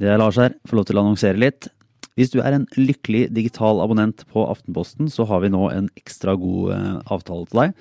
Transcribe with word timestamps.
Det 0.00 0.10
er 0.10 0.18
Lars 0.18 0.38
her. 0.40 0.56
Får 0.66 0.78
lov 0.78 0.86
til 0.88 0.98
å 0.98 1.04
annonsere 1.04 1.38
litt. 1.40 1.68
Hvis 2.14 2.30
du 2.30 2.38
er 2.42 2.54
en 2.54 2.66
lykkelig 2.78 3.28
digital 3.34 3.80
abonnent 3.82 4.22
på 4.30 4.44
Aftenposten, 4.46 5.08
så 5.10 5.26
har 5.26 5.42
vi 5.42 5.50
nå 5.50 5.66
en 5.70 5.88
ekstra 5.98 6.36
god 6.38 6.74
eh, 6.74 6.98
avtale 7.14 7.46
til 7.50 7.60
deg. 7.60 7.72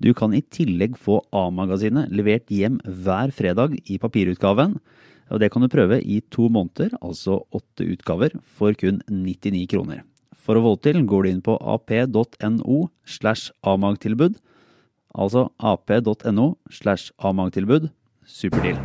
Du 0.00 0.10
kan 0.16 0.34
i 0.34 0.44
tillegg 0.46 0.94
få 0.98 1.18
A-magasinet 1.34 2.12
levert 2.14 2.50
hjem 2.54 2.78
hver 2.86 3.34
fredag 3.34 3.74
i 3.90 3.98
papirutgaven. 4.02 4.78
Og 5.30 5.42
det 5.42 5.50
kan 5.50 5.62
du 5.62 5.70
prøve 5.70 6.00
i 6.02 6.20
to 6.34 6.48
måneder, 6.50 6.94
altså 7.02 7.42
åtte 7.54 7.86
utgaver, 7.86 8.34
for 8.42 8.74
kun 8.78 9.02
99 9.10 9.66
kroner. 9.70 10.02
For 10.38 10.58
å 10.58 10.64
få 10.64 10.76
det 10.78 10.94
til 10.94 11.04
går 11.06 11.26
du 11.26 11.30
inn 11.30 11.44
på 11.46 11.58
ap.no 11.58 12.78
slash 13.06 13.50
amagtilbud. 13.62 14.38
Altså 15.14 15.48
ap.no 15.58 16.54
slash 16.70 17.10
amagtilbud. 17.18 17.90
Superdeal. 18.26 18.78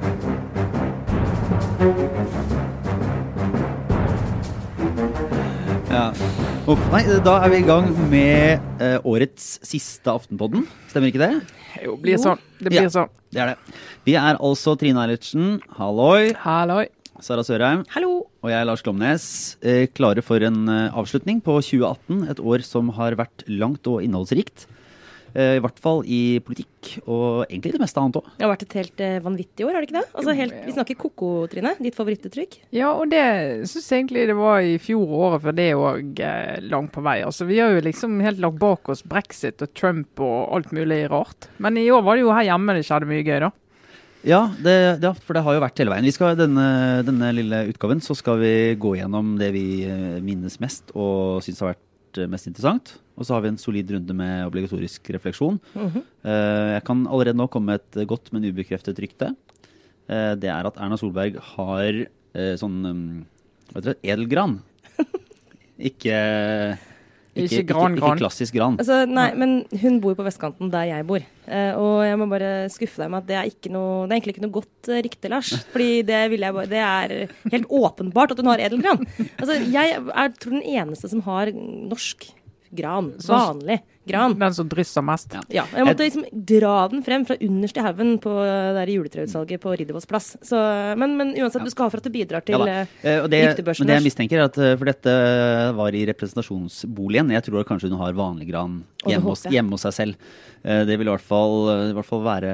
Ja. 5.96 6.10
Uff, 6.68 6.82
nei, 6.92 7.04
da 7.24 7.38
er 7.46 7.52
vi 7.54 7.60
i 7.62 7.66
gang 7.68 7.86
med 8.12 8.82
eh, 8.84 8.98
årets 9.08 9.46
siste 9.64 10.12
Aftenpodden. 10.12 10.66
Stemmer 10.92 11.12
ikke 11.12 11.22
det? 11.22 11.30
Jo, 11.86 11.94
blir 12.02 12.20
sånn. 12.20 12.42
Det 12.60 12.72
blir 12.74 12.82
Ja. 12.84 12.92
sånn. 12.92 13.12
Det 13.32 13.42
er 13.44 13.54
det. 13.54 13.76
Vi 14.08 14.16
er 14.20 14.36
altså 14.44 14.74
Trine 14.80 15.00
Eilertsen, 15.06 15.62
halloi. 15.78 16.34
Halloi. 16.44 16.88
Sara 17.24 17.44
Sørheim. 17.48 17.86
Hallo! 17.94 18.26
Og 18.44 18.50
jeg 18.52 18.60
er 18.60 18.66
Lars 18.68 18.82
Glomnes. 18.84 19.56
Eh, 19.64 19.86
klare 19.96 20.22
for 20.22 20.44
en 20.44 20.68
eh, 20.68 20.90
avslutning 20.92 21.40
på 21.42 21.56
2018. 21.64 22.26
Et 22.34 22.42
år 22.44 22.64
som 22.68 22.90
har 22.98 23.16
vært 23.16 23.46
langt 23.48 23.88
og 23.88 24.04
innholdsrikt. 24.04 24.66
Eh, 25.36 25.58
I 25.58 25.62
hvert 25.64 25.80
fall 25.84 26.00
i 26.08 26.40
politikk, 26.40 26.94
og 27.12 27.42
egentlig 27.50 27.74
det 27.76 27.82
meste 27.82 28.00
annet 28.00 28.20
òg. 28.22 28.28
Det 28.38 28.46
har 28.46 28.52
vært 28.54 28.64
et 28.64 28.76
helt 28.80 29.02
eh, 29.04 29.16
vanvittig 29.24 29.66
år, 29.68 29.74
har 29.76 29.84
det 29.84 29.90
ikke 29.90 29.98
det? 29.98 30.04
Altså 30.16 30.36
helt, 30.38 30.56
Vi 30.64 30.76
snakker 30.78 30.98
koko, 31.02 31.32
Trine. 31.52 31.74
Ditt 31.84 31.98
favorittuttrykk. 31.98 32.56
Ja, 32.76 32.94
og 32.96 33.12
det 33.12 33.26
syns 33.68 33.90
jeg 33.92 34.06
egentlig 34.06 34.24
det 34.30 34.38
var 34.40 34.64
i 34.64 34.78
fjor 34.80 35.04
og 35.04 35.26
året 35.28 35.44
før 35.44 35.58
det 35.58 35.68
òg 35.76 36.22
eh, 36.24 36.56
langt 36.72 36.94
på 36.96 37.04
vei. 37.04 37.18
Altså, 37.28 37.50
Vi 37.50 37.60
har 37.60 37.76
jo 37.76 37.84
liksom 37.84 38.16
helt 38.24 38.40
lagt 38.46 38.62
bak 38.64 38.88
oss 38.96 39.04
brexit 39.04 39.60
og 39.66 39.76
Trump 39.76 40.24
og 40.24 40.56
alt 40.56 40.72
mulig 40.76 41.04
rart. 41.12 41.50
Men 41.60 41.82
i 41.84 41.90
år 41.92 42.06
var 42.08 42.16
det 42.16 42.24
jo 42.24 42.32
her 42.32 42.48
hjemme 42.48 42.78
det 42.78 42.88
skjedde 42.88 43.12
mye 43.12 43.28
gøy, 43.28 43.40
da. 43.44 43.52
Ja, 44.26 44.40
det, 44.64 44.78
ja, 45.04 45.12
for 45.22 45.38
det 45.38 45.44
har 45.46 45.54
jo 45.54 45.62
vært 45.62 45.84
hele 45.84 45.92
veien. 45.92 46.08
Vi 46.08 46.16
skal, 46.16 46.40
denne, 46.40 47.04
denne 47.06 47.28
lille 47.36 47.60
utgaven 47.70 48.00
så 48.02 48.16
skal 48.18 48.40
vi 48.40 48.54
gå 48.82 48.96
gjennom 48.98 49.36
det 49.38 49.52
vi 49.54 49.66
minnes 50.26 50.56
mest 50.64 50.96
og 50.96 51.44
syns 51.46 51.62
har 51.62 51.76
vært 51.76 51.85
eh, 52.22 52.28
mest 52.32 52.48
interessant. 52.50 52.96
Og 53.16 53.26
så 53.28 53.36
har 53.36 53.44
vi 53.46 53.52
en 53.54 53.58
solid 53.62 53.92
runde 53.96 54.16
med 54.18 54.46
obligatorisk 54.50 55.10
refleksjon. 55.16 55.60
Eh, 55.76 56.72
Jeg 56.76 56.84
kan 56.88 57.06
allerede 57.08 57.38
nå 57.40 57.48
komme 57.52 57.74
med 57.76 57.82
et 57.86 58.08
godt, 58.10 58.32
men 58.34 58.44
ubekreftet 58.50 59.00
rykte. 59.00 59.34
Eh, 60.10 60.34
Det 60.36 60.50
er 60.52 60.68
at 60.68 60.78
Erna 60.78 60.98
Solberg 61.00 61.38
har 61.56 62.02
eh, 62.36 62.56
sånn 62.60 62.78
um, 62.86 63.04
hva 63.72 63.80
heter 63.82 63.94
det, 63.96 64.02
edelgran. 64.14 64.60
Ikke 65.90 66.18
Ikke 67.36 67.60
ikke, 67.60 67.74
gran, 67.74 67.96
ikke, 67.98 68.08
ikke 68.08 68.20
klassisk 68.22 68.56
gran. 68.56 68.78
Altså, 68.80 69.02
nei, 69.12 69.26
men 69.36 69.56
hun 69.82 69.98
bor 70.04 70.16
på 70.16 70.24
vestkanten 70.24 70.70
der 70.72 70.86
jeg 70.88 71.08
bor. 71.10 71.24
Eh, 71.52 71.74
og 71.76 71.98
jeg 72.08 72.20
må 72.22 72.30
bare 72.32 72.52
skuffe 72.72 73.04
deg 73.04 73.12
med 73.12 73.26
at 73.26 73.28
det 73.28 73.36
er, 73.42 73.50
ikke 73.52 73.72
noe, 73.76 74.06
det 74.06 74.14
er 74.14 74.20
egentlig 74.22 74.36
ikke 74.38 74.46
noe 74.46 74.56
godt 74.56 74.90
eh, 74.92 75.02
rykte, 75.04 75.32
Lars. 75.34 75.52
Fordi 75.74 75.90
det, 76.08 76.22
vil 76.32 76.46
jeg 76.48 76.56
bare, 76.56 76.72
det 76.72 76.84
er 76.86 77.36
helt 77.52 77.68
åpenbart 77.82 78.32
at 78.32 78.40
hun 78.40 78.52
har 78.54 78.64
edelgran. 78.70 79.04
Altså, 79.36 79.60
jeg 79.68 79.98
er 80.00 80.32
tror 80.40 80.56
den 80.56 80.64
eneste 80.78 81.12
som 81.12 81.26
har 81.28 81.52
norsk 81.52 82.30
gran. 82.76 83.12
Sånn- 83.20 83.36
Vanlig 83.52 83.82
gran. 84.08 84.38
Den 84.40 84.58
som 84.58 84.70
drysser 84.72 85.06
mest. 85.06 85.34
Ja. 85.36 85.44
Ja, 85.62 85.68
jeg 85.74 85.88
måtte 85.88 86.08
liksom 86.08 86.26
dra 86.34 86.76
den 86.92 87.04
frem 87.06 87.26
fra 87.28 87.38
underst 87.42 87.78
i 87.78 87.86
haugen 87.86 88.16
på 88.24 88.34
der 88.76 88.92
juletreutsalget 88.92 89.64
på 89.64 89.76
Riddervolls 89.76 90.10
plass. 90.10 90.34
Så, 90.46 90.60
men, 91.00 91.18
men 91.20 91.34
uansett, 91.40 91.66
du 91.66 91.74
skal 91.74 91.88
ha 91.88 91.94
for 91.94 92.04
at 92.04 92.10
det 92.10 92.16
bidrar 92.16 92.46
til 92.46 92.60
Ja 92.60 92.82
eh, 92.82 92.86
Eh, 93.06 93.22
og 93.22 93.30
det, 93.32 93.42
ryktebørsen 93.52 93.86
men 93.86 93.94
det 93.94 94.00
jeg 94.00 94.08
mistenker, 94.08 94.42
er 94.42 94.50
at 94.50 94.58
eh, 94.60 94.76
for 94.80 94.90
dette 94.90 95.16
var 95.78 95.96
i 95.96 96.04
representasjonsboligen. 96.10 97.34
Jeg 97.36 97.46
tror 97.48 97.68
kanskje 97.68 97.92
hun 97.92 98.02
har 98.02 98.18
vanlig 98.18 98.50
gran 98.50 98.80
hjemme 99.14 99.30
hos, 99.32 99.44
hjemme 99.54 99.72
hos 99.78 99.86
seg 99.88 99.94
selv. 99.94 100.16
Eh, 100.66 100.84
Det 100.86 100.98
vil 100.98 101.08
i 101.08 101.12
hvert 101.12 101.22
fall, 101.22 101.56
i 101.92 101.94
hvert 101.94 102.08
fall 102.10 102.24
være 102.26 102.52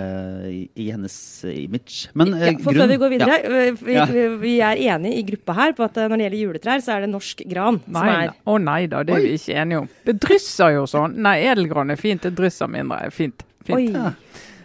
i, 0.52 0.62
i 0.76 0.90
hennes 0.92 1.16
image. 1.48 2.10
Men 2.14 2.34
eh, 2.36 2.52
Ja, 2.52 2.58
for 2.60 2.74
grunn- 2.74 2.82
før 2.84 2.92
vi 2.92 2.98
går 3.06 3.14
videre, 3.16 3.38
Ja. 3.40 3.62
eh, 3.62 3.72
vi, 3.82 3.96
vi, 4.12 4.28
vi 4.44 4.54
er 4.62 4.76
enige 4.96 5.18
i 5.22 5.24
gruppa 5.32 5.54
her 5.56 5.74
på 5.78 5.84
at 5.88 5.98
eh, 5.98 6.08
når 6.12 6.18
det 6.18 6.26
gjelder 6.28 6.44
juletrær, 6.46 6.84
så 6.84 6.96
er 6.98 7.06
det 7.06 7.10
norsk 7.14 7.44
gran 7.48 7.80
som 7.86 8.02
er 8.04 8.34
å 8.46 8.58
nei 8.62 8.86
da, 8.92 9.04
det 9.08 9.16
er 9.16 9.22
vi 9.28 9.34
ikke 9.40 9.56
enige 9.64 9.80
om. 9.86 9.90
Det 10.06 10.18
drysser 10.20 10.76
jo 10.76 10.84
sånn. 10.92 11.16
Nei, 11.24 11.38
edelgran 11.48 11.92
er 11.96 12.00
fint, 12.02 12.22
det 12.28 12.36
drysser 12.36 12.68
mindre. 12.72 13.10
Fint. 13.16 13.44
fint. 13.64 13.78
Oi. 13.78 13.88
Ja. 13.94 14.12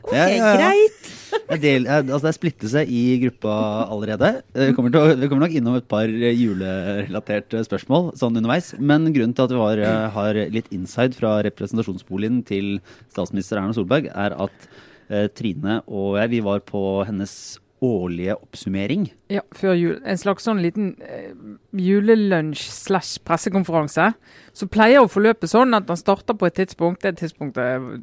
OK, 0.06 0.15
greit. 0.15 1.12
Del, 1.61 1.84
eh, 1.87 1.99
altså 2.00 2.22
det 2.25 2.31
er 2.31 2.37
splittelse 2.37 2.83
i 2.89 3.00
gruppa 3.22 3.53
allerede. 3.93 4.31
Eh, 4.55 4.69
Vi 4.71 4.75
kommer, 4.77 4.93
til, 4.94 5.17
vi 5.21 5.28
kommer 5.28 5.47
nok 5.47 5.56
innom 5.59 5.77
et 5.78 5.89
par 5.91 6.06
eh, 6.09 6.33
julerelaterte 6.39 7.61
spørsmål 7.67 8.12
sånn 8.19 8.39
underveis. 8.39 8.72
Men 8.78 9.11
grunnen 9.12 9.34
til 9.37 9.44
at 9.49 9.55
vi 9.55 9.61
har, 9.61 10.11
har 10.15 10.41
litt 10.55 10.71
inside 10.75 11.19
fra 11.19 11.37
representasjonsboligen 11.47 12.41
til 12.49 12.77
statsminister 13.12 13.61
Erna 13.61 13.77
Solberg, 13.77 14.09
er 14.15 14.37
at 14.47 14.69
eh, 15.11 15.27
Trine 15.34 15.81
og 15.87 16.17
jeg 16.23 16.37
vi 16.37 16.43
var 16.47 16.62
på 16.67 16.83
hennes 17.06 17.37
årlige 17.84 18.38
oppsummering. 18.38 19.11
Ja, 19.32 19.42
før 19.59 19.75
jul. 19.75 19.94
En 20.06 20.19
slags 20.20 20.44
sånn 20.47 20.60
liten 20.62 20.92
eh, 21.03 21.32
julelunsj 21.75 22.62
slash 22.70 23.19
pressekonferanse. 23.26 24.12
Så 24.56 24.69
pleier 24.70 25.03
å 25.03 25.09
forløpe 25.10 25.48
sånn 25.50 25.75
at 25.76 25.88
den 25.88 25.98
starter 25.98 26.37
på 26.38 26.47
et 26.47 26.54
tidspunkt. 26.60 27.03
Det 27.03 27.16
tidspunktet 27.19 27.98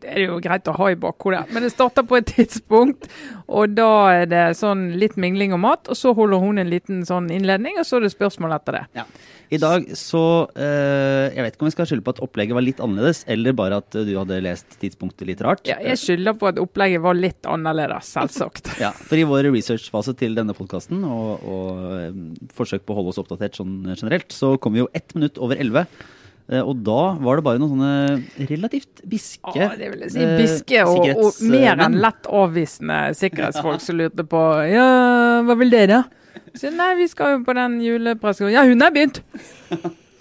det 0.00 0.12
er 0.14 0.22
jo 0.28 0.38
greit 0.42 0.70
å 0.70 0.76
ha 0.78 0.92
i 0.92 0.98
bakhodet, 1.00 1.42
men 1.50 1.66
det 1.66 1.72
starter 1.74 2.06
på 2.06 2.20
et 2.20 2.30
tidspunkt. 2.30 3.10
Og 3.50 3.74
da 3.74 3.90
er 4.22 4.30
det 4.30 4.44
sånn 4.60 4.92
litt 5.00 5.18
mingling 5.20 5.56
og 5.56 5.62
mat, 5.66 5.90
og 5.90 5.98
så 5.98 6.14
holder 6.16 6.40
hun 6.44 6.62
en 6.62 6.70
liten 6.70 7.02
sånn 7.08 7.28
innledning, 7.34 7.76
og 7.80 7.88
så 7.88 7.98
er 7.98 8.06
det 8.06 8.14
spørsmål 8.14 8.56
etter 8.60 8.78
det. 8.78 8.86
Ja. 9.02 9.08
I 9.50 9.58
dag 9.58 9.86
så 9.98 10.22
eh, 10.54 11.34
Jeg 11.34 11.42
vet 11.42 11.56
ikke 11.56 11.64
om 11.64 11.68
jeg 11.68 11.74
skal 11.74 11.88
skylde 11.90 12.04
på 12.06 12.12
at 12.14 12.20
opplegget 12.22 12.54
var 12.54 12.62
litt 12.62 12.82
annerledes, 12.84 13.24
eller 13.34 13.56
bare 13.58 13.80
at 13.82 13.96
eh, 13.98 14.06
du 14.06 14.12
hadde 14.14 14.38
lest 14.46 14.76
tidspunktet 14.78 15.26
litt 15.26 15.42
rart. 15.42 15.64
Ja, 15.66 15.80
jeg 15.82 15.98
skylder 15.98 16.36
på 16.38 16.50
at 16.52 16.60
opplegget 16.62 17.02
var 17.02 17.18
litt 17.18 17.48
annerledes, 17.50 18.12
selvsagt. 18.14 18.70
Ja, 18.82 18.92
for 18.94 19.18
i 19.18 19.26
vår 19.26 19.50
researchfase 19.50 20.14
til 20.20 20.38
denne 20.38 20.54
podkasten 20.60 21.02
og, 21.08 21.42
og 21.42 21.82
eh, 21.96 22.22
forsøk 22.56 22.84
på 22.86 22.94
å 22.94 23.00
holde 23.00 23.14
oss 23.14 23.20
oppdatert 23.22 23.58
sånn 23.58 23.78
generelt, 23.96 24.30
så 24.36 24.54
kom 24.60 24.76
vi 24.76 24.84
jo 24.84 24.90
ett 24.96 25.14
minutt 25.16 25.40
over 25.42 25.58
elleve. 25.60 25.86
Eh, 26.50 26.60
Og 26.62 26.80
da 26.86 27.00
var 27.22 27.38
det 27.40 27.44
bare 27.46 27.60
noen 27.62 27.76
sånne 27.78 28.46
relativt 28.50 29.02
biske 29.08 29.52
Ja, 29.54 29.68
det 29.78 29.90
vil 29.92 30.00
jeg 30.06 30.14
si. 30.16 30.22
eh, 30.24 30.36
Biske 30.40 30.84
og, 30.88 31.10
og 31.14 31.42
mer 31.52 31.84
enn 31.86 31.98
lett 32.02 32.26
avvisende 32.26 33.00
sikkerhetsfolk 33.18 33.82
som 33.84 34.00
lurte 34.00 34.24
på 34.26 34.40
Ja, 34.72 34.88
hva 35.46 35.54
vil 35.60 35.70
dere? 35.72 36.04
Så, 36.58 36.72
nei, 36.74 36.92
vi 36.98 37.06
skal 37.06 37.36
jo 37.36 37.42
på 37.46 37.54
den 37.54 37.76
julepressekonferansen. 37.84 38.54
Ja, 38.56 38.64
hun 38.66 38.82
er 38.82 38.90
begynt! 38.94 39.20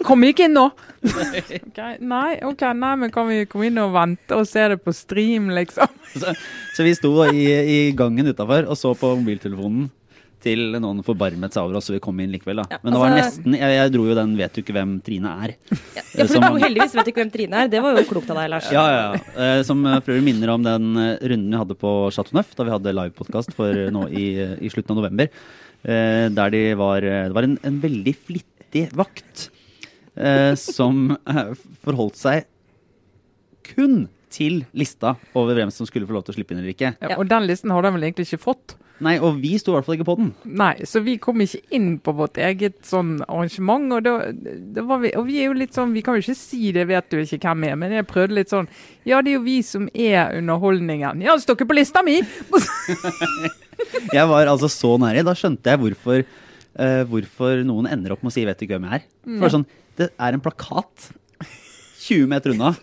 Kom 0.05 0.22
ikke 0.23 0.45
inn 0.45 0.53
nå! 0.55 0.67
okay, 1.09 1.95
nei, 1.99 2.38
ok, 2.45 2.61
nei, 2.78 2.91
men 3.01 3.11
kan 3.11 3.25
vi 3.28 3.41
komme 3.49 3.67
inn 3.67 3.79
og 3.81 3.91
vente 3.95 4.38
og 4.38 4.45
se 4.47 4.63
det 4.72 4.78
på 4.85 4.94
stream, 4.95 5.49
liksom? 5.55 5.89
Så, 6.13 6.31
så 6.78 6.85
vi 6.85 6.94
sto 6.95 7.11
i, 7.33 7.44
i 7.49 7.79
gangen 7.97 8.29
utafor 8.29 8.69
og 8.69 8.78
så 8.79 8.94
på 8.99 9.11
mobiltelefonen 9.19 9.89
til 10.41 10.77
noen 10.79 11.01
forbarmet 11.03 11.51
seg 11.53 11.63
over 11.66 11.75
oss, 11.79 11.88
så 11.89 11.94
vi 11.95 12.00
kom 12.03 12.19
inn 12.23 12.31
likevel. 12.31 12.61
da. 12.61 12.66
Ja, 12.72 12.77
Men 12.83 12.94
det 12.94 13.00
var 13.01 13.09
altså- 13.11 13.41
nesten 13.41 13.53
Jeg, 13.59 13.72
jeg 13.75 13.91
dro 13.91 14.05
jo 14.07 14.16
den 14.16 14.35
'vet 14.38 14.53
du 14.53 14.61
ikke 14.61 14.73
hvem 14.73 15.01
Trine 15.03 15.29
er'. 15.44 15.55
Ja, 15.95 16.01
for 16.25 16.27
Som- 16.27 16.41
du, 16.53 16.59
heldigvis 16.63 16.95
vet 16.95 17.05
du 17.05 17.11
ikke 17.11 17.22
hvem 17.23 17.31
Trine 17.33 17.53
er. 17.63 17.67
Det 17.67 17.81
var 17.81 17.95
jo 17.97 18.03
klokt 18.05 18.29
av 18.29 18.38
deg, 18.38 18.49
Lars. 18.49 18.72
Ja, 18.72 18.85
ja, 18.88 19.13
ja. 19.13 19.19
Eh, 19.59 19.63
Som 19.63 19.83
prøver 19.83 20.19
øvrig 20.19 20.23
minner 20.23 20.49
om 20.53 20.63
den 20.63 20.97
eh, 20.97 21.17
runden 21.28 21.51
vi 21.51 21.57
hadde 21.57 21.75
på 21.75 22.11
Chateau 22.11 22.33
Neuf, 22.39 22.55
da 22.55 22.63
vi 22.63 22.72
hadde 22.72 22.94
livepodkast 22.95 23.53
for 23.53 23.69
eh, 23.69 23.89
nå 23.91 24.07
i, 24.11 24.39
eh, 24.39 24.55
i 24.61 24.69
slutten 24.69 24.91
av 24.91 25.03
november. 25.03 25.29
eh, 25.85 26.29
Der 26.29 26.49
de 26.49 26.73
var, 26.75 26.97
eh, 27.03 27.28
det 27.28 27.33
var 27.33 27.44
en, 27.44 27.57
en 27.63 27.79
veldig 27.81 28.16
flittig 28.16 28.91
vakt 28.94 29.49
eh, 30.17 30.55
som 30.55 31.17
eh, 31.28 31.53
forholdt 31.85 32.16
seg 32.16 32.45
kun 33.63 34.07
til 34.34 34.62
lista 34.78 35.16
over 35.38 35.57
hvem 35.57 35.72
som 35.73 35.88
skulle 35.90 36.07
få 36.09 36.16
lov 36.16 36.28
til 36.28 36.35
å 36.35 36.38
slippe 36.40 36.53
inn 36.56 36.62
eller 36.62 36.75
ikke. 36.75 36.94
Ja, 37.01 37.17
og 37.17 37.28
den 37.31 37.47
listen 37.50 37.73
har 37.73 37.85
de 37.85 37.91
vel 37.95 38.07
egentlig 38.07 38.29
ikke 38.29 38.44
fått. 38.50 38.78
Nei, 39.03 39.13
og 39.23 39.38
vi 39.40 39.53
sto 39.59 39.72
i 39.72 39.78
hvert 39.78 39.88
fall 39.88 39.95
ikke 39.95 40.07
på 40.09 40.16
den. 40.19 40.31
Nei, 40.59 40.73
så 40.88 41.00
vi 41.06 41.16
kom 41.23 41.40
ikke 41.40 41.62
inn 41.75 41.94
på 42.03 42.12
vårt 42.17 42.35
eget 42.41 42.81
sånn 42.87 43.14
arrangement. 43.29 43.87
Og, 43.96 44.03
da, 44.03 44.16
da 44.76 44.84
var 44.87 44.99
vi, 45.05 45.14
og 45.16 45.23
vi 45.29 45.37
er 45.40 45.47
jo 45.47 45.55
litt 45.55 45.78
sånn, 45.78 45.93
vi 45.96 46.03
kan 46.03 46.17
jo 46.17 46.23
ikke 46.26 46.35
si 46.35 46.73
det, 46.76 46.84
vet 46.90 47.08
du 47.08 47.22
ikke 47.22 47.40
hvem 47.46 47.70
er, 47.70 47.78
men 47.79 47.96
jeg 47.96 48.08
prøvde 48.09 48.35
litt 48.35 48.52
sånn 48.52 48.67
Ja, 49.08 49.22
det 49.23 49.31
er 49.31 49.37
jo 49.37 49.46
vi 49.46 49.61
som 49.64 49.87
er 49.93 50.35
underholdningen. 50.41 51.23
Ja, 51.23 51.37
står 51.40 51.59
ikke 51.59 51.70
på 51.72 51.79
lista 51.79 52.03
mi! 52.05 52.20
Jeg 54.11 54.28
var 54.28 54.49
altså 54.52 54.67
så 54.67 54.97
nære. 54.99 55.23
Da 55.23 55.31
skjønte 55.37 55.72
jeg 55.72 55.79
hvorfor, 55.79 56.26
uh, 56.76 57.03
hvorfor 57.08 57.61
noen 57.64 57.87
ender 57.87 58.11
opp 58.11 58.26
med 58.26 58.34
å 58.34 58.35
si 58.35 58.43
'vet 58.43 58.59
du 58.59 58.66
ikke 58.66 58.76
hvem 58.76 58.90
jeg 58.90 58.99
er'. 58.99 59.05
For 59.23 59.40
det, 59.40 59.47
er 59.47 59.53
sånn, 59.55 59.67
det 59.96 60.08
er 60.20 60.35
en 60.35 60.43
plakat 60.43 61.05
20 62.03 62.28
meter 62.28 62.52
unna. 62.55 62.73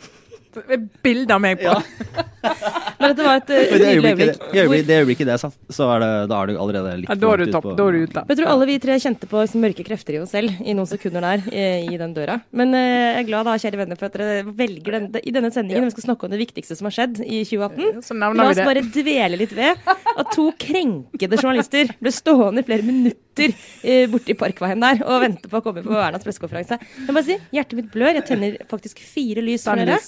Bilde 1.04 1.34
av 1.36 1.42
meg 1.42 1.60
på. 1.60 1.74
Men 2.96 3.12
dette 3.12 3.24
var 3.26 3.40
et 3.40 3.50
uh, 3.50 3.56
det 3.56 3.78
nydelig 3.82 4.10
øyeblikk. 4.10 4.36
i 4.54 4.60
øyeblikket, 4.62 4.86
det 4.88 4.96
øyeblikket 5.02 5.28
det 5.28 5.32
er 5.34 5.40
satt, 5.42 5.56
så 5.74 5.88
er 5.94 6.02
det, 6.02 6.10
da 6.30 6.38
er 6.40 6.48
du 6.50 6.58
allerede 6.62 6.92
litt 7.02 7.10
Ja, 7.10 7.16
da 7.20 7.32
er 7.34 7.42
du 7.42 7.50
topp. 7.52 7.66
ut 7.66 7.70
på- 7.70 7.74
Da 7.76 7.86
er 7.86 7.96
du 7.96 8.04
ute. 8.06 8.22
Jeg 8.30 8.38
tror 8.38 8.50
alle 8.52 8.68
vi 8.70 8.76
tre 8.82 8.96
kjente 9.02 9.28
på 9.28 9.42
liksom, 9.42 9.60
mørke 9.66 9.84
krefter 9.86 10.16
i 10.16 10.20
oss 10.22 10.32
selv 10.32 10.54
i 10.62 10.76
noen 10.76 10.88
sekunder 10.88 11.26
der 11.26 11.44
i, 11.50 11.66
i 11.92 11.98
den 12.00 12.14
døra. 12.16 12.38
Men 12.56 12.72
uh, 12.72 12.80
jeg 12.80 13.20
er 13.20 13.28
glad 13.28 13.50
da, 13.50 13.56
kjære 13.60 13.80
venner, 13.82 14.00
for 14.00 14.08
at 14.08 14.16
dere 14.16 14.54
velger 14.62 14.96
den, 14.98 15.10
i 15.20 15.34
denne 15.34 15.50
sendingen 15.52 15.82
ja. 15.84 15.90
vi 15.90 15.96
skal 15.96 16.06
snakke 16.08 16.28
om 16.28 16.32
det 16.32 16.40
viktigste 16.40 16.78
som 16.78 16.88
har 16.88 16.96
skjedd 16.96 17.20
i 17.26 17.42
2018. 17.44 18.00
Så 18.06 18.16
La 18.16 18.30
oss 18.32 18.56
vi 18.56 18.62
det. 18.62 18.68
bare 18.70 18.86
dvele 18.96 19.40
litt 19.42 19.54
ved 19.56 19.92
at 20.16 20.32
to 20.32 20.48
krenkede 20.56 21.36
journalister 21.42 21.92
ble 22.00 22.14
stående 22.14 22.64
i 22.64 22.68
flere 22.70 22.86
minutter 22.86 23.52
uh, 23.52 24.06
borte 24.14 24.32
i 24.32 24.38
Parkveien 24.38 24.80
der 24.80 25.02
og 25.04 25.20
vente 25.26 25.50
på 25.52 25.60
å 25.60 25.64
komme 25.66 25.84
på 25.84 25.92
Ernas 26.00 26.24
pressekonferanse. 26.24 26.80
Jeg 26.80 27.10
må 27.10 27.18
bare 27.18 27.28
si, 27.28 27.36
hjertet 27.52 27.76
mitt 27.82 27.92
blør. 27.92 28.14
Jeg 28.22 28.28
tenner 28.30 28.56
faktisk 28.70 29.02
fire 29.04 29.44
lys 29.44 29.66
for 29.68 29.76
dere. 29.76 29.98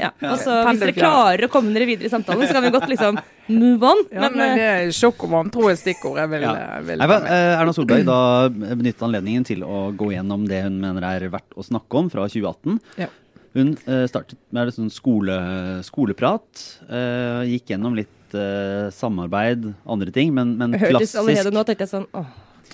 Ja. 0.00 0.10
Og 0.30 0.38
så 0.42 0.56
hvis 0.68 0.80
dere 0.82 0.94
klarer 0.96 1.46
å 1.46 1.50
komme 1.52 1.72
dere 1.76 1.86
videre 1.88 2.08
i 2.08 2.12
samtalen, 2.12 2.46
så 2.48 2.56
kan 2.56 2.64
vi 2.66 2.70
godt 2.74 2.88
liksom 2.90 3.18
move 3.48 3.82
on. 3.90 4.02
Ja, 4.12 4.20
men, 4.26 4.36
Men, 4.36 4.40
eh, 4.48 4.54
det 4.56 4.66
er 4.70 4.94
sjokk 4.96 5.24
og 5.26 5.30
vantro 5.34 5.68
er 5.70 5.76
stikkord 5.80 6.18
jeg 6.22 6.32
vil, 6.32 6.46
Ja. 6.48 6.80
vil 6.86 6.98
Nei, 7.02 7.06
men, 7.12 7.26
eh, 7.26 7.52
Erna 7.60 7.72
Solberg 7.76 8.04
da 8.08 8.18
benyttet 8.48 9.02
anledningen 9.06 9.44
til 9.46 9.62
å 9.66 9.90
gå 9.96 10.10
gjennom 10.14 10.46
det 10.48 10.62
hun 10.64 10.80
mener 10.80 11.02
er 11.04 11.28
verdt 11.28 11.56
å 11.56 11.64
snakke 11.66 12.00
om 12.00 12.10
fra 12.10 12.26
2018. 12.28 12.80
Ja. 12.98 13.06
Hun 13.56 13.76
eh, 13.86 14.04
startet 14.10 14.36
med 14.52 14.68
sånn 14.74 14.90
skole, 14.92 15.36
skoleprat. 15.86 16.64
eh, 16.90 17.46
gikk 17.54 17.72
gjennom 17.72 17.94
litt 17.96 18.34
eh, 18.36 18.90
samarbeid, 18.92 19.70
andre 19.88 20.12
ting, 20.12 20.34
men, 20.34 20.56
men 20.58 20.72
jeg 20.76 20.90
hørtes 20.92 21.14
allerede 21.16 21.52
nå, 21.54 21.64
tenkte 21.64 21.86
jeg 21.86 21.92
sånn 21.94 22.06
åh, 22.12 22.26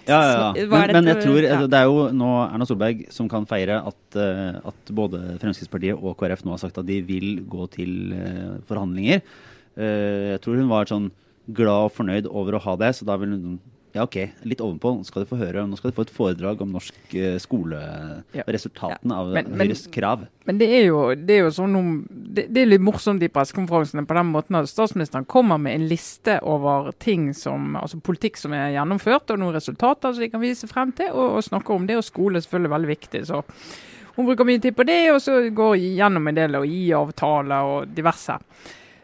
Ja, 0.09 0.19
ja, 0.57 0.67
Men, 0.67 0.91
men 0.97 1.05
jeg 1.13 1.21
tror 1.23 1.43
Ja. 1.47 1.61
det 1.71 1.79
er 1.79 1.85
jo 1.87 2.09
nå 2.11 2.29
Erna 2.49 2.67
Solberg 2.67 3.05
som 3.15 3.29
kan 3.31 3.45
feire 3.47 3.79
at, 3.87 4.17
eh, 4.19 4.59
at 4.67 4.91
både 4.91 5.21
Fremskrittspartiet 5.39 5.95
og 5.95 6.17
KrF 6.19 6.43
nå 6.45 6.51
har 6.57 6.59
sagt 6.59 6.79
at 6.79 6.87
de 6.89 7.01
vil 7.07 7.45
gå 7.47 7.69
til 7.71 8.13
eh, 8.17 8.57
forhandlinger. 8.67 9.23
Eh, 9.79 10.33
jeg 10.35 10.41
tror 10.43 10.59
hun 10.59 10.69
var 10.73 10.91
sånn 10.91 11.11
glad 11.55 11.87
og 11.91 11.95
fornøyd 11.95 12.27
over 12.31 12.59
å 12.59 12.63
ha 12.67 12.75
det, 12.83 12.91
så 12.99 13.07
da 13.07 13.17
vil 13.21 13.31
hun 13.37 13.61
ja, 13.93 14.03
ok, 14.07 14.17
litt 14.49 14.61
ovenpå. 14.65 14.95
Nå 14.97 15.05
skal 15.05 15.25
du 15.25 15.29
få 15.29 15.37
høre, 15.37 15.67
nå 15.69 15.77
skal 15.77 15.91
du 15.93 15.97
få 15.99 16.07
et 16.07 16.13
foredrag 16.15 16.63
om 16.65 16.71
norsk 16.73 17.15
eh, 17.15 17.35
skole 17.43 17.79
Ja. 18.33 18.45
resultatene 18.49 19.13
ja. 19.13 19.19
av 19.21 19.33
Men- 19.37 19.51
men- 19.59 19.75
krav. 19.93 20.27
Men 20.47 20.59
det 20.59 20.69
er 20.73 20.87
jo, 20.87 21.15
det 21.15 21.31
er 21.37 21.43
jo 21.45 21.51
sånn 21.55 21.77
om, 21.77 21.91
det, 22.11 22.47
det 22.53 22.63
er 22.63 22.67
litt 22.73 22.81
morsomt 22.81 23.23
i 23.23 23.29
pressekonferansene 23.29 24.07
på 24.09 24.15
den 24.17 24.33
måten 24.33 24.57
at 24.59 24.67
statsministeren 24.71 25.25
kommer 25.29 25.59
med 25.61 25.75
en 25.77 25.89
liste 25.89 26.39
over 26.43 26.91
ting 26.99 27.33
som, 27.35 27.77
altså 27.77 28.01
politikk 28.01 28.37
som 28.41 28.53
er 28.57 28.73
gjennomført, 28.75 29.31
og 29.31 29.39
noen 29.39 29.55
resultater 29.55 30.13
som 30.13 30.21
de 30.25 30.31
kan 30.33 30.41
vise 30.43 30.67
frem 30.67 30.91
til, 30.93 31.13
og, 31.13 31.37
og 31.37 31.45
snakker 31.45 31.75
om 31.77 31.87
det. 31.87 31.97
Og 32.01 32.05
skole 32.09 32.37
er 32.41 32.47
selvfølgelig 32.47 32.71
veldig 32.75 32.89
viktig. 32.97 33.27
så 33.29 33.43
Hun 34.17 34.27
bruker 34.27 34.45
mye 34.45 34.61
tid 34.61 34.75
på 34.77 34.85
det, 34.85 35.11
og 35.13 35.21
så 35.21 35.39
går 35.55 35.77
gjennom 35.79 36.27
en 36.29 36.35
del 36.35 36.55
og 36.59 36.67
gi 36.67 36.91
avtaler 36.93 37.63
og 37.65 37.95
diverse. 37.95 38.35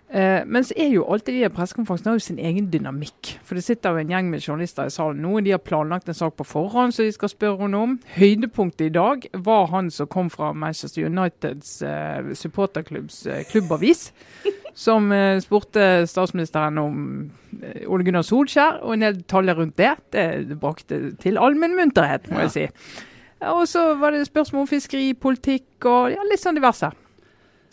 Eh, 0.08 0.40
men 0.46 0.64
så 0.64 0.72
er 0.80 0.88
jo 0.88 1.04
alltid 1.04 1.36
de 1.36 1.48
pressekonferansene 1.52 2.08
har 2.08 2.16
jo 2.16 2.24
sin 2.24 2.38
egen 2.40 2.70
dynamikk. 2.72 3.34
For 3.44 3.58
det 3.58 3.64
sitter 3.66 3.92
jo 3.92 4.00
en 4.00 4.12
gjeng 4.12 4.30
med 4.32 4.40
journalister 4.40 4.88
i 4.88 4.92
salen 4.92 5.20
nå. 5.20 5.34
De 5.44 5.52
har 5.52 5.60
planlagt 5.60 6.08
en 6.08 6.16
sak 6.16 6.38
på 6.38 6.46
forhånd 6.48 6.94
som 6.96 7.04
de 7.04 7.12
skal 7.12 7.32
spørre 7.32 7.66
henne 7.66 7.82
om. 7.84 7.96
Høydepunktet 8.14 8.86
i 8.86 8.94
dag 8.94 9.26
var 9.44 9.68
han 9.74 9.90
som 9.92 10.08
kom 10.08 10.30
fra 10.32 10.54
Manchester 10.56 11.04
Uniteds 11.10 11.82
eh, 11.84 12.32
supporterklubbs 12.32 13.26
eh, 13.26 13.44
klubbavis. 13.50 14.08
Som 14.78 15.10
eh, 15.10 15.40
spurte 15.42 16.06
statsministeren 16.06 16.76
om 16.78 16.98
eh, 17.58 17.82
Ole 17.90 18.04
Gunnar 18.06 18.22
Solskjær, 18.22 18.76
og 18.86 18.94
en 18.94 19.02
del 19.02 19.16
detaljer 19.16 19.58
rundt 19.58 19.74
det. 19.80 19.90
Det 20.14 20.58
brakte 20.60 21.00
til 21.18 21.40
allmenn 21.42 21.74
munterhet, 21.74 22.28
må 22.30 22.44
jeg 22.44 22.52
si. 22.54 22.66
Og 23.50 23.64
så 23.66 23.82
var 23.98 24.14
det 24.14 24.28
spørsmål 24.28 24.64
om 24.64 24.70
fiskeripolitikk 24.70 25.88
og 25.90 26.12
ja, 26.14 26.22
litt 26.30 26.42
sånn 26.42 26.58
diverse. 26.58 26.92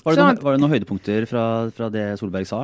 Var 0.06 0.14
det, 0.14 0.22
noen, 0.22 0.40
var 0.46 0.54
det 0.54 0.62
noen 0.62 0.74
høydepunkter 0.76 1.26
fra, 1.26 1.44
fra 1.74 1.90
det 1.90 2.06
Solberg 2.20 2.46
sa? 2.46 2.62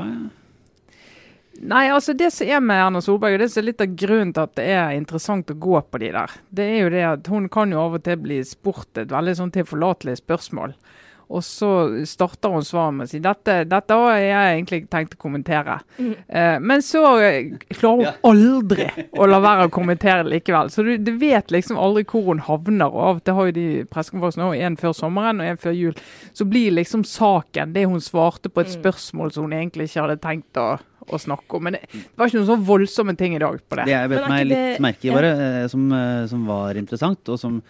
Nei, 1.61 1.87
altså 1.93 2.13
det 2.17 2.31
som 2.33 2.49
er 2.49 2.61
med 2.63 2.79
Erna 2.81 3.01
Solberg, 3.01 3.35
og 3.35 3.41
det 3.43 3.49
som 3.53 3.61
er 3.61 3.67
litt 3.67 3.81
av 3.83 3.95
grunnen 3.97 4.31
til 4.33 4.45
at 4.45 4.53
det 4.57 4.65
er 4.73 4.93
interessant 4.97 5.49
å 5.53 5.57
gå 5.61 5.81
på 5.81 6.01
de 6.01 6.11
der, 6.13 6.35
det 6.53 6.67
er 6.69 6.79
jo 6.79 6.91
det 6.93 7.03
at 7.05 7.29
hun 7.33 7.49
kan 7.53 7.73
jo 7.73 7.81
av 7.81 7.97
og 7.97 8.05
til 8.05 8.21
bli 8.21 8.39
spurt 8.45 9.01
et 9.01 9.13
veldig 9.13 9.35
sånn 9.37 9.53
tilforlatelig 9.57 10.19
spørsmål. 10.21 10.73
Og 11.31 11.43
så 11.47 11.69
starter 12.09 12.51
hun 12.51 12.65
svaret 12.67 12.95
med 12.97 13.07
å 13.07 13.11
si 13.11 13.21
dette, 13.23 13.53
dette 13.71 13.95
har 13.95 14.17
jeg 14.19 14.49
egentlig 14.57 14.81
tenkt 14.91 15.15
å 15.15 15.19
kommentere. 15.21 15.77
Eh, 16.27 16.57
men 16.59 16.83
så 16.83 17.05
klarer 17.71 17.97
hun 17.97 18.03
Ja. 18.03 18.13
aldri 18.27 18.89
å 19.15 19.27
la 19.29 19.39
være 19.39 19.69
å 19.69 19.71
kommentere 19.71 20.25
likevel. 20.27 20.69
Så 20.73 20.83
du, 20.83 20.97
du 20.99 21.13
vet 21.21 21.53
liksom 21.55 21.79
aldri 21.79 22.03
hvor 22.09 22.27
hun 22.27 22.43
havner. 22.43 22.91
Og 22.91 23.01
av 23.07 23.21
og 23.21 23.23
til 23.23 23.37
har 23.37 23.49
jo 23.51 23.55
de 23.55 23.67
pressekonferansene 23.91 24.49
også 24.49 24.65
en 24.67 24.77
før 24.83 24.95
sommeren 24.97 25.39
og 25.39 25.51
en 25.53 25.61
før 25.61 25.77
jul. 25.77 25.95
Så 26.35 26.47
blir 26.51 26.75
liksom 26.75 27.05
saken 27.07 27.71
det 27.77 27.85
hun 27.87 28.03
svarte 28.03 28.51
på 28.51 28.65
et 28.65 28.73
spørsmål 28.75 29.31
som 29.31 29.47
hun 29.47 29.55
egentlig 29.55 29.87
ikke 29.87 30.03
hadde 30.07 30.19
tenkt 30.23 30.59
å, 30.59 30.67
å 31.07 31.21
snakke 31.21 31.57
om. 31.57 31.63
Men 31.69 31.77
det, 31.79 31.85
var 32.19 32.27
ikke 32.27 32.41
noen 32.41 32.51
så 32.51 32.59
voldsomme 32.73 33.15
ting 33.19 33.37
i 33.37 33.41
dag 33.41 33.55
på 33.63 33.79
det. 33.79 33.87
Det 33.87 33.95
jeg 33.95 34.11
bet 34.11 34.27
meg 34.35 34.49
litt 34.51 34.83
merke 34.83 35.07
i, 35.07 35.15
bare, 35.15 35.31
eh, 35.47 35.67
som, 35.71 35.87
eh, 35.95 36.25
som 36.31 36.43
var 36.49 36.75
interessant, 36.81 37.23
og 37.31 37.39
som 37.39 37.61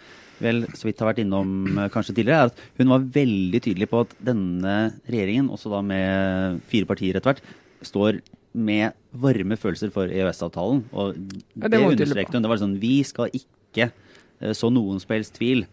vel 0.42 0.62
så 0.76 0.88
vidt 0.88 1.00
har 1.02 1.12
vært 1.12 1.22
innom 1.24 1.78
eh, 1.78 1.88
kanskje 1.92 2.16
tidligere, 2.18 2.48
er 2.48 2.52
at 2.52 2.62
hun 2.80 2.92
var 2.92 3.08
veldig 3.16 3.60
tydelig 3.64 3.88
på 3.90 4.04
at 4.04 4.14
denne 4.30 4.76
regjeringen, 5.06 5.50
også 5.54 5.72
da 5.72 5.82
med 5.86 6.62
fire 6.70 6.88
partier 6.88 7.18
etter 7.18 7.32
hvert, 7.32 7.44
står 7.86 8.20
med 8.52 8.92
varme 9.22 9.56
følelser 9.56 9.92
for 9.94 10.10
EØS-avtalen. 10.12 10.84
Og 10.92 11.16
Ja, 11.56 11.70
det 11.72 11.80
understrekte 11.80 12.36
hun. 12.36 12.44
Det 12.44 12.50
var 12.52 12.60
sånn 12.60 12.80
Vi 12.82 12.98
skal 13.08 13.32
ikke 13.32 13.88
eh, 13.88 14.52
så 14.56 14.68
noen 14.72 15.00
som 15.02 15.14
helst 15.14 15.38
tvil. 15.38 15.64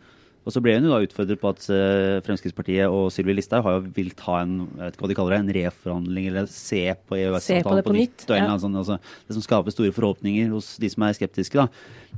Og 0.48 0.54
så 0.56 0.62
ble 0.64 0.74
hun 0.78 0.88
jo 0.88 0.94
da 0.94 1.02
utfordret 1.04 1.42
på 1.42 1.50
at 1.52 1.66
eh, 1.74 2.20
Fremskrittspartiet 2.26 2.88
og 2.90 3.10
Sylvi 3.14 3.36
Listhaug 3.36 3.66
har 3.66 3.76
jo 3.78 3.92
vilt 3.96 4.22
ha 4.26 4.38
en 4.42 4.54
jeg 4.64 4.80
vet 4.80 4.96
ikke 4.96 5.04
hva 5.04 5.10
de 5.12 5.18
kaller 5.20 5.36
det, 5.36 5.40
en 5.44 5.56
reforhandling, 5.60 6.30
eller 6.32 6.48
se 6.54 6.82
på 6.96 7.18
EØS-avtalen 7.20 7.82
det 7.82 7.86
på 7.86 7.96
nytt, 7.98 8.24
og 8.24 8.34
en 8.34 8.38
eller 8.38 8.54
annen 8.54 8.64
sånn, 8.64 8.78
altså, 8.80 8.98
det 9.28 9.38
som 9.38 9.46
skaper 9.46 9.76
store 9.76 9.96
forhåpninger 9.96 10.50
hos 10.54 10.72
de 10.82 10.90
som 10.94 11.06
er 11.06 11.18
skeptiske. 11.20 11.60
da. 11.60 11.68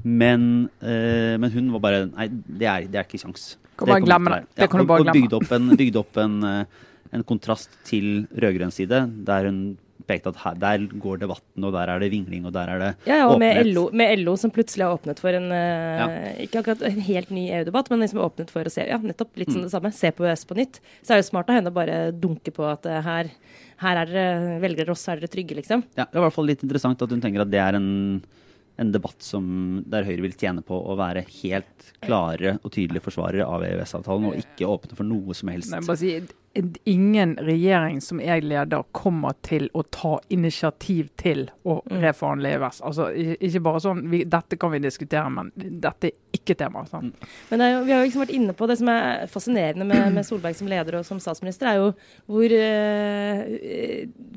Men, 0.05 0.45
eh, 0.79 1.35
men 1.41 1.51
hun 1.51 1.73
var 1.75 1.83
bare 1.83 2.05
Nei, 2.11 2.29
det 2.29 2.69
er, 2.69 2.87
det 2.87 3.01
er 3.01 3.09
ikke 3.09 3.21
kjangs. 3.25 3.55
Kan 3.81 4.05
glemme 4.05 4.37
til 4.37 4.47
det. 4.61 4.69
kan 4.69 4.83
du 4.83 4.85
bare 4.85 4.89
bare 4.91 5.01
og 5.01 5.07
glemme. 5.09 5.25
bygde 5.25 5.39
opp 5.41 5.55
en, 5.57 5.69
bygde 5.81 6.01
opp 6.01 6.21
en, 6.21 6.37
eh, 6.47 6.81
en 7.17 7.25
kontrast 7.27 7.73
til 7.87 8.27
rød-grønn 8.31 8.73
side, 8.73 9.01
der 9.27 9.49
hun 9.49 9.61
pekte 10.07 10.31
at 10.33 10.39
her, 10.43 10.55
der 10.61 10.85
går 11.01 11.19
debatten, 11.23 11.63
og 11.67 11.73
der 11.73 11.89
er 11.93 11.99
det 12.03 12.09
vingling, 12.11 12.45
og 12.45 12.53
der 12.55 12.69
er 12.73 12.79
det 12.79 12.89
Ja, 13.07 13.17
ja, 13.21 13.27
og 13.29 13.39
med 13.39 13.55
åpenhet. 13.57 13.73
LO, 13.75 13.83
med 13.93 14.19
LO 14.23 14.35
som 14.37 14.51
plutselig 14.51 14.85
har 14.87 14.97
åpnet 14.97 15.19
for 15.21 15.29
en 15.37 15.49
ja. 15.51 16.07
Ikke 16.43 16.59
akkurat 16.63 16.81
en 16.87 16.99
helt 17.07 17.29
ny 17.31 17.47
EU-debatt, 17.49 17.89
men 17.91 17.99
liksom 18.03 18.19
åpnet 18.23 18.49
for 18.53 18.63
å 18.67 18.71
se 18.73 18.87
ja, 18.87 18.97
nettopp 18.97 19.35
litt 19.37 19.49
Mm. 19.51 19.53
som 19.53 19.61
det 19.67 19.71
samme. 19.71 19.91
Se 19.93 20.11
på 20.11 20.23
EØS 20.25 20.45
på 20.47 20.55
nytt. 20.57 20.79
Så 21.03 21.11
er 21.13 21.21
det 21.21 21.25
smart 21.27 21.49
av 21.49 21.55
henne 21.59 21.71
å 21.71 21.73
bare 21.75 22.11
dunke 22.13 22.51
på 22.55 22.63
at 22.71 22.85
eh, 22.85 23.01
her, 23.01 23.31
her 23.81 23.97
er 24.01 24.05
dere 24.11 24.59
velger 24.61 24.85
dere 24.85 24.91
oss, 24.95 25.07
er 25.09 25.17
dere 25.19 25.27
trygge, 25.33 25.55
liksom. 25.57 25.83
Ja, 25.97 26.05
det 26.05 26.15
er 26.15 26.21
i 26.21 26.25
hvert 26.27 26.33
fall 26.37 26.45
litt 26.47 26.63
interessant 26.63 27.01
at 27.01 27.09
hun 27.09 27.21
tenker 27.21 27.41
at 27.41 27.51
det 27.51 27.59
er 27.59 27.75
en, 27.79 27.89
en 28.81 28.91
debatt 28.93 29.21
som, 29.23 29.45
der 29.85 30.07
Høyre 30.07 30.25
vil 30.25 30.37
tjene 30.37 30.63
på 30.65 30.75
å 30.75 30.97
være 30.99 31.23
helt 31.41 31.91
klare 32.01 32.57
og 32.61 32.71
tydelige 32.73 33.05
forsvarere 33.05 33.45
av 33.45 33.65
EØS-avtalen, 33.67 34.31
og 34.31 34.39
ikke 34.41 34.69
åpne 34.69 34.97
for 34.97 35.07
noe 35.07 35.37
som 35.37 35.51
helst. 35.53 35.73
Nei, 35.73 35.83
bare 35.85 36.01
si, 36.01 36.15
ingen 36.83 37.37
regjering 37.39 38.01
som 38.03 38.19
jeg 38.19 38.43
leder 38.43 38.83
kommer 38.91 39.37
til 39.45 39.69
å 39.77 39.83
ta 39.87 40.17
initiativ 40.33 41.07
til 41.19 41.45
å 41.63 41.77
reforhandle 41.87 42.51
EØS. 42.57 42.81
Altså, 42.87 43.07
ikke 43.13 43.61
bare 43.63 43.83
sånn 43.85 44.01
vi, 44.11 44.23
Dette 44.27 44.57
kan 44.59 44.73
vi 44.73 44.81
diskutere, 44.83 45.29
men 45.31 45.51
dette 45.55 46.09
er 46.09 46.35
ikke 46.35 46.57
tema. 46.59 46.83
Sant? 46.89 47.15
Men 47.49 47.61
det 47.61 47.67
er 47.67 47.73
jo, 47.75 47.83
vi 47.87 47.93
har 47.93 48.01
jo 48.01 48.09
liksom 48.09 48.23
vært 48.25 48.35
inne 48.35 48.55
på 48.57 48.67
det 48.67 48.77
som 48.81 48.91
er 48.91 49.31
fascinerende 49.31 49.87
med, 49.87 50.09
med 50.17 50.27
Solberg 50.27 50.57
som 50.59 50.69
leder 50.71 50.99
og 50.99 51.07
som 51.07 51.21
statsminister, 51.23 51.71
er 51.71 51.79
jo 51.79 51.91
hvor 52.27 52.57
øh, 52.57 53.41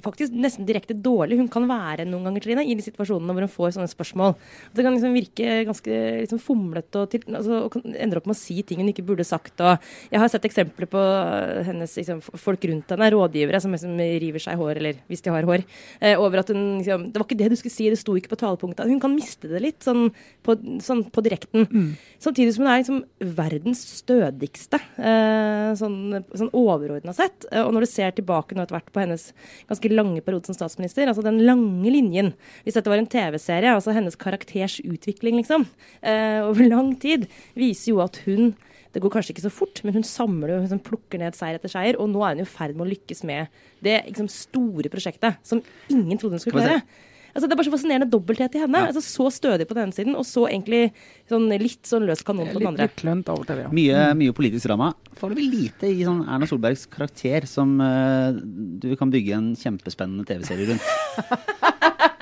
faktisk 0.05 0.39
nesten 0.39 0.69
direkte 0.69 0.95
dårlig 0.95 1.41
hun 1.41 1.51
kan 1.51 1.67
være 1.71 2.07
noen 2.07 2.29
ganger, 2.29 2.47
Trine, 2.47 2.67
i 2.67 2.79
de 2.79 2.87
situasjonene 2.87 3.35
hvor 3.35 3.49
hun 3.49 3.55
får 3.57 3.75
sånne 3.79 3.91
spørsmål. 3.91 4.34
Det 4.75 4.85
kan 4.85 4.97
liksom 4.97 5.15
virke 5.17 5.65
ganske 5.69 6.01
liksom 6.25 6.41
fomlete 6.43 7.03
og, 7.03 7.11
til, 7.13 7.25
altså, 7.31 7.61
og 7.67 7.79
ender 7.93 8.21
opp 8.21 8.29
med 8.31 8.37
å 8.37 8.41
si 8.41 8.59
ting 8.67 8.83
hun 8.83 8.91
ikke 8.93 9.07
burde 9.07 9.27
sagt. 9.27 9.55
Og 9.61 9.89
jeg 10.13 10.23
har 10.23 10.33
sett 10.33 10.49
eksempler 10.49 10.91
på 10.91 11.03
hennes 11.69 11.97
liksom, 12.01 12.23
folk 12.23 12.65
rundt 12.71 12.95
henne, 12.95 13.11
rådgivere 13.15 13.61
som 13.63 13.75
liksom 13.75 13.99
river 13.99 14.43
seg 14.43 14.57
i 14.57 14.63
hår, 14.63 14.81
eller 14.83 15.03
hvis 15.11 15.25
de 15.25 15.35
har 15.35 15.49
hår, 15.49 15.65
eh, 16.01 16.17
over 16.19 16.43
at 16.43 16.53
hun 16.53 16.63
liksom 16.81 17.09
Det 17.13 17.21
var 17.21 17.27
ikke 17.29 17.41
det 17.41 17.51
du 17.53 17.57
skulle 17.59 17.75
si, 17.75 17.89
det 17.91 18.01
sto 18.01 18.17
ikke 18.19 18.33
på 18.33 18.41
talepunktet. 18.41 18.89
Hun 18.91 19.03
kan 19.03 19.15
miste 19.15 19.51
det 19.51 19.63
litt 19.63 19.85
sånn 19.85 20.09
på, 20.45 20.57
sånn 20.83 21.05
på 21.15 21.23
direkten. 21.25 21.69
Samtidig 22.23 22.55
som 22.55 22.65
hun 22.65 22.73
er 22.73 22.83
liksom 22.83 23.03
verdens 23.37 23.83
stødigste, 24.01 24.81
eh, 24.99 25.71
sånn, 25.79 26.25
sånn 26.35 26.53
overordna 26.57 27.15
sett. 27.17 27.47
Eh, 27.51 27.63
og 27.63 27.75
når 27.75 27.87
du 27.87 27.91
ser 27.91 28.15
tilbake 28.17 28.57
nå 28.57 28.65
etter 28.65 28.79
hvert 28.79 28.93
på 28.95 29.03
hennes 29.03 29.27
ganske 29.69 29.93
lange 29.93 30.23
periode 30.25 30.49
som 30.49 30.57
statsminister, 30.57 31.09
altså 31.09 31.25
den 31.25 31.43
lange 31.45 31.91
linjen 31.91 32.33
Hvis 32.65 32.77
dette 32.77 32.91
var 32.91 33.01
en 33.01 33.11
TV-serie, 33.11 33.75
altså 33.75 33.93
hennes 33.95 34.17
karakters 34.25 34.81
utvikling, 34.83 35.39
liksom, 35.43 35.67
eh, 36.03 36.41
over 36.45 36.67
lang 36.69 36.95
tid, 37.01 37.29
viser 37.59 37.95
jo 37.95 38.05
at 38.05 38.23
hun 38.27 38.55
det 38.95 39.03
går 39.03 39.11
kanskje 39.11 39.33
ikke 39.35 39.43
så 39.43 39.51
fort, 39.51 39.81
men 39.83 39.97
hun 39.97 40.05
samler 40.07 40.53
og 40.55 40.61
liksom 40.63 40.79
plukker 40.87 41.19
ned 41.19 41.35
seier 41.35 41.59
etter 41.59 41.73
seier. 41.73 41.97
Og 41.99 42.07
nå 42.13 42.21
er 42.23 42.37
hun 42.37 42.45
i 42.45 42.47
ferd 42.47 42.77
med 42.79 42.87
å 42.87 42.93
lykkes 42.93 43.25
med 43.27 43.51
det 43.83 43.97
liksom, 44.07 44.29
store 44.31 44.87
prosjektet 44.93 45.41
som 45.43 45.59
ingen 45.91 46.21
trodde 46.21 46.39
hun 46.39 46.45
skulle 46.45 46.63
klare. 46.63 46.85
Altså, 47.35 47.49
det 47.49 47.57
er 47.57 47.59
bare 47.59 47.67
så 47.67 47.73
fascinerende 47.75 48.07
dobbelthet 48.13 48.55
i 48.55 48.61
henne. 48.63 48.85
Ja. 48.85 48.93
Altså, 48.93 49.03
så 49.03 49.27
stødig 49.35 49.67
på 49.67 49.75
den 49.75 49.89
ene 49.89 49.97
siden, 49.97 50.15
og 50.15 50.23
så 50.29 50.45
egentlig 50.47 50.93
sånn 51.31 51.49
litt 51.59 51.83
sånn 51.91 52.07
løs 52.07 52.23
kanon 52.23 52.53
på 52.53 52.63
den 52.63 52.71
andre. 52.71 52.87
litt 52.87 53.01
klønete 53.01 53.35
av 53.35 53.43
og 53.43 53.49
til, 53.49 53.65
ja. 53.65 53.73
Mye, 53.75 54.07
mye 54.21 54.37
politisk 54.39 54.69
drama. 54.69 54.93
Foreløpig 55.19 55.49
lite 55.51 55.91
i 55.91 56.07
sånn 56.07 56.23
Erna 56.31 56.47
Solbergs 56.47 56.87
karakter 56.95 57.51
som 57.51 57.75
uh, 57.83 58.31
du 58.39 58.93
kan 59.01 59.11
bygge 59.11 59.35
en 59.35 59.53
kjempespennende 59.59 60.29
TV-serie 60.31 60.71
rundt. 60.71 62.13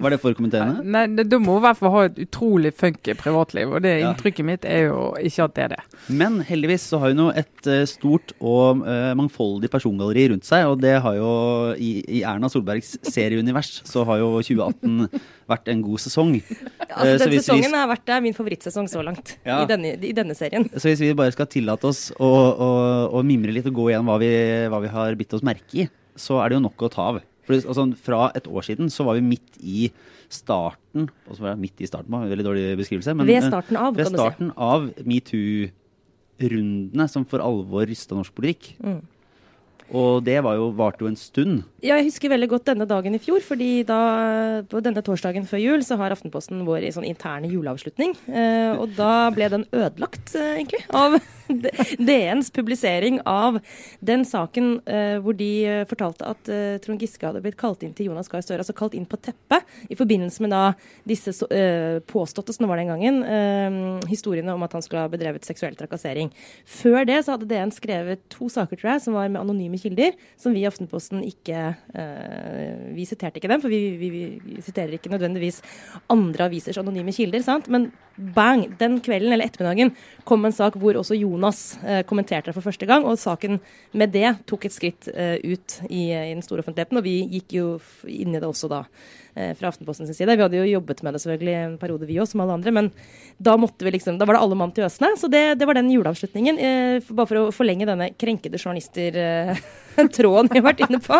Var 0.00 0.10
det 0.10 0.18
for 0.20 0.34
kommenterende? 0.34 0.82
Nei, 0.84 1.04
nei, 1.06 1.22
Du 1.24 1.36
må 1.38 1.56
i 1.58 1.62
hvert 1.62 1.78
fall 1.78 1.90
ha 1.94 2.00
et 2.08 2.16
utrolig 2.18 2.72
funky 2.74 3.14
privatliv, 3.14 3.70
og 3.76 3.82
det 3.84 4.00
Ja. 4.00 4.08
inntrykket 4.12 4.44
mitt 4.44 4.64
er 4.66 4.88
jo 4.88 5.14
ikke 5.22 5.44
at 5.44 5.54
det 5.54 5.64
er 5.64 5.68
det. 5.76 5.82
Men 6.08 6.40
heldigvis 6.42 6.82
så 6.90 6.98
har 6.98 7.12
hun 7.14 7.18
jo 7.22 7.28
et 7.30 7.66
eh, 7.70 7.84
stort 7.86 8.32
og 8.40 8.82
eh, 8.86 9.14
mangfoldig 9.14 9.70
persongalleri 9.70 10.28
rundt 10.32 10.44
seg, 10.44 10.66
og 10.66 10.80
det 10.82 10.96
har 11.00 11.14
jo 11.14 11.30
i, 11.78 12.04
i 12.08 12.22
Erna 12.26 12.48
Solbergs 12.50 12.96
serieunivers 13.06 13.82
så 13.86 14.04
har 14.04 14.18
jo 14.18 14.32
2018 14.42 15.08
vært 15.48 15.68
en 15.68 15.82
god 15.82 15.98
sesong. 16.02 16.34
Ja, 16.42 16.94
Altså, 16.94 17.18
så 17.18 17.30
den 17.30 17.38
sesongen 17.40 17.70
vi- 17.70 17.78
har 17.78 17.88
vært 17.88 18.04
det 18.06 18.14
er 18.16 18.20
min 18.20 18.34
favorittsesong 18.34 18.88
så 18.90 19.02
langt 19.04 19.36
Ja. 19.46 19.62
i, 19.62 19.66
denne, 19.66 19.94
i 20.02 20.12
denne 20.12 20.34
serien. 20.34 20.68
Så 20.74 20.88
hvis 20.90 21.00
vi 21.00 21.12
bare 21.14 21.32
skal 21.32 21.46
tillate 21.46 21.84
oss 21.84 22.10
å, 22.18 22.30
å, 22.58 22.70
å 23.14 23.22
mimre 23.24 23.52
litt 23.52 23.66
og 23.66 23.74
gå 23.74 23.90
igjen 23.92 24.04
hva 24.04 24.18
vi, 24.18 24.32
hva 24.68 24.80
vi 24.82 24.88
har 24.88 25.14
bitt 25.14 25.32
oss 25.34 25.42
merke 25.46 25.84
i, 25.84 25.88
så 26.16 26.42
er 26.44 26.48
det 26.50 26.58
jo 26.58 26.64
nok 26.66 26.82
å 26.86 26.90
ta 26.90 27.08
av. 27.14 27.22
For, 27.44 27.60
altså, 27.60 27.84
fra 28.00 28.28
et 28.38 28.46
år 28.48 28.62
siden 28.66 28.86
så 28.92 29.04
var 29.06 29.14
vi 29.18 29.24
midt 29.34 29.50
i 29.60 29.90
starten 30.32 31.08
og 31.28 31.36
så 31.36 31.40
var 31.44 31.50
jeg 31.52 31.60
midt 31.64 31.78
i 31.82 31.86
starten, 31.88 32.12
var 32.12 32.20
en 32.24 32.32
veldig 32.32 32.46
dårlig 32.46 32.76
beskrivelse. 32.80 33.14
men, 33.14 33.26
Ved 33.28 33.42
eh, 33.42 33.48
starten 33.48 33.76
av, 33.80 33.96
ved 33.96 34.04
du 34.04 34.10
si. 34.10 34.16
starten 34.16 34.52
av 34.56 34.80
metoo-rundene 35.04 37.08
som 37.10 37.24
for 37.28 37.38
alvor 37.44 37.86
rysta 37.90 38.16
norsk 38.16 38.32
politikk. 38.36 38.62
Mm. 38.80 39.00
Og 39.94 40.24
det 40.24 40.38
var 40.44 40.56
jo, 40.56 40.70
varte 40.76 41.04
jo 41.04 41.10
en 41.10 41.20
stund. 41.20 41.62
Jeg 41.84 42.06
husker 42.06 42.32
veldig 42.32 42.46
godt 42.48 42.68
denne 42.70 42.86
dagen 42.88 43.12
i 43.12 43.20
fjor, 43.20 43.42
fordi 43.44 43.82
da, 43.84 43.98
på 44.70 44.80
denne 44.80 45.02
torsdagen 45.04 45.44
før 45.44 45.60
jul 45.60 45.82
så 45.84 45.98
har 46.00 46.14
Aftenposten 46.14 46.62
vår 46.64 46.86
i 46.88 46.92
sånn 46.94 47.04
interne 47.04 47.50
juleavslutning. 47.52 48.14
Eh, 48.24 48.72
og 48.80 48.94
da 48.96 49.28
ble 49.34 49.50
den 49.52 49.66
ødelagt, 49.68 50.32
eh, 50.32 50.54
egentlig, 50.62 50.80
av 50.96 51.18
DNs 52.00 52.48
publisering 52.56 53.18
av 53.28 53.58
den 54.00 54.24
saken 54.24 54.78
eh, 54.88 55.18
hvor 55.20 55.36
de 55.36 55.50
eh, 55.68 55.82
fortalte 55.90 56.28
at 56.30 56.48
eh, 56.48 56.78
Trond 56.84 57.04
Giske 57.04 57.26
hadde 57.28 57.42
blitt 57.44 57.58
kalt 57.60 57.84
inn 57.84 57.92
til 57.96 58.08
Jonas 58.08 58.32
Gahr 58.32 58.44
Støre, 58.44 58.62
altså 58.64 58.76
kalt 58.76 58.96
inn 58.96 59.04
på 59.08 59.20
teppet, 59.20 59.68
i 59.92 59.98
forbindelse 59.98 60.44
med 60.44 60.54
da 60.54 60.62
disse 61.04 61.34
så, 61.36 61.48
eh, 61.52 61.98
påståtte, 62.08 62.54
som 62.56 62.64
det 62.64 62.72
var 62.72 62.80
den 62.80 62.92
gangen, 62.94 63.20
historiene 64.08 64.54
om 64.54 64.62
at 64.64 64.72
han 64.72 64.82
skulle 64.84 65.04
ha 65.04 65.10
bedrevet 65.10 65.44
seksuell 65.44 65.76
trakassering. 65.76 66.30
Før 66.68 67.04
det 67.08 67.20
så 67.24 67.34
hadde 67.34 67.48
DN 67.50 67.72
skrevet 67.74 68.22
to 68.32 68.48
saker, 68.52 68.78
tror 68.80 68.94
jeg, 68.94 69.04
som 69.04 69.16
var 69.16 69.28
med 69.28 69.42
anonyme 69.42 69.80
kilder, 69.80 70.16
som 70.40 70.54
vi 70.56 70.64
i 70.64 70.68
Aftenposten 70.68 71.22
ikke 71.26 71.73
Vi 72.94 73.04
siterte 73.08 73.40
ikke 73.40 73.50
dem, 73.50 73.62
for 73.62 73.72
vi, 73.72 73.80
vi, 73.98 74.10
vi 74.42 74.62
siterer 74.64 74.96
ikke 74.96 75.12
nødvendigvis 75.12 75.60
andre 76.12 76.48
avisers 76.48 76.78
anonyme 76.80 77.12
kilder, 77.14 77.42
sant? 77.44 77.68
Men 77.72 77.90
bang! 78.16 78.66
Den 78.78 79.00
kvelden 79.04 79.32
eller 79.34 79.48
ettermiddagen 79.48 79.94
kom 80.28 80.44
en 80.46 80.54
sak 80.54 80.78
hvor 80.80 80.98
også 81.00 81.18
Jonas 81.18 81.62
eh, 81.82 82.02
kommenterte 82.06 82.50
det 82.50 82.56
for 82.56 82.66
første 82.66 82.86
gang, 82.86 83.06
og 83.06 83.18
saken 83.18 83.60
med 83.92 84.14
det 84.14 84.36
tok 84.50 84.68
et 84.68 84.76
skritt 84.76 85.10
eh, 85.14 85.36
ut 85.42 85.80
i, 85.88 86.10
i 86.12 86.32
den 86.34 86.44
store 86.44 86.64
offentligheten, 86.64 87.00
og 87.00 87.06
vi 87.06 87.20
gikk 87.38 87.58
jo 87.58 87.68
inn 88.10 88.34
i 88.34 88.40
det 88.40 88.48
også 88.48 88.70
da 88.72 88.84
eh, 88.84 89.23
fra 89.34 89.70
Aftenposten 89.70 90.06
sin 90.06 90.14
side. 90.14 90.36
Vi 90.36 90.44
hadde 90.44 90.60
jo 90.60 90.66
jobbet 90.68 91.00
med 91.02 91.16
det 91.16 91.20
selvfølgelig 91.24 91.54
en 91.58 91.78
periode, 91.80 92.06
vi 92.06 92.20
òg, 92.22 92.28
som 92.30 92.42
alle 92.44 92.54
andre. 92.54 92.70
Men 92.74 92.90
da 93.42 93.56
liksom, 93.58 94.18
da 94.18 94.28
var 94.28 94.38
det 94.38 94.42
alle 94.44 94.58
mann 94.58 94.72
til 94.74 94.86
øsene. 94.86 95.16
Så 95.18 95.26
det, 95.30 95.58
det 95.58 95.66
var 95.66 95.74
den 95.74 95.90
juleavslutningen. 95.90 96.58
Eh, 96.58 97.08
bare 97.10 97.26
for 97.30 97.40
å 97.40 97.54
forlenge 97.54 97.88
denne 97.88 98.12
krenkede 98.14 98.60
journalister-tråden 98.60 100.50
vi 100.52 100.60
har 100.60 100.68
vært 100.68 100.84
inne 100.86 101.00
på. 101.02 101.18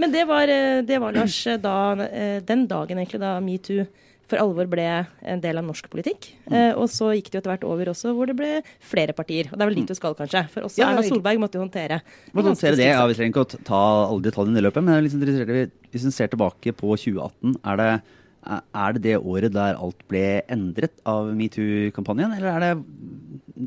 Men 0.00 0.14
det 0.14 0.24
var, 0.30 0.48
eh, 0.48 0.80
det 0.86 0.98
var 1.02 1.12
Lars, 1.12 1.46
eh, 1.46 1.60
da, 1.60 1.92
eh, 2.06 2.40
den 2.40 2.66
dagen 2.70 2.98
egentlig 2.98 3.20
da 3.20 3.36
metoo 3.40 3.86
for 4.32 4.40
alvor 4.40 4.68
ble 4.72 4.86
en 5.28 5.42
del 5.42 5.60
av 5.60 5.66
norsk 5.68 5.90
politikk. 5.92 6.30
Eh, 6.48 6.72
og 6.72 6.88
så 6.92 7.10
gikk 7.12 7.28
det 7.28 7.36
jo 7.38 7.42
etter 7.42 7.52
hvert 7.52 7.66
over 7.68 7.92
også, 7.92 8.14
hvor 8.16 8.30
det 8.30 8.36
ble 8.38 8.52
flere 8.80 9.14
partier. 9.16 9.50
Og 9.50 9.58
det 9.58 9.66
er 9.66 9.70
vel 9.70 9.78
dit 9.82 9.92
du 9.92 9.98
skal, 9.98 10.16
kanskje. 10.18 10.46
For 10.54 10.68
også 10.68 10.80
Ja, 10.80 10.88
Erna 10.90 11.04
Solberg 11.04 11.42
måtte 11.42 11.60
jo 11.60 11.66
håndtere 11.66 12.00
Måtte 12.32 12.54
håndtere 12.54 12.78
det, 12.80 12.88
ja. 12.88 13.04
Vi 13.10 13.18
trenger 13.18 13.34
ikke 13.34 13.44
å 13.44 13.62
ta 13.68 13.82
alle 14.08 14.24
detaljene 14.24 14.62
i 14.62 14.64
løpet, 14.64 14.84
men 14.86 14.96
er 14.96 15.08
interessert 15.08 15.78
hvis 15.92 16.08
en 16.08 16.14
ser 16.14 16.32
tilbake 16.32 16.72
på 16.72 16.94
2018, 16.96 17.58
er 17.68 17.80
det, 17.80 17.90
er 18.48 18.94
det 18.96 19.02
det 19.04 19.18
året 19.20 19.52
der 19.52 19.76
alt 19.76 20.00
ble 20.08 20.40
endret 20.50 20.94
av 21.08 21.28
metoo-kampanjen, 21.36 22.32
eller 22.38 22.54
er 22.54 22.64
det 22.64 22.72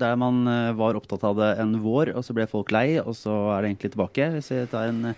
der 0.02 0.18
man 0.20 0.42
eh, 0.50 0.74
var 0.76 0.98
opptatt 0.98 1.24
av 1.28 1.38
det 1.38 1.52
en 1.62 1.78
vår, 1.84 2.16
og 2.18 2.26
så 2.26 2.34
ble 2.36 2.48
folk 2.50 2.74
lei, 2.74 2.98
og 3.00 3.14
så 3.18 3.36
er 3.54 3.62
det 3.62 3.72
egentlig 3.72 3.94
tilbake? 3.94 4.32
Hvis 4.34 4.50
jeg 4.52 4.72
tar 4.74 4.90
en, 4.90 5.14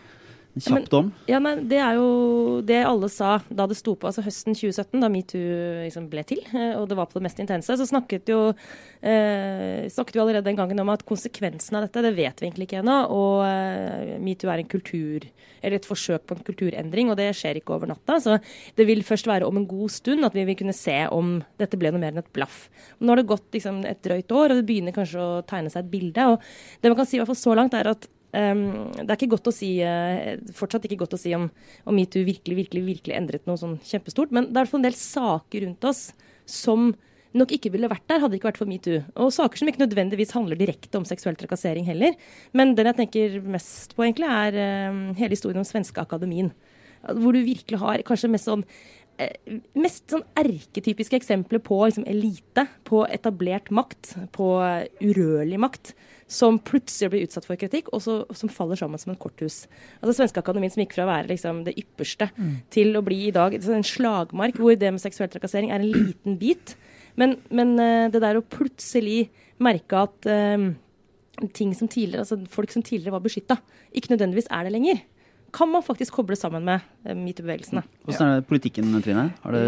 Ja, 0.66 0.74
men- 0.74 1.14
Ja, 1.28 1.40
nei, 1.40 1.56
Det 1.68 1.78
er 1.78 1.94
jo 1.96 2.62
det 2.62 2.86
alle 2.86 3.10
sa 3.10 3.42
da 3.54 3.68
det 3.68 3.78
sto 3.78 3.96
på, 3.96 4.08
altså 4.08 4.24
høsten 4.24 4.56
2017, 4.56 5.00
da 5.02 5.08
metoo 5.10 5.84
liksom 5.86 6.10
ble 6.10 6.24
til, 6.24 6.40
eh, 6.54 6.74
og 6.80 6.88
det 6.90 6.98
var 6.98 7.06
på 7.08 7.14
det 7.20 7.24
mest 7.24 7.40
intense. 7.40 7.68
Så 7.78 7.86
snakket 7.88 8.26
jo, 8.28 8.54
eh, 9.04 9.88
snakket 9.90 10.16
jo 10.16 10.22
allerede 10.24 10.44
den 10.46 10.56
gangen 10.58 10.80
om 10.80 10.90
at 10.90 11.06
konsekvensen 11.06 11.76
av 11.78 11.86
dette, 11.88 12.02
det 12.02 12.16
vet 12.16 12.40
vi 12.42 12.48
egentlig 12.50 12.68
ikke 12.68 12.82
ennå. 12.84 12.98
Og 13.10 13.46
eh, 13.46 14.18
metoo 14.20 14.50
er 14.52 14.60
en 14.60 14.68
kultur, 14.72 15.22
eller 15.64 15.76
et 15.78 15.86
forsøk 15.86 16.26
på 16.28 16.38
en 16.38 16.44
kulturendring, 16.44 17.10
og 17.12 17.18
det 17.18 17.34
skjer 17.36 17.60
ikke 17.62 17.76
over 17.76 17.88
natta. 17.88 18.18
Så 18.24 18.40
det 18.76 18.86
vil 18.88 19.02
først 19.04 19.28
være 19.28 19.48
om 19.48 19.58
en 19.58 19.68
god 19.68 19.90
stund 19.92 20.26
at 20.26 20.34
vi 20.34 20.46
vil 20.46 20.56
kunne 20.56 20.74
se 20.76 21.08
om 21.12 21.44
dette 21.60 21.78
ble 21.78 21.92
noe 21.92 22.00
mer 22.02 22.12
enn 22.14 22.20
et 22.24 22.34
blaff. 22.34 22.70
Nå 23.02 23.10
har 23.10 23.18
det 23.22 23.28
gått 23.28 23.52
liksom, 23.52 23.84
et 23.86 24.02
drøyt 24.02 24.32
år, 24.32 24.52
og 24.52 24.58
det 24.62 24.66
begynner 24.68 24.94
kanskje 24.96 25.20
å 25.22 25.46
tegne 25.46 25.72
seg 25.72 25.86
et 25.86 25.92
bilde. 25.92 26.28
og 26.34 26.42
Det 26.82 26.90
man 26.92 26.98
kan 26.98 27.06
si 27.06 27.18
i 27.18 27.20
hvert 27.22 27.28
fall 27.32 27.36
så 27.44 27.56
langt, 27.56 27.74
er 27.74 27.88
at 27.90 28.08
Um, 28.38 28.92
det 28.94 29.08
er 29.08 29.18
ikke 29.18 29.32
godt 29.34 29.50
å 29.50 29.56
si, 29.56 29.72
uh, 29.82 30.38
fortsatt 30.54 30.86
ikke 30.86 31.00
godt 31.02 31.16
å 31.16 31.20
si 31.20 31.32
om, 31.34 31.48
om 31.88 31.96
metoo 31.98 32.26
virkelig, 32.28 32.58
virkelig, 32.60 32.84
virkelig 32.86 33.16
endret 33.18 33.48
noe 33.50 33.58
sånn 33.58 33.78
kjempestort, 33.88 34.34
men 34.36 34.52
det 34.54 34.62
er 34.62 34.74
en 34.78 34.86
del 34.86 34.98
saker 35.00 35.66
rundt 35.66 35.88
oss 35.88 36.02
som 36.48 36.92
nok 37.38 37.54
ikke 37.56 37.72
ville 37.74 37.90
vært 37.92 38.06
der 38.10 38.22
hadde 38.22 38.36
det 38.36 38.40
ikke 38.40 38.50
vært 38.52 38.60
for 38.62 38.70
metoo. 38.70 39.02
Og 39.24 39.34
saker 39.34 39.60
som 39.60 39.72
ikke 39.72 39.84
nødvendigvis 39.84 40.36
handler 40.36 40.60
direkte 40.60 41.00
om 41.00 41.08
seksuell 41.08 41.38
trakassering 41.40 41.88
heller. 41.88 42.16
Men 42.58 42.76
den 42.78 42.90
jeg 42.92 43.00
tenker 43.02 43.40
mest 43.46 43.96
på, 43.98 44.06
egentlig, 44.06 44.30
er 44.30 44.60
uh, 44.60 45.02
hele 45.18 45.34
historien 45.34 45.64
om 45.64 45.68
Svenske 45.68 46.04
Akademien. 46.04 46.54
Hvor 47.08 47.34
du 47.34 47.42
virkelig 47.46 47.80
har 47.82 48.06
kanskje 48.06 48.32
mest 48.34 48.50
sånn 48.50 48.66
mest 49.78 50.12
sånn 50.14 50.26
erketypiske 50.38 51.18
eksempler 51.18 51.62
på 51.66 51.80
liksom, 51.88 52.06
elite, 52.10 52.68
på 52.86 53.02
etablert 53.10 53.72
makt, 53.74 54.14
på 54.36 54.50
urørlig 55.02 55.58
makt, 55.62 55.94
som 56.30 56.60
plutselig 56.60 57.10
blir 57.14 57.26
utsatt 57.26 57.48
for 57.48 57.60
kritikk, 57.60 57.90
og 57.96 58.04
så, 58.04 58.18
som 58.36 58.52
faller 58.52 58.78
sammen 58.80 59.02
som 59.02 59.14
en 59.14 59.20
korthus. 59.20 59.64
Altså 60.02 60.20
Svenske 60.20 60.44
Akademien 60.44 60.74
som 60.74 60.84
gikk 60.84 60.98
fra 60.98 61.08
å 61.08 61.10
være 61.10 61.32
liksom, 61.32 61.64
det 61.66 61.78
ypperste 61.80 62.30
til 62.74 63.00
å 63.00 63.04
bli 63.06 63.24
i 63.30 63.36
dag 63.36 63.56
en 63.58 63.88
slagmark, 63.88 64.60
hvor 64.60 64.78
det 64.78 64.92
med 64.94 65.02
seksuell 65.02 65.32
trakassering 65.34 65.72
er 65.72 65.82
en 65.82 65.90
liten 65.90 66.38
bit. 66.42 66.76
Men, 67.18 67.40
men 67.50 67.78
eh, 67.82 68.10
det 68.14 68.22
der 68.22 68.38
å 68.38 68.46
plutselig 68.46 69.32
merke 69.64 70.04
at 70.06 70.28
um, 70.30 70.76
ting 71.58 71.72
som 71.74 71.90
tidligere, 71.90 72.26
altså 72.28 72.38
folk 72.54 72.70
som 72.74 72.84
tidligere 72.86 73.16
var 73.16 73.24
beskytta, 73.26 73.58
ikke 73.96 74.14
nødvendigvis 74.14 74.52
er 74.54 74.68
det 74.68 74.74
lenger, 74.76 75.00
kan 75.58 75.72
man 75.74 75.84
faktisk 75.86 76.14
koble 76.20 76.38
sammen 76.38 76.66
med 76.68 76.84
eh, 77.06 77.16
metoo-bevegelsene. 77.18 77.82
Hvordan 78.06 78.34
er 78.36 78.42
det 78.44 78.50
politikken, 78.52 78.94
Trine? 79.02 79.32
Har 79.44 79.58
det 79.58 79.64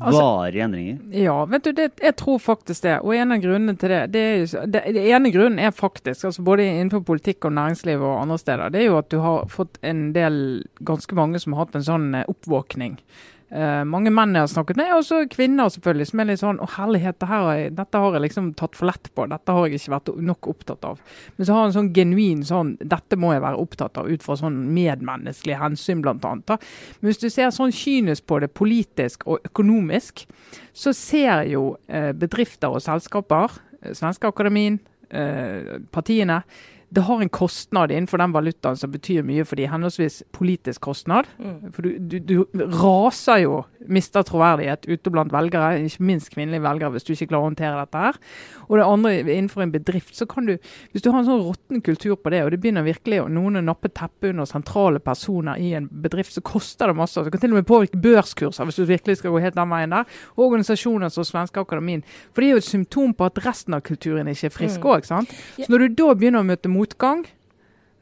Altså- 0.00 0.22
varige 0.22 0.64
endringer? 0.64 0.96
Ja, 1.14 1.44
vet 1.46 1.62
du, 1.64 1.72
det, 1.72 1.92
jeg 2.02 2.16
tror 2.18 2.38
faktisk 2.42 2.82
det. 2.82 2.96
Og 3.04 3.14
en 3.14 3.30
av 3.30 3.38
grunnene 3.38 3.76
til 3.78 3.88
det 3.92 4.00
Det, 4.10 4.20
er 4.20 4.40
jo, 4.40 4.66
det, 4.66 4.82
det 4.96 5.04
ene 5.06 5.30
grunnen 5.30 5.58
er 5.62 5.70
faktisk, 5.70 6.24
altså 6.24 6.42
både 6.42 6.66
innenfor 6.66 7.04
politikk 7.06 7.44
og 7.46 7.52
næringsliv 7.54 8.02
og 8.02 8.16
andre 8.22 8.38
steder, 8.38 8.72
det 8.74 8.80
er 8.80 8.88
jo 8.88 8.98
at 8.98 9.08
du 9.10 9.20
har 9.22 9.46
fått 9.46 9.78
en 9.86 10.12
del, 10.12 10.64
ganske 10.82 11.14
mange 11.14 11.38
som 11.38 11.52
har 11.54 11.66
hatt 11.66 11.76
en 11.78 11.86
sånn 11.86 12.08
eh, 12.14 12.24
oppvåkning. 12.26 12.98
Eh, 13.54 13.84
mange 13.86 14.10
menn 14.10 14.34
jeg 14.34 14.42
har 14.42 14.50
snakket 14.50 14.78
med, 14.80 14.88
og 14.96 15.04
så 15.06 15.20
kvinner 15.30 15.68
selvfølgelig, 15.70 16.08
som 16.10 16.20
er 16.20 16.26
litt 16.26 16.40
sånn 16.40 16.56
Å, 16.58 16.66
herlighet, 16.74 17.20
det 17.22 17.28
har 17.30 17.60
dette 17.78 18.00
har 18.02 18.16
jeg 18.16 18.24
liksom 18.24 18.48
tatt 18.58 18.74
for 18.74 18.88
lett 18.90 19.10
på. 19.14 19.28
Dette 19.30 19.54
har 19.54 19.68
jeg 19.68 19.78
ikke 19.78 19.92
vært 19.92 20.10
nok 20.26 20.48
opptatt 20.50 20.88
av. 20.88 21.02
Men 21.36 21.46
så 21.46 21.54
har 21.54 21.68
en 21.68 21.76
sånn 21.76 21.92
genuin 21.94 22.42
sånn 22.46 22.74
Dette 22.80 23.18
må 23.20 23.30
jeg 23.30 23.44
være 23.44 23.60
opptatt 23.62 24.00
av 24.02 24.10
ut 24.10 24.26
fra 24.26 24.34
sånn 24.40 24.58
medmenneskelig 24.74 25.60
hensyn, 25.60 26.02
blant 26.02 26.26
annet. 26.26 26.56
Men 26.98 27.12
hvis 27.12 27.22
du 27.22 27.28
ser 27.30 27.54
sånn 27.54 27.74
kynisk 27.74 28.26
på 28.26 28.40
det 28.42 28.50
politisk 28.58 29.22
og 29.28 29.46
økonomisk, 29.46 30.24
så 30.74 30.90
ser 30.96 31.46
jo 31.46 31.76
uh, 31.92 32.10
bedrifter 32.18 32.74
og 32.74 32.82
selskaper, 32.82 33.54
eh, 33.84 33.94
Svenske 33.94 34.26
Akademien, 34.26 34.80
eh, 35.14 35.78
partiene, 35.94 36.42
det 36.94 37.02
har 37.08 37.20
en 37.22 37.28
kostnad 37.28 37.90
innenfor 37.90 38.20
den 38.22 38.32
valutaen 38.34 38.76
som 38.78 38.92
betyr 38.92 39.24
mye 39.26 39.44
for 39.48 39.58
de, 39.58 39.66
henholdsvis 39.70 40.20
politisk 40.36 40.84
kostnad. 40.86 41.26
Mm. 41.42 41.72
For 41.74 41.82
du, 41.82 41.96
du, 41.98 42.18
du 42.22 42.64
raser 42.78 43.42
jo, 43.42 43.62
mister 43.84 44.24
troverdighet 44.24 44.86
ute 44.88 45.12
blant 45.12 45.32
velgere, 45.34 45.80
ikke 45.84 46.06
minst 46.08 46.30
kvinnelige 46.32 46.62
velgere, 46.64 46.94
hvis 46.94 47.04
du 47.04 47.12
ikke 47.12 47.28
klarer 47.32 47.42
å 47.42 47.48
håndtere 47.50 47.80
dette 47.82 48.04
her. 48.06 48.18
Og 48.68 48.78
det 48.78 48.86
andre, 48.86 49.12
innenfor 49.24 49.64
en 49.66 49.74
bedrift, 49.74 50.14
så 50.16 50.24
kan 50.30 50.46
du, 50.48 50.54
hvis 50.92 51.04
du 51.04 51.10
har 51.10 51.18
en 51.20 51.26
sånn 51.28 51.42
råtten 51.44 51.82
kultur 51.84 52.14
på 52.16 52.32
det, 52.32 52.44
og 52.46 52.52
det 52.54 52.60
begynner 52.62 52.86
virkelig 52.86 53.20
å 53.24 53.26
noen 53.28 53.60
nappe 53.66 53.90
teppet 53.92 54.30
under 54.30 54.48
sentrale 54.48 55.02
personer 55.04 55.60
i 55.60 55.74
en 55.76 55.88
bedrift, 55.90 56.32
så 56.32 56.44
koster 56.44 56.88
det 56.92 56.96
masse. 56.96 57.20
Det 57.26 57.34
kan 57.34 57.42
til 57.42 57.52
og 57.52 57.60
med 57.60 57.68
påvirke 57.68 58.00
børskurser, 58.06 58.70
hvis 58.70 58.80
du 58.80 58.86
virkelig 58.88 59.18
skal 59.20 59.34
gå 59.34 59.42
helt 59.44 59.58
den 59.58 59.74
veien 59.74 59.92
der. 59.98 60.08
Og 60.38 60.46
organisasjoner 60.46 61.12
som 61.12 61.26
Svenske 61.28 61.60
Akademien. 61.60 62.06
For 62.32 62.40
det 62.40 62.48
er 62.48 62.56
jo 62.56 62.62
et 62.62 62.70
symptom 62.70 63.12
på 63.18 63.28
at 63.28 63.42
resten 63.44 63.76
av 63.76 63.84
kulturen 63.84 64.30
ikke 64.32 64.48
er 64.48 64.56
frisk 64.56 64.80
Mm. 64.80 64.90
òg, 64.94 65.04
sant. 65.06 65.30
Så 65.58 65.68
når 65.68 65.78
du 65.84 65.88
da 66.00 66.14
begynner 66.14 66.40
å 66.42 66.46
møte 66.46 66.68
motgang, 66.84 67.24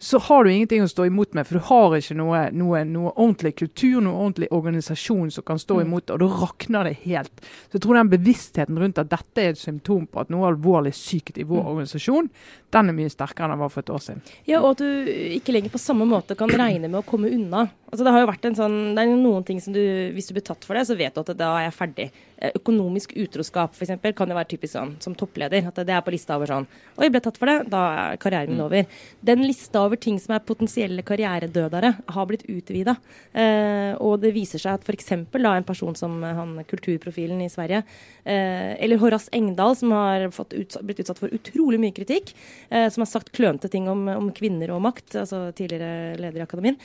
så 0.03 0.19
har 0.19 0.43
du 0.45 0.51
ingenting 0.51 0.83
å 0.83 0.89
stå 0.91 1.05
imot 1.07 1.33
med. 1.33 1.47
For 1.47 1.55
du 1.61 1.65
har 1.69 1.93
ikke 1.95 2.17
noe, 2.19 2.39
noe, 2.59 2.81
noe 2.91 3.13
ordentlig 3.15 3.53
kultur, 3.61 4.01
noe 4.03 4.19
ordentlig 4.19 4.49
organisasjon 4.51 5.31
som 5.31 5.45
kan 5.47 5.59
stå 5.63 5.77
Mm. 5.79 5.87
imot 5.87 6.07
det. 6.07 6.15
Og 6.15 6.19
da 6.19 6.27
rakner 6.41 6.85
det 6.89 6.97
helt. 7.05 7.31
Så 7.71 7.79
jeg 7.79 7.83
tror 7.83 7.95
den 7.95 8.11
bevisstheten 8.11 8.79
rundt 8.83 8.99
at 8.99 9.09
dette 9.09 9.39
er 9.39 9.51
et 9.51 9.59
symptom 9.63 10.09
på 10.09 10.21
at 10.21 10.29
noe 10.29 10.51
alvorlig 10.51 10.93
sykt 10.93 11.39
i 11.39 11.45
Mm. 11.45 11.49
vår 11.55 11.63
organisasjon, 11.71 12.31
den 12.73 12.89
er 12.89 12.93
mye 12.93 13.11
sterkere 13.15 13.45
enn 13.45 13.51
den 13.51 13.59
var 13.61 13.69
for 13.69 13.81
et 13.81 13.91
år 13.95 14.01
siden. 14.03 14.23
Ja, 14.45 14.59
og 14.61 14.71
at 14.73 14.79
du 14.79 15.05
ikke 15.07 15.53
lenger 15.55 15.71
på 15.71 15.79
samme 15.79 16.05
måte 16.05 16.37
kan 16.37 16.49
regne 16.51 16.91
med 16.91 16.99
å 16.99 17.07
komme 17.07 17.31
unna. 17.31 17.71
Altså, 17.93 18.07
det 18.07 18.13
har 18.15 18.23
jo 18.23 18.29
vært 18.31 18.47
en 18.49 18.55
sånn, 18.57 18.77
det 18.97 19.03
er 19.03 19.11
noen 19.21 19.45
ting 19.45 19.59
som 19.61 19.75
du, 19.75 19.83
Hvis 20.17 20.31
du 20.31 20.33
blir 20.33 20.45
tatt 20.47 20.65
for 20.65 20.79
det, 20.79 20.87
så 20.89 20.95
vet 20.97 21.13
du 21.13 21.21
at 21.21 21.33
da 21.37 21.51
er 21.59 21.67
jeg 21.67 21.75
ferdig. 21.77 22.07
Eh, 22.41 22.55
Økonomisk 22.57 23.13
utroskap 23.21 23.77
eksempel, 23.77 24.15
kan 24.17 24.33
jo 24.33 24.39
være 24.39 24.49
typisk 24.49 24.79
sånn 24.79 24.95
som 25.05 25.13
toppleder. 25.13 25.69
At 25.69 25.77
det 25.85 25.93
er 25.93 26.01
på 26.07 26.15
lista 26.15 26.39
over 26.39 26.49
sånn 26.49 26.67
Oi, 26.97 27.11
ble 27.13 27.21
tatt 27.21 27.37
for 27.37 27.53
det, 27.53 27.69
da 27.69 27.83
er 27.93 28.17
karrieren 28.23 28.55
min 28.55 28.65
over. 28.65 28.89
Den 29.21 29.45
lista 29.45 29.85
over 29.85 30.01
ting 30.01 30.17
som 30.23 30.33
er 30.33 30.45
potensielle 30.49 31.05
karrieredødere, 31.05 31.93
har 32.17 32.31
blitt 32.31 32.49
utvida. 32.49 32.97
Eh, 33.37 33.93
og 34.01 34.25
det 34.25 34.33
viser 34.39 34.65
seg 34.65 34.81
at 34.81 34.89
f.eks. 34.89 35.13
en 35.13 35.69
person 35.69 35.93
som 35.99 36.17
eh, 36.25 36.33
han 36.41 36.57
kulturprofilen 36.73 37.45
i 37.45 37.53
Sverige, 37.53 37.85
eh, 38.25 38.73
eller 38.81 39.05
Horace 39.05 39.29
Engdahl, 39.37 39.77
som 39.77 39.93
har 39.93 40.31
fått 40.33 40.57
utsatt, 40.57 40.89
blitt 40.89 41.05
utsatt 41.05 41.21
for 41.21 41.29
utrolig 41.29 41.85
mye 41.85 41.93
kritikk, 41.93 42.33
eh, 42.71 42.89
som 42.89 43.05
har 43.05 43.13
sagt 43.13 43.35
klønete 43.37 43.69
ting 43.69 43.93
om, 43.93 44.09
om 44.17 44.33
kvinner 44.33 44.73
og 44.73 44.81
makt, 44.89 45.19
altså 45.27 45.51
tidligere 45.53 46.17
leder 46.17 46.41
i 46.41 46.49
akademien. 46.49 46.81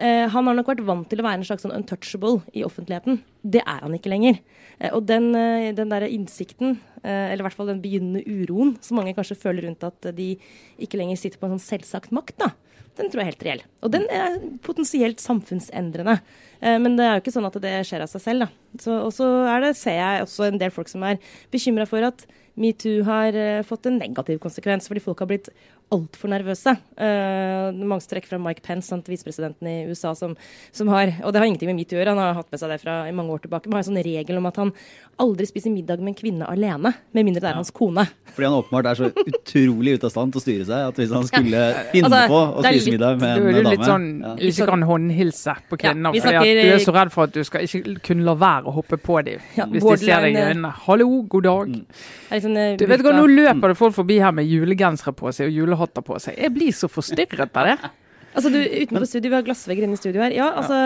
Eh, 0.00 0.26
han 0.32 0.48
har 0.48 0.56
nok 0.56 0.70
vært 0.70 0.86
vant 0.88 1.08
til 1.10 1.20
å 1.20 1.26
være 1.26 1.42
en 1.42 1.44
slags 1.44 1.66
sånn 1.66 1.74
untouchable 1.76 2.40
i 2.56 2.64
offentligheten. 2.64 3.20
Det 3.44 3.60
er 3.60 3.84
han 3.84 3.96
ikke 3.96 4.12
lenger. 4.12 4.40
Eh, 4.78 4.88
og 4.96 5.04
den, 5.10 5.34
eh, 5.36 5.72
den 5.76 5.92
der 5.92 6.08
innsikten, 6.08 6.78
eh, 7.04 7.32
eller 7.32 7.44
i 7.44 7.46
hvert 7.48 7.58
fall 7.58 7.68
den 7.68 7.82
begynnende 7.82 8.24
uroen 8.24 8.78
som 8.80 8.96
mange 8.96 9.14
kanskje 9.14 9.36
føler 9.36 9.68
rundt 9.68 9.84
at 9.84 10.16
de 10.16 10.38
ikke 10.80 10.96
lenger 10.96 11.20
sitter 11.20 11.38
på 11.38 11.50
en 11.50 11.58
sånn 11.58 11.68
selvsagt 11.68 12.12
makt, 12.16 12.38
da, 12.38 12.52
den 12.96 13.10
tror 13.10 13.20
jeg 13.20 13.26
er 13.26 13.32
helt 13.32 13.46
reell. 13.46 13.62
Og 13.84 13.92
den 13.92 14.06
er 14.10 14.38
potensielt 14.64 15.20
samfunnsendrende. 15.22 16.20
Eh, 16.60 16.78
men 16.78 16.96
det 16.96 17.04
er 17.06 17.16
jo 17.16 17.24
ikke 17.24 17.36
sånn 17.36 17.48
at 17.48 17.60
det 17.60 17.74
skjer 17.88 18.04
av 18.04 18.10
seg 18.12 18.24
selv, 18.24 18.46
da. 18.46 18.80
Så, 18.80 18.96
og 19.04 19.12
så 19.12 19.28
er 19.52 19.72
ser 19.76 19.98
jeg 20.00 20.24
også 20.24 20.48
en 20.48 20.60
del 20.60 20.72
folk 20.74 20.88
som 20.88 21.04
er 21.06 21.20
bekymra 21.52 21.86
for 21.88 22.04
at 22.08 22.24
metoo 22.60 23.04
har 23.06 23.36
eh, 23.36 23.62
fått 23.66 23.88
en 23.88 24.00
negativ 24.00 24.40
konsekvens, 24.42 24.88
fordi 24.90 25.04
folk 25.04 25.22
har 25.22 25.30
blitt 25.30 25.52
altfor 25.90 26.30
nervøse. 26.30 26.72
Uh, 27.00 27.70
mange 27.82 28.06
trekker 28.06 28.28
fra 28.30 28.38
Mike 28.38 28.62
Pence, 28.62 28.88
sant, 28.90 29.08
visepresidenten 29.10 29.66
i 29.66 29.76
USA, 29.90 30.12
som, 30.14 30.36
som 30.72 30.88
har 30.92 31.12
Og 31.24 31.32
det 31.32 31.40
har 31.40 31.46
ingenting 31.48 31.70
med 31.72 31.80
mitt 31.80 31.92
å 31.94 31.98
gjøre, 31.98 32.14
han 32.14 32.18
har 32.22 32.34
hatt 32.38 32.50
med 32.52 32.60
seg 32.62 32.70
det 32.70 32.80
fra 32.82 33.08
i 33.08 33.14
mange 33.16 33.34
år 33.34 33.42
tilbake. 33.44 33.66
Men 33.66 33.78
har 33.78 33.84
en 33.84 33.88
sånn 33.90 34.02
regel 34.04 34.38
om 34.38 34.46
at 34.46 34.56
han 34.62 34.72
aldri 35.20 35.46
spiser 35.50 35.72
middag 35.74 36.00
med 36.00 36.14
en 36.14 36.18
kvinne 36.20 36.46
alene, 36.48 36.94
med 37.12 37.26
mindre 37.26 37.40
det 37.42 37.48
er 37.50 37.56
Ja. 37.56 37.60
hans 37.60 37.70
kone. 37.74 38.06
Fordi 38.30 38.46
han 38.48 38.56
åpenbart 38.62 38.86
er 38.86 38.94
så 38.94 39.10
utrolig 39.10 39.94
ute 39.98 40.06
av 40.06 40.10
stand 40.14 40.32
til 40.32 40.40
å 40.40 40.44
styre 40.44 40.64
seg 40.70 40.88
at 40.88 40.96
hvis 41.02 41.12
han 41.12 41.26
skulle 41.28 41.62
finne 41.90 42.08
Altså, 42.08 42.22
på 42.30 42.40
å 42.40 42.62
spise 42.64 42.84
litt- 42.86 42.94
middag 42.94 43.20
med 43.20 43.30
en 43.36 43.44
dame 43.54 43.70
litt 43.74 43.84
sånn 43.84 44.06
ja. 44.22 44.34
ikke 44.50 44.66
kan 44.70 44.82
håndhilse 44.82 45.56
på 45.68 45.78
kvinner. 45.82 46.12
vi 46.12 46.20
fordi 46.20 46.36
at 46.36 46.62
du 46.62 46.72
er 46.76 46.84
så 46.86 46.94
redd 46.94 47.12
for 47.12 47.24
at 47.24 47.32
du 47.34 47.42
skal 47.44 47.66
ikke 47.66 48.00
kunne 48.06 48.24
la 48.24 48.34
være 48.34 48.64
å 48.70 48.72
hoppe 48.78 48.96
på 48.96 49.18
dem. 49.24 49.40
Ja, 49.56 49.66
hvis 49.66 49.82
de 49.82 49.96
ser 50.06 50.20
deg 50.22 50.36
i 50.36 50.44
øynene. 50.54 50.72
'Hallo, 50.86 51.22
god 51.28 51.44
dag'. 51.44 51.74
Mm. 51.74 51.84
Liksom, 52.30 52.76
Du 52.78 52.86
vet 52.86 53.00
hva, 53.02 53.12
Nå 53.12 53.26
løper 53.26 53.68
det 53.68 53.76
folk 53.76 53.94
forbi 53.94 54.18
her 54.20 54.30
med 54.32 54.46
julegensere 54.46 55.12
på 55.12 55.32
seg 55.34 55.48
og 55.50 55.52
julehatter 55.80 56.04
på 56.04 56.20
seg. 56.20 56.38
Jeg 56.38 56.54
blir 56.54 56.72
så 56.76 56.90
forstyrret 56.90 57.56
av 57.56 57.72
det. 57.72 57.80
Altså, 58.30 58.46
du, 58.54 58.60
utenfor 58.62 59.08
studio, 59.10 59.30
vi 59.32 59.34
har 59.34 59.42
glassvegger 59.42 59.84
inne 59.88 59.96
i 59.96 59.98
studio 59.98 60.20
her. 60.22 60.30
Ja, 60.30 60.52
altså 60.60 60.76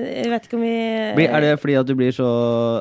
Jeg 0.00 0.30
vet 0.32 0.46
ikke 0.46 0.56
om 0.56 0.62
vi 0.64 1.26
Er 1.26 1.42
det 1.44 1.50
fordi 1.60 1.74
at 1.76 1.88
du 1.90 1.92
blir 1.92 2.14
så 2.16 2.28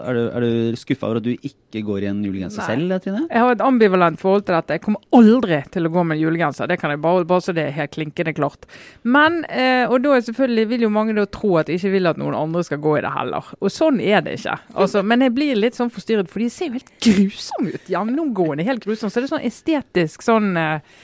Er 0.07 0.15
du, 0.15 0.21
er 0.37 0.45
du 0.45 0.77
skuffa 0.79 1.09
over 1.09 1.19
at 1.19 1.25
du 1.25 1.33
ikke 1.35 1.81
går 1.83 2.05
i 2.05 2.07
en 2.07 2.21
julegenser 2.23 2.63
selv, 2.63 2.93
Trine? 3.03 3.25
Jeg 3.27 3.43
har 3.43 3.57
et 3.57 3.63
ambivalent 3.65 4.21
forhold 4.21 4.45
til 4.47 4.55
dette. 4.55 4.77
Jeg 4.77 4.85
kommer 4.85 5.03
aldri 5.19 5.59
til 5.73 5.89
å 5.89 5.91
gå 5.91 6.05
med 6.07 6.21
julegenser. 6.21 6.71
Det 6.71 6.79
kan 6.79 6.93
jeg 6.95 7.01
bare, 7.03 7.27
bare 7.27 7.43
så 7.43 7.53
det 7.57 7.65
er 7.67 7.75
helt 7.75 7.91
klinkende 7.97 8.33
klart. 8.39 8.69
Men, 9.03 9.43
eh, 9.51 9.83
og 9.83 9.99
da 10.05 10.15
er 10.15 10.23
selvfølgelig 10.29 10.65
vil 10.71 10.87
jo 10.87 10.93
mange 10.95 11.17
da 11.19 11.27
tro 11.27 11.57
at 11.59 11.69
jeg 11.69 11.81
ikke 11.81 11.93
vil 11.97 12.13
at 12.13 12.23
noen 12.23 12.39
andre 12.39 12.63
skal 12.65 12.79
gå 12.87 12.95
i 12.97 13.03
det 13.03 13.13
heller. 13.13 13.51
Og 13.59 13.75
sånn 13.75 13.99
er 13.99 14.23
det 14.25 14.39
ikke. 14.39 14.55
Altså, 14.79 15.03
men 15.03 15.27
jeg 15.27 15.35
blir 15.35 15.59
litt 15.59 15.77
sånn 15.77 15.91
forstyrret, 15.93 16.31
for 16.31 16.41
de 16.41 16.49
ser 16.55 16.71
jo 16.71 16.79
helt 16.79 16.95
grusomme 17.03 17.75
ut. 17.75 17.91
Gjennomgående 17.91 18.65
helt 18.71 18.87
grusomme. 18.87 19.11
Så 19.11 19.19
det 19.19 19.27
er 19.27 19.35
sånn 19.35 19.49
estetisk 19.51 20.25
sånn 20.25 20.53
eh, 20.57 20.99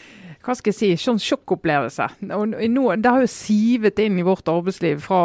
hva 0.46 0.54
skal 0.54 0.72
jeg 0.72 0.78
si, 0.78 0.90
sånn 1.02 1.20
sjokkopplevelse. 1.22 2.06
Det 2.22 3.10
har 3.10 3.24
jo 3.24 3.30
sivet 3.32 4.00
inn 4.04 4.20
i 4.22 4.26
vårt 4.26 4.46
arbeidsliv 4.52 5.02
fra 5.02 5.22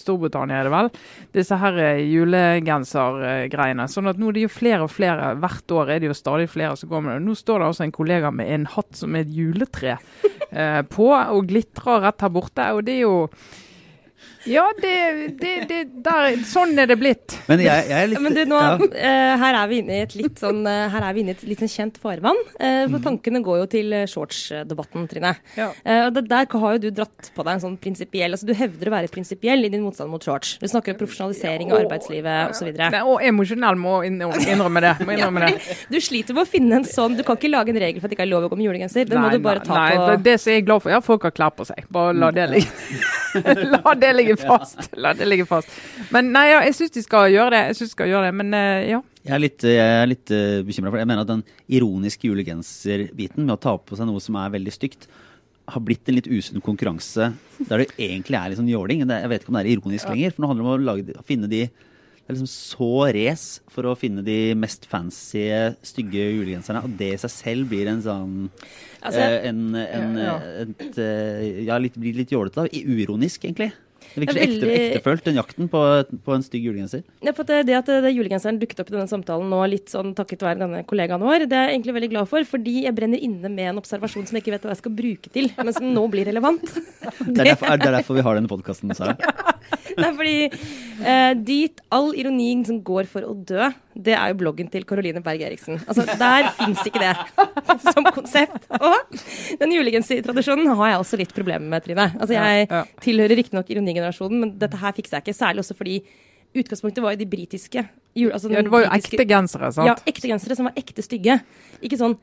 Storbritannia, 0.00 0.60
er 0.60 0.68
det 0.68 0.74
vel, 0.74 0.90
disse 1.36 1.58
her 1.60 1.80
eh, 1.80 2.02
julegensergreiene. 2.12 3.88
Sånn 3.90 4.10
at 4.12 4.20
nå 4.20 4.28
er 4.28 4.36
det 4.36 4.44
jo 4.44 4.52
flere 4.52 4.84
og 4.84 4.92
flere, 4.92 5.32
hvert 5.40 5.76
år 5.78 5.94
er 5.94 6.02
det 6.02 6.12
jo 6.12 6.18
stadig 6.18 6.50
flere 6.52 6.76
som 6.76 6.92
går 6.92 7.06
med 7.06 7.16
det. 7.16 7.24
Nå 7.24 7.38
står 7.40 7.62
det 7.62 7.70
altså 7.70 7.86
en 7.86 7.96
kollega 7.96 8.32
med 8.34 8.52
en 8.52 8.68
hatt 8.74 9.00
som 9.00 9.16
er 9.16 9.24
et 9.24 9.34
juletre 9.34 9.96
eh, 10.50 10.80
på, 10.92 11.08
og 11.14 11.48
glitrer 11.48 12.04
rett 12.04 12.26
her 12.26 12.34
borte. 12.34 12.68
Og 12.76 12.84
det 12.84 12.98
er 12.98 13.06
jo 13.06 13.16
Ja, 14.48 14.64
det, 14.80 14.94
det, 15.40 15.52
det 15.70 15.80
der, 16.04 16.36
Sånn 16.48 16.76
er 16.80 16.88
det 16.90 16.98
blitt. 17.00 17.36
Men 17.48 17.62
jeg, 17.64 17.86
jeg 17.88 17.96
er 17.96 18.10
litt 18.10 18.22
men 18.24 18.36
du, 18.36 18.42
nå, 18.48 18.58
ja. 18.60 18.74
uh, 18.76 19.32
her 19.40 19.58
er 19.62 19.70
vi 19.70 19.80
inne 19.82 19.98
i 19.98 20.02
et 20.04 20.14
litt 20.18 20.40
sånn 20.40 20.62
uh, 20.66 20.86
Her 20.92 21.08
er 21.08 21.16
vi 21.16 21.24
inne 21.24 21.34
i 21.34 21.36
et 21.36 21.44
litt 21.48 21.62
sånn 21.64 21.72
kjent 21.72 22.00
farvann. 22.02 22.40
Uh, 22.58 22.84
for 22.92 23.00
tankene 23.04 23.40
går 23.44 23.62
jo 23.62 23.70
til 23.74 23.96
shortsdebatten, 24.10 25.08
Trine. 25.10 25.34
Ja. 25.58 25.70
Eh, 25.84 26.02
og 26.06 26.14
det 26.16 26.24
der 26.30 26.48
har 26.50 26.76
jo 26.76 26.82
du 26.84 26.88
dratt 26.94 27.30
på 27.34 27.44
deg 27.44 27.56
en 27.56 27.62
sånn 27.62 27.76
prinsipiell 27.80 28.34
altså 28.34 28.46
Du 28.48 28.54
hevder 28.56 28.90
å 28.90 28.94
være 28.94 29.10
prinsipiell 29.12 29.66
i 29.66 29.70
din 29.72 29.84
motstand 29.84 30.12
mot 30.12 30.24
shorts. 30.24 30.56
Du 30.60 30.66
snakker 30.70 30.94
om 30.94 31.00
profesjonalisering 31.00 31.72
av 31.72 31.82
arbeidslivet 31.82 32.54
osv. 32.54 32.70
Nei, 32.78 33.02
Og 33.02 33.24
emosjonell 33.24 33.78
må 33.80 33.96
innrømme 34.06 34.84
det. 34.84 34.94
Må 35.04 35.16
innrømme 35.16 35.48
det. 35.48 35.78
Du 35.92 35.98
sliter 36.04 36.36
med 36.36 36.46
å 36.46 36.50
finne 36.50 36.80
en 36.80 36.88
sånn 36.88 37.18
Du 37.18 37.24
kan 37.26 37.38
ikke 37.38 37.52
lage 37.52 37.74
en 37.74 37.80
regel 37.80 38.00
for 38.00 38.08
at 38.08 38.14
det 38.14 38.18
ikke 38.18 38.26
er 38.26 38.32
lov 38.32 38.48
å 38.48 38.52
gå 38.52 38.60
med 38.60 38.68
julegenser. 38.68 39.08
Den 39.08 39.22
må 39.24 39.32
du 39.32 39.40
bare 39.44 39.64
ta 39.64 39.76
nei, 39.76 39.90
på 39.96 40.04
nei, 40.04 40.16
Det 40.24 40.34
det 40.34 40.40
som 40.42 40.52
jeg 40.52 40.62
er 40.62 40.66
glad 40.66 40.82
for, 40.82 40.94
ja, 40.94 41.00
folk 41.04 41.26
har 41.28 41.34
klær 41.34 41.54
på 41.54 41.66
seg. 41.68 41.86
Bare 41.94 42.14
la 42.18 42.30
det 42.34 42.46
ligge. 42.50 42.98
la 43.74 43.94
det 43.98 44.12
ligge 44.18 44.33
fast. 44.40 44.88
La 45.02 45.14
det 45.16 45.28
ligge 45.28 45.46
fast. 45.48 45.70
Men 46.14 46.32
nei, 46.34 46.46
ja, 46.52 46.62
jeg 46.66 46.76
syns 46.78 46.94
de 46.96 47.04
skal 47.04 47.28
gjøre 47.32 47.54
det. 47.54 47.62
Jeg 47.70 47.78
synes 47.78 47.92
de 47.92 47.96
skal 47.98 48.10
gjøre 48.12 48.30
det, 48.30 48.38
Men 48.40 48.56
eh, 48.58 48.88
ja. 48.94 49.02
Jeg 49.24 49.36
er 49.36 49.40
litt, 49.40 49.64
jeg 49.64 49.92
er 50.00 50.08
litt 50.10 50.32
uh, 50.36 50.58
bekymra 50.66 50.90
for 50.90 50.98
det. 50.98 51.04
Jeg 51.06 51.10
mener 51.12 51.24
at 51.24 51.30
den 51.30 51.44
ironiske 51.72 52.28
julegenserbiten 52.28 53.46
med 53.46 53.54
å 53.54 53.62
ta 53.62 53.72
på 53.80 53.96
seg 53.96 54.10
noe 54.10 54.20
som 54.20 54.36
er 54.36 54.52
veldig 54.52 54.74
stygt, 54.74 55.08
har 55.64 55.80
blitt 55.80 56.10
en 56.12 56.18
litt 56.18 56.28
usunn 56.28 56.60
konkurranse 56.60 57.30
der 57.70 57.80
det 57.80 57.86
egentlig 57.96 58.36
er 58.36 58.50
litt 58.52 58.58
sånn 58.60 58.68
jåling. 58.68 59.00
Jeg 59.06 59.30
vet 59.32 59.40
ikke 59.40 59.54
om 59.54 59.56
det 59.56 59.62
er 59.64 59.70
ironisk 59.72 60.10
lenger, 60.10 60.34
for 60.34 60.44
nå 60.44 60.50
handler 60.50 60.60
det 60.60 60.68
om 60.68 60.74
å 60.74 60.88
lage, 60.90 61.16
å 61.16 61.24
finne 61.24 61.48
de 61.48 61.62
det 62.24 62.32
er 62.32 62.38
liksom 62.38 62.48
så 62.48 62.86
race 63.12 63.60
for 63.68 63.84
å 63.84 63.96
finne 64.00 64.22
de 64.24 64.54
mest 64.56 64.86
fancy, 64.88 65.42
stygge 65.84 66.22
julegenserne. 66.32 66.80
Og 66.86 66.94
det 66.96 67.10
i 67.12 67.18
seg 67.20 67.32
selv 67.34 67.68
blir 67.68 67.90
en 67.92 68.00
sånn 68.00 68.36
Altså, 69.04 69.20
eh, 69.20 69.50
en, 69.50 69.58
en, 69.76 70.14
Ja, 70.16 70.38
et, 70.62 70.96
eh, 70.96 71.42
ja, 71.66 71.76
litt, 71.76 71.98
blir 72.00 72.16
litt 72.16 72.32
jålete. 72.32 72.64
Uironisk, 72.72 73.44
egentlig. 73.44 73.74
Det 74.14 74.22
virker 74.22 74.36
så 74.36 74.40
er 74.40 74.46
ekte, 74.46 74.74
ektefølt, 74.78 75.24
den 75.26 75.38
jakten 75.40 75.70
på, 75.72 75.80
på 76.26 76.34
en 76.36 76.44
stygg 76.46 76.68
julegenser. 76.68 77.02
Ja, 77.26 77.34
for 77.34 77.48
det, 77.48 77.64
det 77.66 77.74
at 77.80 77.88
det, 77.90 77.96
det 78.06 78.12
julegenseren 78.14 78.60
dukket 78.60 78.84
opp 78.84 78.92
i 78.92 78.94
denne 78.94 79.10
samtalen 79.10 79.50
nå, 79.50 79.58
litt 79.72 79.90
sånn 79.90 80.12
takket 80.14 80.44
være 80.46 80.62
denne 80.62 80.84
kollegaen 80.88 81.24
vår, 81.24 81.48
det 81.50 81.58
er 81.58 81.68
jeg 81.68 81.78
egentlig 81.78 81.96
veldig 81.98 82.10
glad 82.14 82.30
for, 82.30 82.46
fordi 82.48 82.76
jeg 82.86 82.96
brenner 82.96 83.22
inne 83.26 83.50
med 83.50 83.72
en 83.72 83.82
observasjon 83.82 84.28
som 84.28 84.38
jeg 84.38 84.44
ikke 84.44 84.54
vet 84.54 84.68
hva 84.68 84.74
jeg 84.76 84.82
skal 84.84 84.96
bruke 85.02 85.34
til, 85.34 85.50
men 85.58 85.74
som 85.74 85.90
nå 85.96 86.06
blir 86.12 86.30
relevant. 86.30 86.64
Det 87.24 87.40
er 87.42 87.50
derfor, 87.52 87.74
det 87.78 87.86
er 87.88 87.94
derfor 87.98 88.16
vi 88.16 88.22
har 88.24 88.36
denne 88.36 88.50
podkasten, 88.50 88.92
Sara. 88.96 89.14
Nei, 90.00 90.10
fordi 90.16 90.36
eh, 90.46 91.32
dit 91.38 91.82
all 91.94 92.12
ironi 92.18 92.48
som 92.66 92.80
går 92.86 93.08
for 93.10 93.26
å 93.26 93.34
dø, 93.36 93.68
det 93.96 94.14
er 94.18 94.32
jo 94.32 94.34
bloggen 94.40 94.68
til 94.72 94.82
Caroline 94.84 95.20
Berg 95.22 95.40
Eriksen. 95.46 95.78
Altså, 95.86 96.02
der 96.18 96.48
fins 96.58 96.80
ikke 96.86 96.98
det 96.98 97.14
som 97.94 98.04
konsept. 98.14 98.66
Og 98.80 99.16
den 99.60 99.72
julegensertradisjonen 99.76 100.66
har 100.74 100.90
jeg 100.92 100.98
også 101.04 101.18
litt 101.20 101.34
problemer 101.36 101.68
med, 101.76 101.84
Trine. 101.86 102.08
Altså, 102.18 102.34
jeg 102.34 102.66
Ja, 102.68 102.80
ja. 102.80 102.84
tilhører 103.04 103.36
riktignok 103.38 103.70
ironigenerasjonen, 103.70 104.40
men 104.40 104.54
dette 104.58 104.76
her 104.82 104.92
fikser 104.96 105.18
jeg 105.20 105.26
ikke. 105.28 105.36
Særlig 105.38 105.62
også 105.64 105.76
fordi 105.78 106.00
utgangspunktet 106.54 107.02
var 107.02 107.14
jo 107.14 107.22
de 107.22 107.26
britiske 107.26 107.82
jul, 108.14 108.30
altså 108.32 108.50
ja. 108.50 108.62
Det 108.62 108.70
var 108.70 108.84
jo 108.84 108.90
britiske- 108.90 109.16
ekte 109.18 109.26
gensere, 109.30 109.72
sant? 109.74 109.86
Ja, 109.90 109.94
ekte 110.06 110.28
gensere 110.30 110.56
som 110.58 110.68
var 110.70 110.76
ekte 110.78 111.02
stygge. 111.02 111.40
Ikke 111.82 111.98
sånn 111.98 112.14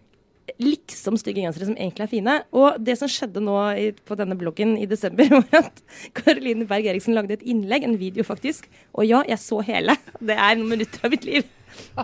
liksom 0.60 1.18
stygge 1.20 1.46
gensere 1.46 1.70
som 1.70 1.78
egentlig 1.78 2.06
er 2.06 2.12
fine. 2.12 2.36
Og 2.58 2.82
det 2.82 2.98
som 3.00 3.10
skjedde 3.12 3.44
nå 3.44 3.56
i, 3.78 3.88
på 3.94 4.18
denne 4.20 4.38
bloggen 4.40 4.76
i 4.82 4.90
desember, 4.90 5.30
var 5.38 5.64
at 5.64 5.82
Caroline 6.18 6.68
Berg 6.70 6.92
Eriksen 6.92 7.18
lagde 7.18 7.38
et 7.38 7.48
innlegg, 7.48 7.88
en 7.88 8.00
video 8.02 8.26
faktisk. 8.28 8.70
Og 8.96 9.08
ja, 9.10 9.24
jeg 9.30 9.42
så 9.44 9.64
hele. 9.66 9.98
Det 10.32 10.38
er 10.38 10.60
noen 10.60 10.76
minutter 10.76 11.08
av 11.08 11.14
mitt 11.14 11.28
liv 11.28 11.50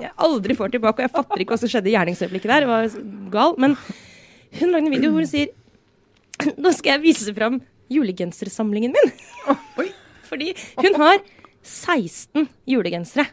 jeg 0.01 0.11
aldri 0.23 0.55
får 0.57 0.73
tilbake. 0.75 1.01
Og 1.01 1.07
jeg 1.07 1.13
fatter 1.13 1.43
ikke 1.43 1.55
hva 1.55 1.61
som 1.61 1.71
skjedde 1.71 1.91
i 1.91 1.95
gjerningsøyeblikket 1.95 2.51
der. 2.51 2.65
Det 2.65 2.71
var 2.71 3.31
gal. 3.33 3.55
Men 3.61 3.75
hun 4.59 4.73
lagde 4.73 4.85
en 4.85 4.93
video 4.95 5.13
hvor 5.13 5.25
hun 5.25 5.31
sier 5.31 5.53
Nå 6.61 6.69
skal 6.75 6.95
jeg 6.95 7.05
vise 7.07 7.33
fram 7.33 7.59
julegensersamlingen 7.91 8.93
min. 8.93 9.13
Fordi 10.29 10.51
hun 10.83 10.99
har 11.01 11.21
16 11.63 12.47
julegensere. 12.69 13.27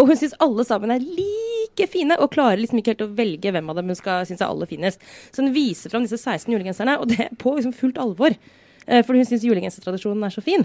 Og 0.00 0.08
hun 0.08 0.18
syns 0.18 0.34
alle 0.42 0.64
sammen 0.68 0.92
er 0.94 1.04
like 1.04 1.86
fine, 1.90 2.16
og 2.20 2.32
klarer 2.32 2.60
liksom 2.60 2.80
ikke 2.80 2.94
helt 2.94 3.04
å 3.06 3.12
velge 3.16 3.52
hvem 3.52 3.70
av 3.72 3.78
dem 3.78 3.92
hun 3.92 3.98
skal 3.98 4.26
synes 4.28 4.40
er 4.40 4.48
aller 4.48 4.70
finest. 4.70 5.02
Så 5.32 5.44
hun 5.44 5.52
viser 5.54 5.92
fram 5.92 6.06
disse 6.06 6.20
16 6.20 6.52
julegenserne, 6.52 6.98
og 7.00 7.10
det 7.12 7.20
er 7.26 7.34
på 7.40 7.56
liksom 7.58 7.74
fullt 7.76 8.00
alvor. 8.00 8.36
Eh, 8.86 9.02
For 9.04 9.16
hun 9.16 9.28
syns 9.28 9.44
julegensertradisjonen 9.46 10.24
er 10.26 10.34
så 10.34 10.44
fin. 10.44 10.64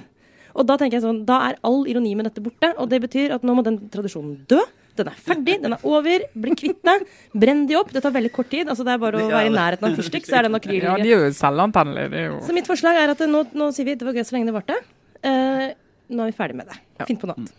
Og 0.58 0.66
da 0.66 0.78
tenker 0.80 0.98
jeg 0.98 1.06
sånn, 1.06 1.22
da 1.28 1.42
er 1.52 1.60
all 1.68 1.84
ironi 1.90 2.16
med 2.18 2.30
dette 2.30 2.42
borte, 2.42 2.72
og 2.82 2.90
det 2.90 3.02
betyr 3.04 3.36
at 3.36 3.44
nå 3.46 3.54
må 3.58 3.64
den 3.66 3.82
tradisjonen 3.94 4.40
dø. 4.50 4.62
Den 4.98 5.12
er 5.12 5.18
ferdig, 5.22 5.60
den 5.62 5.76
er 5.76 5.84
over. 5.86 6.24
Bli 6.34 6.56
kvitt 6.58 6.80
det. 6.88 6.96
Brenn 7.38 7.68
de 7.70 7.76
opp. 7.78 7.92
Det 7.94 8.02
tar 8.02 8.16
veldig 8.16 8.32
kort 8.34 8.50
tid. 8.50 8.66
Altså, 8.66 8.82
det 8.88 8.96
er 8.96 9.02
bare 9.04 9.20
å 9.22 9.28
være 9.30 9.52
i 9.52 9.54
nærheten 9.54 9.86
av 9.86 9.92
en 9.92 10.00
fyrstikk, 10.00 10.26
så 10.26 10.40
er 10.40 10.48
den 10.48 10.58
akryl... 10.58 10.80
Ja, 10.82 10.96
de 10.98 11.12
er 11.14 11.28
jo 11.28 11.34
selvantennlige. 11.38 12.10
Det 12.14 12.24
er 12.24 12.26
jo 12.32 12.40
Så 12.48 12.56
mitt 12.58 12.70
forslag 12.70 12.98
er 13.04 13.14
at 13.14 13.22
nå, 13.30 13.44
nå 13.54 13.70
sier 13.76 13.86
vi 13.86 13.94
det 14.00 14.08
var 14.08 14.18
gøy 14.18 14.26
så 14.26 14.38
lenge 14.38 14.50
det 14.50 14.56
varte. 14.58 14.80
Uh, 15.22 15.68
nå 16.10 16.26
er 16.26 16.32
vi 16.32 16.38
ferdig 16.40 16.58
med 16.58 16.72
det. 16.72 16.80
Finn 17.06 17.22
på 17.22 17.30
noe 17.30 17.38
annet. 17.38 17.54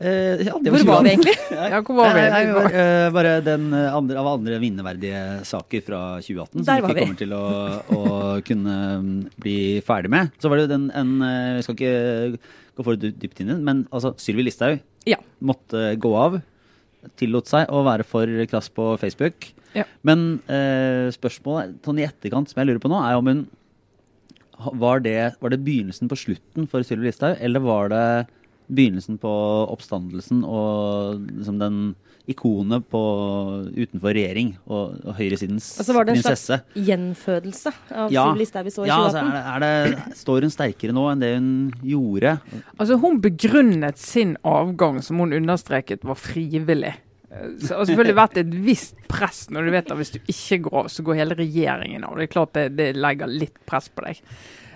Eh, 0.00 0.40
ja, 0.46 0.54
det 0.64 0.70
Hvor 0.72 0.84
var 0.88 1.02
vi 1.04 1.10
egentlig? 1.12 1.34
Ja, 1.74 1.80
hvor 1.84 1.98
var 1.98 2.14
vi? 2.16 2.22
Nei, 2.24 2.44
nei, 2.46 2.52
bare, 2.56 2.70
eh, 2.84 3.08
bare 3.12 3.32
den 3.44 3.66
eh, 3.76 3.90
andre, 3.98 4.16
av 4.22 4.28
andre 4.30 4.56
vinneverdige 4.62 5.20
saker 5.44 5.82
fra 5.84 6.00
2018 6.24 6.64
som 6.64 6.70
vi 6.70 6.80
ikke 6.80 6.94
kommer 7.02 7.18
til 7.20 7.34
å, 7.36 7.42
å 7.92 8.04
kunne 8.46 8.76
mm, 9.04 9.10
bli 9.44 9.58
ferdig 9.84 10.12
med. 10.14 10.32
Så 10.40 10.48
var 10.48 10.62
det 10.62 10.70
den 10.72 10.86
en 10.96 11.12
Vi 11.58 11.66
skal 11.66 11.76
ikke 11.76 12.40
gå 12.80 12.86
for 12.86 12.96
dy- 13.02 13.12
dypt 13.12 13.42
inn 13.44 13.50
i 13.50 13.54
den, 13.58 13.66
men 13.68 13.84
altså 13.92 14.14
Sylvi 14.20 14.46
Listhaug 14.48 14.80
Ja. 15.10 15.20
måtte 15.44 15.90
gå 16.00 16.14
av. 16.16 16.40
Tillot 17.20 17.48
seg 17.52 17.68
å 17.72 17.84
være 17.84 18.04
for 18.08 18.28
krass 18.48 18.72
på 18.72 18.94
Facebook. 19.00 19.50
Ja. 19.76 19.84
Men 20.04 20.40
uh, 20.48 21.12
spørsmålet 21.14 21.76
sånn 21.86 22.00
i 22.00 22.08
etterkant 22.08 22.48
som 22.50 22.58
jeg 22.60 22.68
lurer 22.72 22.80
på 22.82 22.90
nå, 22.90 22.98
er 23.04 23.20
om 23.20 23.28
hun 23.30 23.44
var 24.80 25.00
det, 25.04 25.14
var 25.40 25.52
det 25.54 25.60
begynnelsen 25.64 26.08
på 26.10 26.18
slutten 26.20 26.66
for 26.68 26.84
Sylvi 26.84 27.08
Listhaug, 27.08 27.36
eller 27.40 27.62
var 27.64 27.92
det 27.92 28.02
begynnelsen 28.70 29.18
på 29.20 29.32
oppstandelsen 29.74 30.44
og 30.46 31.26
liksom 31.26 31.58
den 31.60 31.82
ikonet 32.30 32.84
på, 32.92 33.00
utenfor 33.74 34.14
regjering 34.14 34.52
og, 34.68 35.00
og 35.02 35.16
høyresidens 35.18 35.72
Og 35.80 35.88
så 35.88 35.96
var 35.96 36.06
det 36.06 36.14
en 36.14 36.22
slags 36.22 36.46
gjenfødelse 36.78 37.72
av 37.90 38.14
Ja. 38.14 38.28
Sylvi 38.28 38.44
Listhaug 38.44 38.68
vi 38.68 38.74
så 38.74 38.84
i 38.84 38.90
Ja, 38.90 38.98
altså, 39.02 39.24
2018. 39.24 39.36
er 39.40 39.64
det, 39.64 39.70
er 39.72 39.94
det, 39.96 40.18
står 40.20 40.46
hun 40.46 40.54
sterkere 40.54 40.96
nå 40.96 41.06
enn 41.10 41.24
det 41.24 41.32
hun 41.34 41.50
gjorde? 41.82 42.36
Altså, 42.76 42.98
hun 43.02 43.20
begrunnet 43.24 43.98
sin 43.98 44.36
avgang, 44.46 45.00
som 45.02 45.22
hun 45.22 45.34
understreket 45.40 46.06
var 46.06 46.20
frivillig. 46.20 46.94
Så 47.30 47.66
det 47.68 47.76
har 47.76 47.86
selvfølgelig 47.86 48.18
vært 48.18 48.38
et 48.42 48.54
visst 48.66 48.96
press 49.10 49.44
når 49.54 49.68
du 49.68 49.74
vet 49.76 49.92
at 49.92 49.98
hvis 50.00 50.14
du 50.16 50.18
ikke 50.20 50.64
går 50.66 50.78
av, 50.80 50.88
så 50.90 51.04
går 51.06 51.20
hele 51.20 51.36
regjeringen 51.38 52.06
av. 52.06 52.16
Det 52.18 52.26
er 52.26 52.32
klart 52.32 52.56
det, 52.58 52.64
det 52.78 52.88
legger 52.98 53.30
litt 53.30 53.60
press 53.70 53.86
på 53.90 54.02
deg. 54.06 54.18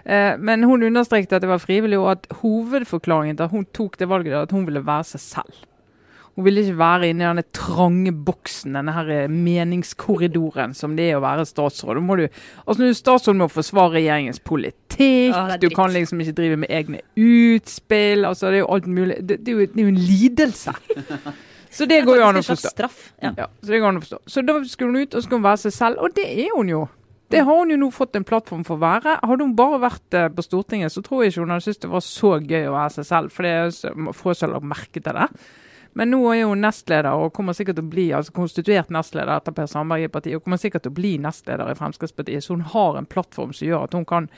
Eh, 0.07 0.37
Men 0.39 0.65
hun 0.65 0.83
understreket 0.83 1.33
at 1.33 1.43
det 1.45 1.49
var 1.49 1.63
frivillig, 1.63 1.99
og 1.99 2.11
at 2.11 2.27
hovedforklaringen 2.43 3.37
til 3.39 3.45
at 3.49 3.51
hun 3.55 3.65
tok 3.73 3.99
det 3.99 4.09
valget, 4.09 4.35
at 4.43 4.53
hun 4.53 4.67
ville 4.67 4.85
være 4.87 5.05
seg 5.15 5.21
selv. 5.21 5.63
Hun 6.35 6.45
ville 6.49 6.65
ikke 6.65 6.79
være 6.81 7.09
inne 7.13 7.23
i 7.23 7.27
denne 7.29 7.45
trange 7.55 8.11
boksen, 8.27 8.75
denne 8.75 8.93
her 8.97 9.11
eh, 9.15 9.29
meningskorridoren 9.31 10.75
som 10.75 10.97
det 10.99 11.13
er 11.13 11.21
å 11.21 11.23
være 11.23 11.45
statsråd. 11.47 12.01
Du, 12.03 12.25
altså 12.67 12.79
du 12.83 12.89
er 12.89 12.97
statsråd 12.99 13.39
må 13.39 13.47
forsvare 13.53 14.01
regjeringens 14.01 14.41
politikk, 14.43 15.31
er 15.35 15.59
du 15.63 15.69
kan 15.71 15.95
liksom 15.95 16.21
ikke 16.25 16.35
drive 16.41 16.57
med 16.65 16.75
egne 16.75 17.01
utspill. 17.15 18.25
altså 18.27 18.51
Det 18.51 18.59
er 18.61 18.65
jo 18.65 18.73
alt 18.75 18.87
mulig. 18.91 19.21
Det, 19.23 19.39
det, 19.47 19.49
er, 19.55 19.61
jo, 19.61 19.67
det 19.71 19.79
er 19.79 19.87
jo 19.87 19.95
en 19.95 20.03
lidelse. 20.11 20.75
Så 21.75 21.87
det 21.91 22.05
går 22.07 22.21
jo 22.21 22.27
an 22.27 22.37
å 22.39 22.43
forstå. 22.47 22.71
straff. 22.71 22.99
Ja. 23.23 23.33
Ja, 23.39 23.47
så 23.63 23.71
det 23.73 23.81
går 23.83 23.89
an 23.89 23.97
å 23.99 24.03
forstå. 24.05 24.19
Så 24.31 24.43
da 24.47 24.59
skulle 24.71 24.91
hun 24.93 25.07
ut 25.07 25.15
og 25.19 25.25
skulle 25.25 25.41
hun 25.41 25.47
være 25.49 25.63
seg 25.65 25.75
selv, 25.75 26.03
og 26.03 26.15
det 26.19 26.27
er 26.45 26.53
hun 26.55 26.69
jo. 26.71 26.83
Det 27.35 27.43
har 27.43 27.59
hun 27.59 27.73
jo 27.73 27.81
nå 27.81 27.91
fått 27.91 28.15
en 28.15 28.27
plattform 28.27 28.63
for 28.67 28.79
å 28.79 28.85
være. 28.85 29.19
Hadde 29.27 29.43
hun 29.43 29.57
bare 29.59 29.83
vært 29.83 30.15
eh, 30.15 30.31
på 30.31 30.45
Stortinget, 30.47 30.95
så 30.95 31.03
tror 31.03 31.25
jeg 31.25 31.33
ikke 31.33 31.43
hun 31.43 31.55
hadde 31.55 31.67
syntes 31.67 31.83
det 31.83 31.91
var 31.91 32.05
så 32.07 32.33
gøy 32.39 32.69
å 32.71 32.75
være 32.77 32.97
seg 32.97 33.09
selv, 33.11 33.35
for 33.35 33.47
det 33.47 33.55
er 33.59 34.13
få 34.15 34.35
som 34.35 34.47
har 34.47 34.55
lagt 34.55 34.69
merke 34.71 35.03
til 35.03 35.19
det. 35.19 35.29
Men 35.99 36.11
nå 36.11 36.21
er 36.35 36.49
hun 36.49 36.63
nestleder 36.63 37.15
og 37.15 37.33
kommer 37.35 37.55
sikkert 37.55 37.79
til 37.79 37.87
å 37.87 37.91
bli 37.93 38.05
altså 38.19 38.35
konstituert 38.35 38.91
nestleder 38.95 39.37
etter 39.37 39.55
Per 39.55 39.69
Sandberg 39.71 40.07
i 40.07 40.13
partiet, 40.15 40.39
og 40.39 40.47
kommer 40.47 40.63
sikkert 40.63 40.87
til 40.87 40.95
å 40.95 40.97
bli 40.97 41.13
nestleder 41.23 41.71
i 41.71 41.77
Fremskrittspartiet. 41.79 42.43
Så 42.43 42.57
hun 42.57 42.65
har 42.75 42.99
en 42.99 43.11
plattform 43.11 43.55
som 43.55 43.69
gjør 43.69 43.87
at 43.87 43.95
hun 43.95 44.07
kan 44.09 44.31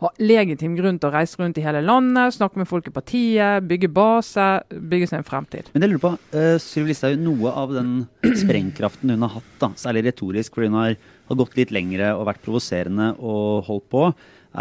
ha 0.00 0.10
legitim 0.22 0.76
grunn 0.78 0.98
til 1.00 1.10
å 1.10 1.12
reise 1.12 1.36
rundt 1.40 1.58
i 1.60 1.64
hele 1.64 1.82
landet, 1.84 2.36
snakke 2.36 2.60
med 2.60 2.68
folk 2.68 2.88
i 2.88 2.94
partiet, 2.94 3.66
bygge 3.68 3.90
base, 3.92 4.46
bygge 4.70 5.10
seg 5.10 5.20
en 5.20 5.28
fremtid. 5.28 5.68
Men 5.74 5.84
jeg 5.84 5.92
lurer 5.92 6.04
på, 6.06 6.12
uh, 6.36 6.56
Sylvi 6.62 6.94
Listhaug, 6.94 7.20
noe 7.20 7.52
av 7.62 7.74
den 7.76 7.92
sprengkraften 8.42 9.12
hun 9.12 9.26
har 9.26 9.36
hatt, 9.36 9.52
da, 9.60 9.72
særlig 9.80 10.06
retorisk, 10.08 10.56
fordi 10.56 10.72
hun 10.72 10.80
har, 10.80 10.96
har 11.30 11.40
gått 11.42 11.58
litt 11.60 11.74
lengre 11.76 12.14
og 12.16 12.26
vært 12.30 12.42
provoserende 12.46 13.12
og 13.18 13.68
holdt 13.68 13.88
på, 13.92 14.06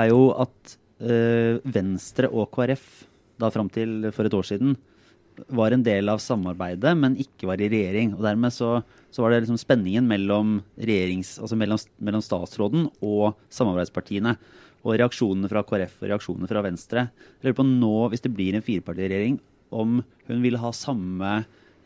er 0.03 0.11
jo 0.11 0.29
at 0.43 0.75
uh, 1.07 1.55
Venstre 1.63 2.29
og 2.29 2.51
KrF 2.55 2.89
da 3.39 3.47
fram 3.53 3.71
til 3.71 4.09
for 4.11 4.27
et 4.27 4.35
år 4.35 4.47
siden 4.47 4.75
var 5.47 5.71
en 5.71 5.83
del 5.83 6.09
av 6.11 6.19
samarbeidet, 6.19 6.91
men 6.99 7.17
ikke 7.21 7.47
var 7.49 7.61
i 7.61 7.69
regjering. 7.71 8.13
Og 8.17 8.25
dermed 8.25 8.51
så, 8.51 8.79
så 9.07 9.23
var 9.23 9.31
det 9.31 9.43
liksom 9.45 9.59
spenningen 9.61 10.07
mellom, 10.09 10.57
altså 10.75 11.55
mellom, 11.55 11.79
mellom 12.03 12.23
statsråden 12.25 12.89
og 12.99 13.37
samarbeidspartiene. 13.53 14.35
Og 14.85 14.95
reaksjonene 14.95 15.49
fra 15.51 15.63
KrF 15.67 15.97
og 16.03 16.11
reaksjonene 16.11 16.49
fra 16.49 16.63
Venstre. 16.63 17.09
Jeg 17.39 17.49
lurer 17.49 17.57
på 17.57 17.67
nå, 17.67 17.93
hvis 18.11 18.23
det 18.23 18.31
blir 18.35 18.55
en 18.55 18.63
firepartiregjering, 18.65 19.39
om 19.75 19.99
hun 20.29 20.43
vil 20.45 20.57
ha 20.61 20.71
samme 20.73 21.33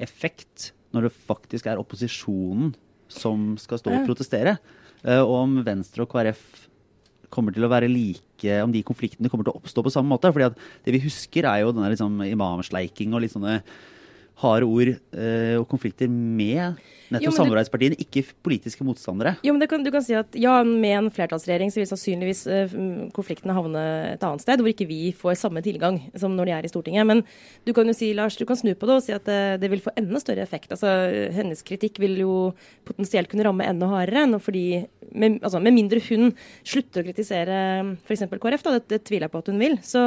effekt 0.01 0.71
når 0.93 1.07
det 1.07 1.17
faktisk 1.27 1.67
er 1.67 1.81
opposisjonen 1.81 2.75
som 3.11 3.53
skal 3.61 3.81
stå 3.81 3.93
og 3.93 4.05
protestere. 4.07 4.57
Eh, 5.03 5.19
Og 5.21 5.33
om 5.41 5.57
Venstre 5.65 6.05
og 6.05 6.11
KrF 6.13 6.43
kommer 7.33 7.53
til 7.53 7.65
å 7.65 7.71
være 7.71 7.89
like 7.89 8.59
Om 8.61 8.73
de 8.73 8.83
konfliktene 8.83 9.29
kommer 9.31 9.47
til 9.47 9.53
å 9.55 9.59
oppstå 9.61 9.81
på 9.85 9.91
samme 9.93 10.11
måte. 10.11 10.31
fordi 10.33 10.49
at 10.51 10.57
det 10.83 10.93
vi 10.93 10.99
husker, 10.99 11.45
er 11.45 11.61
jo 11.63 11.71
denne 11.71 11.89
liksom 11.93 12.19
imamsleiking 12.27 13.13
og 13.13 13.21
litt 13.23 13.31
sånne 13.31 13.61
harde 14.43 14.67
ord 14.67 14.89
eh, 15.15 15.55
og 15.55 15.67
konflikter 15.69 16.09
med 16.09 16.75
nettopp 17.13 17.37
samarbeidspartiene, 17.37 17.97
ikke 18.01 18.25
politiske 18.45 18.85
motstandere. 18.85 19.35
Jo, 19.45 19.53
men 19.55 19.63
det 19.63 19.69
kan, 19.71 19.83
du 19.85 19.91
kan 19.93 20.03
si 20.05 20.15
at 20.17 20.35
ja, 20.39 20.55
med 20.67 20.97
en 20.97 21.09
flertallsregjering 21.13 21.73
så 21.73 21.81
vil 21.81 21.89
sannsynligvis 21.89 22.43
eh, 22.49 22.73
mm, 22.73 23.11
konfliktene 23.15 23.55
havne 23.57 23.83
et 24.13 24.25
annet 24.25 24.43
sted, 24.43 24.63
hvor 24.63 24.71
ikke 24.71 24.89
vi 24.89 25.01
får 25.17 25.37
samme 25.39 25.63
tilgang 25.65 25.99
som 26.19 26.35
når 26.37 26.49
de 26.49 26.55
er 26.57 26.67
i 26.67 26.71
Stortinget. 26.71 27.07
Men 27.09 27.23
du 27.67 27.73
kan 27.75 27.89
jo 27.89 27.95
si, 27.97 28.11
Lars, 28.17 28.37
du 28.39 28.45
kan 28.49 28.59
snu 28.59 28.73
på 28.73 28.89
det 28.89 28.97
og 28.97 29.05
si 29.05 29.15
at 29.15 29.29
eh, 29.31 29.55
det 29.61 29.71
vil 29.71 29.83
få 29.83 29.95
enda 29.99 30.21
større 30.21 30.45
effekt. 30.45 30.73
Altså, 30.75 30.91
hennes 31.35 31.63
kritikk 31.65 32.01
vil 32.03 32.17
jo 32.23 32.33
potensielt 32.87 33.31
kunne 33.31 33.45
ramme 33.47 33.67
enda 33.67 33.89
hardere. 33.91 34.25
Enn 34.27 34.39
fordi, 34.43 34.83
med, 35.11 35.39
altså, 35.41 35.61
med 35.63 35.75
mindre 35.75 36.01
hun 36.09 36.31
slutter 36.65 37.03
å 37.03 37.07
kritisere 37.07 37.57
f.eks. 38.03 38.25
KrF, 38.33 38.65
da, 38.65 38.75
det, 38.77 38.85
det 38.91 39.01
tviler 39.07 39.27
jeg 39.27 39.33
på 39.33 39.43
at 39.43 39.51
hun 39.51 39.61
vil, 39.61 39.77
så, 39.85 40.03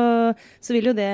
så 0.60 0.76
vil 0.76 0.90
jo 0.90 0.96
det 0.96 1.10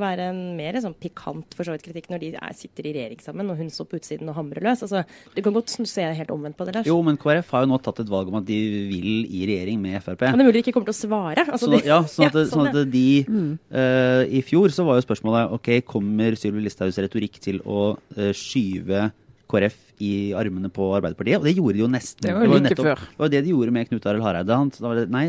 være 0.00 0.30
en 0.32 0.40
mer 0.58 0.78
sånn 0.82 0.96
pikant 0.98 1.56
for 1.56 1.66
så 1.66 1.74
vidt 1.74 1.86
kritikk 1.86 2.08
når 2.12 2.22
de 2.22 2.32
er, 2.36 2.56
sitter 2.56 2.88
i 2.88 2.94
regjering 2.96 3.22
sammen 3.22 3.52
og 3.52 3.60
hun 3.60 3.70
står 3.72 3.88
på 3.90 4.00
utsiden 4.00 4.30
og 4.30 4.38
hamrer 4.38 4.64
løs. 4.64 4.84
Altså, 4.86 5.04
du 5.34 5.42
kan 5.44 5.54
godt 5.54 5.70
se 5.70 6.02
helt 6.02 6.30
omvendt 6.34 6.56
på 6.58 6.66
det, 6.66 6.74
Lars. 6.78 6.88
Jo, 6.88 6.96
men 7.06 7.18
KrF 7.20 7.52
har 7.54 7.64
jo 7.64 7.70
nå 7.70 7.78
tatt 7.82 8.00
et 8.02 8.10
valg 8.10 8.30
om 8.32 8.38
at 8.40 8.46
de 8.48 8.58
vil 8.90 9.10
i 9.26 9.44
regjering 9.48 9.80
med 9.82 10.00
Frp. 10.02 10.24
Men 10.26 10.40
det 10.40 10.46
er 10.46 10.48
mulig 10.50 10.58
de 10.58 10.64
ikke 10.66 10.74
kommer 10.76 10.90
til 10.90 10.96
å 10.96 11.00
svare. 11.02 11.44
Altså, 11.46 11.68
sånn, 11.72 11.86
ja, 11.86 12.00
sånn 12.10 12.26
at, 12.28 12.38
Ja, 12.40 12.44
sånn 12.50 12.70
at 12.70 12.80
de 12.92 13.06
eh, 13.22 14.22
I 14.40 14.42
fjor 14.46 14.74
så 14.74 14.86
var 14.88 14.98
jo 14.98 15.06
spørsmålet 15.06 15.54
ok, 15.58 15.70
kommer 15.88 16.36
Sylvi 16.38 16.64
Listhaugs 16.66 16.98
retorikk 17.02 17.38
til 17.44 17.62
å 17.66 17.92
uh, 17.96 18.30
skyve 18.36 19.08
KrF 19.48 19.78
i 20.04 20.12
armene 20.38 20.70
på 20.72 20.90
Arbeiderpartiet? 20.98 21.40
Og 21.40 21.48
det 21.48 21.56
gjorde 21.56 21.78
de 21.78 21.84
jo 21.84 21.90
nesten. 21.90 22.26
Det 22.26 22.34
var 22.36 22.46
jo 22.46 22.54
like 22.54 22.66
nettopp- 22.68 22.90
før. 22.90 23.04
Det 23.12 23.22
var 23.24 23.34
det 23.34 23.44
de 23.46 23.54
gjorde 23.54 23.74
med 23.74 23.88
Knut 23.90 24.08
Arild 24.10 24.26
Hareide. 24.26 24.58
Han, 24.60 24.72
da 24.74 24.90
var 24.90 25.00
det, 25.00 25.06
nei, 25.14 25.26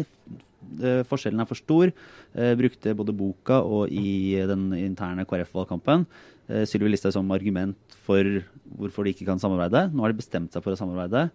eh, 0.82 1.04
forskjellen 1.10 1.41
er 1.43 1.49
for 1.49 1.60
stor. 1.60 1.93
Eh, 2.36 2.52
brukte 2.60 2.95
både 2.97 3.15
boka 3.15 3.62
og 3.65 3.93
i 3.93 4.36
den 4.49 4.69
interne 4.78 5.25
KrF-valgkampen 5.30 6.06
Sylvi 6.50 6.90
Listhaug 6.90 7.14
som 7.14 7.30
argument 7.36 7.98
for 8.06 8.26
hvorfor 8.80 9.06
de 9.06 9.14
ikke 9.14 9.28
kan 9.28 9.42
samarbeide. 9.42 9.88
Nå 9.94 10.02
har 10.04 10.14
de 10.14 10.22
bestemt 10.22 10.56
seg 10.56 10.66
for 10.66 10.74
å 10.74 10.80
samarbeide. 10.80 11.28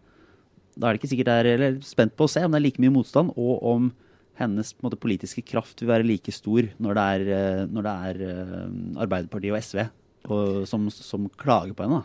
Da 0.74 0.88
er 0.88 0.94
det 0.94 1.02
ikke 1.02 1.12
sikkert 1.12 1.30
det 1.30 1.36
er 1.38 1.50
eller 1.52 1.76
spent 1.86 2.16
på 2.18 2.26
å 2.26 2.30
se 2.30 2.42
om 2.42 2.50
det 2.50 2.58
er 2.58 2.66
like 2.66 2.82
mye 2.82 2.94
motstand, 2.94 3.30
og 3.38 3.62
om 3.62 3.92
hennes 4.40 4.72
måte, 4.82 4.98
politiske 4.98 5.44
kraft 5.46 5.82
vil 5.82 5.92
være 5.92 6.06
like 6.08 6.32
stor 6.34 6.66
når 6.82 6.98
det 6.98 7.04
er, 7.04 7.28
eh, 7.36 7.60
når 7.70 7.86
det 7.86 7.94
er 8.08 8.24
eh, 8.26 8.64
Arbeiderpartiet 9.04 9.54
og 9.54 9.62
SV 9.62 9.84
og, 9.84 10.64
som, 10.66 10.88
som 10.90 11.28
klager 11.38 11.76
på 11.76 11.86
henne. 11.86 12.02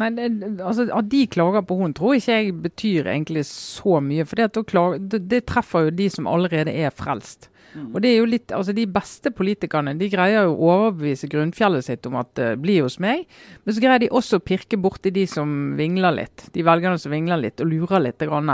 Nei, 0.00 0.08
det, 0.16 0.28
altså 0.64 0.86
At 0.94 1.10
de 1.12 1.26
klager 1.28 1.64
på 1.68 1.76
hun 1.76 1.92
tror 1.96 2.16
ikke 2.16 2.36
jeg 2.38 2.52
betyr 2.64 3.10
egentlig 3.12 3.44
så 3.48 3.98
mye. 4.00 4.24
For 4.28 4.40
det, 4.40 5.18
det 5.28 5.42
treffer 5.50 5.88
jo 5.88 5.96
de 5.98 6.08
som 6.12 6.30
allerede 6.30 6.72
er 6.72 6.94
frelst. 6.96 7.50
Og 7.92 8.00
det 8.04 8.12
er 8.12 8.18
jo 8.18 8.28
litt, 8.28 8.52
altså 8.52 8.74
De 8.76 8.86
beste 8.90 9.32
politikerne 9.34 9.94
de 9.98 10.08
greier 10.12 10.48
jo 10.48 10.56
å 10.56 10.70
overbevise 10.76 11.30
grunnfjellet 11.32 11.86
sitt 11.86 12.08
om 12.08 12.18
at 12.20 12.40
uh, 12.42 12.54
bli 12.60 12.78
hos 12.82 12.98
meg, 13.02 13.24
men 13.64 13.76
så 13.76 13.82
greier 13.82 14.02
de 14.02 14.10
også 14.12 14.40
å 14.40 14.44
pirke 14.44 14.78
borti 14.80 15.12
de 15.14 15.26
som 15.30 15.74
vingler 15.78 16.16
litt. 16.16 16.46
De 16.54 16.64
velgerne 16.66 17.00
som 17.00 17.12
vingler 17.14 17.40
litt 17.40 17.62
og 17.62 17.70
lurer 17.70 18.02
litt. 18.06 18.20
Grann. 18.22 18.50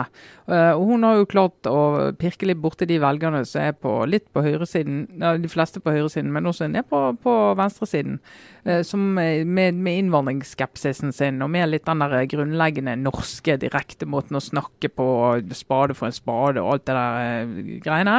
Uh, 0.49 0.73
og 0.79 0.85
hun 0.93 1.05
har 1.05 1.19
jo 1.19 1.29
klart 1.29 1.69
å 1.69 1.81
pirke 2.19 2.49
litt 2.49 2.61
borti 2.63 2.87
de 2.89 3.01
velgerne 3.03 3.43
som 3.49 3.67
er 3.67 3.75
på, 3.77 3.93
litt 4.09 4.29
på 4.33 4.43
høyresiden, 4.45 5.03
ja, 5.21 5.35
de 5.37 5.51
fleste 5.51 5.83
på 5.85 5.93
høyresiden, 5.93 6.31
men 6.33 6.49
også 6.49 6.71
ned 6.71 6.89
på, 6.89 7.03
på 7.23 7.35
venstresiden. 7.59 8.21
uh, 8.65 8.83
som 8.83 9.19
eh, 9.19 9.45
med, 9.47 9.75
med 9.75 9.99
innvandringsskepsisen 10.03 11.13
sin 11.13 11.43
og 11.43 11.51
med 11.53 11.71
litt 11.71 11.87
den 11.89 12.03
der 12.05 12.27
grunnleggende 12.31 12.97
norske 13.01 13.57
direkte 13.61 14.09
måten 14.09 14.39
å 14.39 14.45
snakke 14.45 14.91
på, 14.93 15.09
spade 15.57 15.97
for 15.99 16.09
en 16.09 16.17
spade 16.17 16.63
og 16.63 16.75
alt 16.75 16.89
det 16.89 16.97
der 16.97 17.21
eh, 17.23 17.79
greiene. 17.85 18.19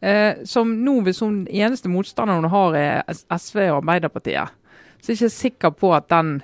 Eh, 0.00 0.44
som 0.48 0.70
nå, 0.84 1.00
hvis 1.04 1.20
hun 1.24 1.42
eneste 1.46 1.90
motstanderen 1.92 2.46
hun 2.46 2.54
har 2.54 2.78
er 2.78 3.18
SV 3.36 3.66
og 3.68 3.82
Arbeiderpartiet, 3.82 4.56
så 5.00 5.10
er 5.10 5.14
jeg 5.14 5.20
ikke 5.20 5.34
sikker 5.36 5.74
på 5.76 5.92
at 5.96 6.08
den, 6.12 6.38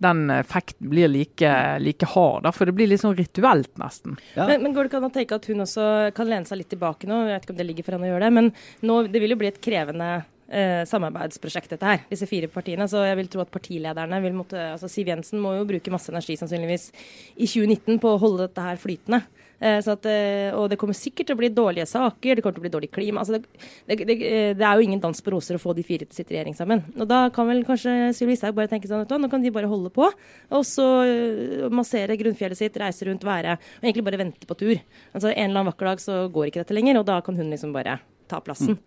den 0.00 0.24
effekten 0.32 0.88
blir 0.92 1.08
like, 1.12 1.52
like 1.84 2.08
hard. 2.14 2.44
Da, 2.46 2.54
for 2.56 2.68
det 2.68 2.76
blir 2.76 2.88
litt 2.88 3.02
sånn 3.04 3.16
rituelt, 3.18 3.72
nesten. 3.80 4.18
Ja. 4.34 4.48
Men, 4.48 4.64
men 4.64 4.76
går 4.76 4.86
det 4.86 4.92
ikke 4.92 5.00
an 5.02 5.08
å 5.10 5.14
tenke 5.14 5.40
at 5.40 5.48
hun 5.52 5.64
også 5.66 5.86
kan 6.16 6.28
lene 6.28 6.48
seg 6.48 6.62
litt 6.62 6.72
tilbake 6.72 7.08
nå? 7.08 7.22
Jeg 7.28 7.38
vet 7.38 7.48
ikke 7.48 7.56
om 7.56 7.62
det 7.62 7.70
ligger 7.70 7.88
for 7.88 7.96
henne 7.96 8.08
å 8.08 8.12
gjøre 8.14 8.26
det, 8.26 8.36
men 8.38 8.52
nå, 8.88 9.00
det 9.12 9.24
vil 9.24 9.36
jo 9.36 9.40
bli 9.40 9.52
et 9.52 9.64
krevende 9.64 10.12
eh, 10.50 10.82
samarbeidsprosjekt, 10.88 11.74
dette 11.74 11.88
her. 11.88 12.04
Disse 12.10 12.28
fire 12.28 12.48
partiene. 12.52 12.88
Så 12.90 13.04
jeg 13.06 13.18
vil 13.20 13.28
tro 13.32 13.44
at 13.44 13.52
partilederne 13.52 14.22
vil 14.24 14.36
måtte 14.36 14.70
altså 14.74 14.88
Siv 14.90 15.12
Jensen 15.12 15.42
må 15.42 15.54
jo 15.58 15.68
bruke 15.68 15.92
masse 15.92 16.12
energi 16.12 16.36
sannsynligvis 16.40 16.90
i 17.36 17.48
2019 17.48 18.00
på 18.02 18.14
å 18.14 18.20
holde 18.20 18.48
dette 18.48 18.64
her 18.64 18.80
flytende. 18.80 19.22
Eh, 19.60 19.76
at, 19.76 20.06
eh, 20.08 20.50
og 20.56 20.70
det 20.72 20.78
kommer 20.80 20.96
sikkert 20.96 21.28
til 21.28 21.36
å 21.36 21.40
bli 21.40 21.50
dårlige 21.52 21.84
saker, 21.88 22.36
det 22.36 22.44
kommer 22.44 22.56
til 22.56 22.62
å 22.62 22.66
bli 22.66 22.72
dårlig 22.72 22.90
klima. 22.94 23.20
Altså 23.20 23.36
det, 23.36 23.42
det, 23.90 23.98
det, 24.08 24.16
det 24.56 24.66
er 24.66 24.78
jo 24.78 24.86
ingen 24.86 25.02
dans 25.02 25.20
på 25.20 25.34
roser 25.34 25.58
å 25.58 25.62
få 25.62 25.74
de 25.76 25.84
fire 25.84 26.06
til 26.06 26.14
å 26.14 26.18
sitte 26.20 26.32
i 26.32 26.38
regjering 26.38 26.56
sammen. 26.56 26.84
Og 26.96 27.08
da 27.10 27.26
kan 27.34 27.50
vel 27.50 27.60
kanskje 27.68 28.14
Sylvi 28.16 28.34
Listhaug 28.34 28.56
bare 28.56 28.72
tenke 28.72 28.88
sånn 28.88 29.04
at 29.04 29.12
nå 29.20 29.28
kan 29.32 29.44
de 29.44 29.52
bare 29.54 29.70
holde 29.70 29.92
på. 29.92 30.08
Og 30.56 30.64
så 30.68 30.88
eh, 31.04 31.66
massere 31.72 32.16
grunnfjellet 32.20 32.60
sitt, 32.60 32.78
reise 32.80 33.08
rundt, 33.08 33.26
være 33.26 33.58
Og 33.58 33.84
egentlig 33.84 34.06
bare 34.06 34.22
vente 34.22 34.48
på 34.48 34.56
tur. 34.56 34.78
Altså 35.12 35.28
En 35.30 35.50
eller 35.50 35.60
annen 35.60 35.72
vakker 35.72 35.92
dag 35.92 36.00
så 36.02 36.22
går 36.32 36.50
ikke 36.50 36.64
dette 36.64 36.76
lenger, 36.76 37.00
og 37.00 37.08
da 37.10 37.20
kan 37.24 37.36
hun 37.36 37.52
liksom 37.52 37.76
bare 37.76 38.00
ta 38.30 38.40
plassen. 38.44 38.78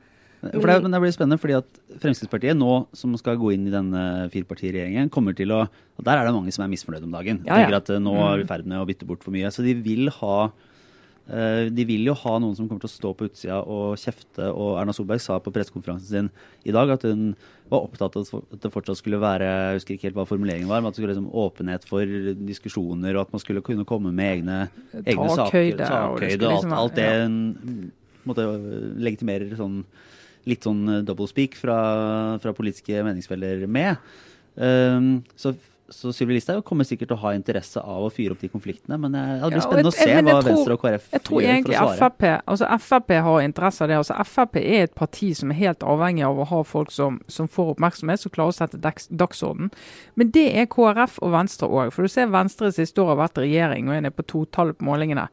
For 0.51 0.67
det, 0.67 0.75
men 0.83 0.91
det 0.91 0.99
blir 0.99 1.13
spennende, 1.15 1.39
fordi 1.39 1.55
at 1.55 1.79
Fremskrittspartiet 2.03 2.57
nå, 2.59 2.73
som 2.97 3.13
skal 3.19 3.39
gå 3.39 3.53
inn 3.55 3.69
i 3.69 3.73
denne 3.73 4.03
firepartiregjeringen, 4.33 5.11
kommer 5.13 5.37
til 5.37 5.55
å 5.55 5.63
og 5.93 6.05
Der 6.07 6.17
er 6.17 6.25
det 6.25 6.33
mange 6.33 6.51
som 6.53 6.65
er 6.65 6.71
misfornøyd 6.73 7.05
om 7.05 7.13
dagen. 7.13 7.41
Ja, 7.45 7.53
ja. 7.53 7.63
Tenker 7.63 7.79
at 7.79 7.89
eh, 7.93 8.01
Nå 8.01 8.13
er 8.17 8.39
vi 8.41 8.45
i 8.47 8.49
ferd 8.49 8.69
med 8.69 8.81
å 8.81 8.85
bytte 8.89 9.05
bort 9.05 9.25
for 9.25 9.35
mye. 9.35 9.51
Så 9.53 9.61
de 9.65 9.75
vil 9.77 10.09
ha 10.17 10.37
eh, 11.29 11.69
de 11.69 11.85
vil 11.85 12.07
jo 12.09 12.15
ha 12.17 12.37
noen 12.41 12.55
som 12.57 12.65
kommer 12.65 12.81
til 12.81 12.89
å 12.89 12.93
stå 12.95 13.11
på 13.19 13.27
utsida 13.29 13.59
og 13.61 13.99
kjefte. 14.01 14.47
Og 14.49 14.79
Erna 14.81 14.95
Solberg 14.95 15.21
sa 15.21 15.37
på 15.37 15.53
pressekonferansen 15.53 16.09
sin 16.09 16.31
i 16.65 16.73
dag 16.73 16.95
at 16.95 17.05
hun 17.05 17.35
var 17.69 17.85
opptatt 17.85 18.17
av 18.17 18.25
at 18.41 18.57
det 18.65 18.71
fortsatt 18.73 18.99
skulle 18.99 19.21
være 19.21 19.45
jeg 19.45 19.77
husker 19.77 19.95
ikke 19.95 20.09
helt 20.09 20.17
hva 20.17 20.25
formuleringen 20.29 20.71
var, 20.71 20.81
men 20.81 20.89
at 20.89 20.97
det 20.97 21.03
skulle 21.03 21.13
liksom 21.13 21.29
åpenhet 21.43 21.85
for 21.89 22.17
diskusjoner, 22.41 23.13
og 23.13 23.27
at 23.27 23.37
man 23.37 23.41
skulle 23.41 23.63
kunne 23.65 23.85
komme 23.89 24.11
med 24.13 24.39
egne, 24.39 24.57
egne 25.03 25.29
saker. 25.29 25.69
Takhøyde, 25.77 25.77
og 25.77 26.17
Takhøyde 26.19 26.41
og 26.41 26.49
alt, 26.49 26.57
liksom 26.57 26.75
alt 26.79 26.97
det 26.97 27.07
ja. 27.13 27.29
måtte 28.29 28.49
legitimerer 29.07 29.55
sånn 29.61 29.79
litt 30.49 30.65
sånn 30.67 31.05
double 31.07 31.27
speak 31.29 31.55
fra, 31.59 31.77
fra 32.43 32.55
politiske 32.55 33.03
meningsfeller 33.05 33.63
med. 33.67 34.01
Um, 34.55 35.23
så 35.39 35.53
så 35.89 36.13
Sylvi 36.15 36.37
Listhaug 36.37 36.63
kommer 36.65 36.87
sikkert 36.87 37.09
til 37.11 37.17
å 37.17 37.21
ha 37.25 37.33
interesse 37.35 37.81
av 37.81 38.05
å 38.05 38.09
fyre 38.13 38.31
opp 38.33 38.39
de 38.41 38.49
konfliktene, 38.49 38.97
men 38.97 39.13
eh, 39.19 39.33
det 39.41 39.49
blir 39.51 39.57
Ja, 39.59 39.63
spennende 39.65 39.91
å 39.91 39.95
se 39.95 40.07
hva 40.07 40.21
tror- 40.23 40.47
Venstre 40.47 40.73
og 40.77 40.81
KrF 40.81 41.09
gjør 41.11 41.19
for 41.19 41.35
å 41.35 41.41
svare. 41.41 41.49
Jeg 41.53 41.63
tror 41.65 41.97
Frp, 41.99 42.23
altså 42.47 42.69
Frp 42.79 43.11
har 43.27 43.41
interesse 43.43 43.81
av 43.83 43.89
det. 43.91 43.97
Altså 43.99 44.15
Frp 44.25 44.55
er 44.61 44.83
et 44.87 44.95
parti 44.95 45.33
som 45.35 45.51
er 45.51 45.59
helt 45.59 45.79
avhengig 45.83 46.23
av 46.25 46.39
å 46.39 46.47
ha 46.47 46.61
folk 46.63 46.91
som, 46.91 47.19
som 47.27 47.47
får 47.51 47.73
oppmerksomhet, 47.75 48.19
som 48.23 48.31
klarer 48.31 48.53
å 48.53 48.55
sette 48.55 48.79
dags, 48.81 49.07
dagsorden. 49.11 49.71
Men 50.15 50.31
det 50.31 50.45
er 50.55 50.65
KrF 50.71 51.19
og 51.21 51.33
Venstre 51.35 51.67
òg. 51.67 51.91
For 51.93 52.07
du 52.07 52.07
ser 52.15 52.31
Venstre 52.33 52.71
siste 52.71 53.03
år 53.03 53.13
har 53.13 53.19
vært 53.27 53.43
regjering 53.43 53.89
og 53.91 53.97
er 53.97 54.01
nede 54.07 54.15
på 54.15 54.25
totallet 54.25 54.79
på 54.79 54.87
målingene. 54.87 55.27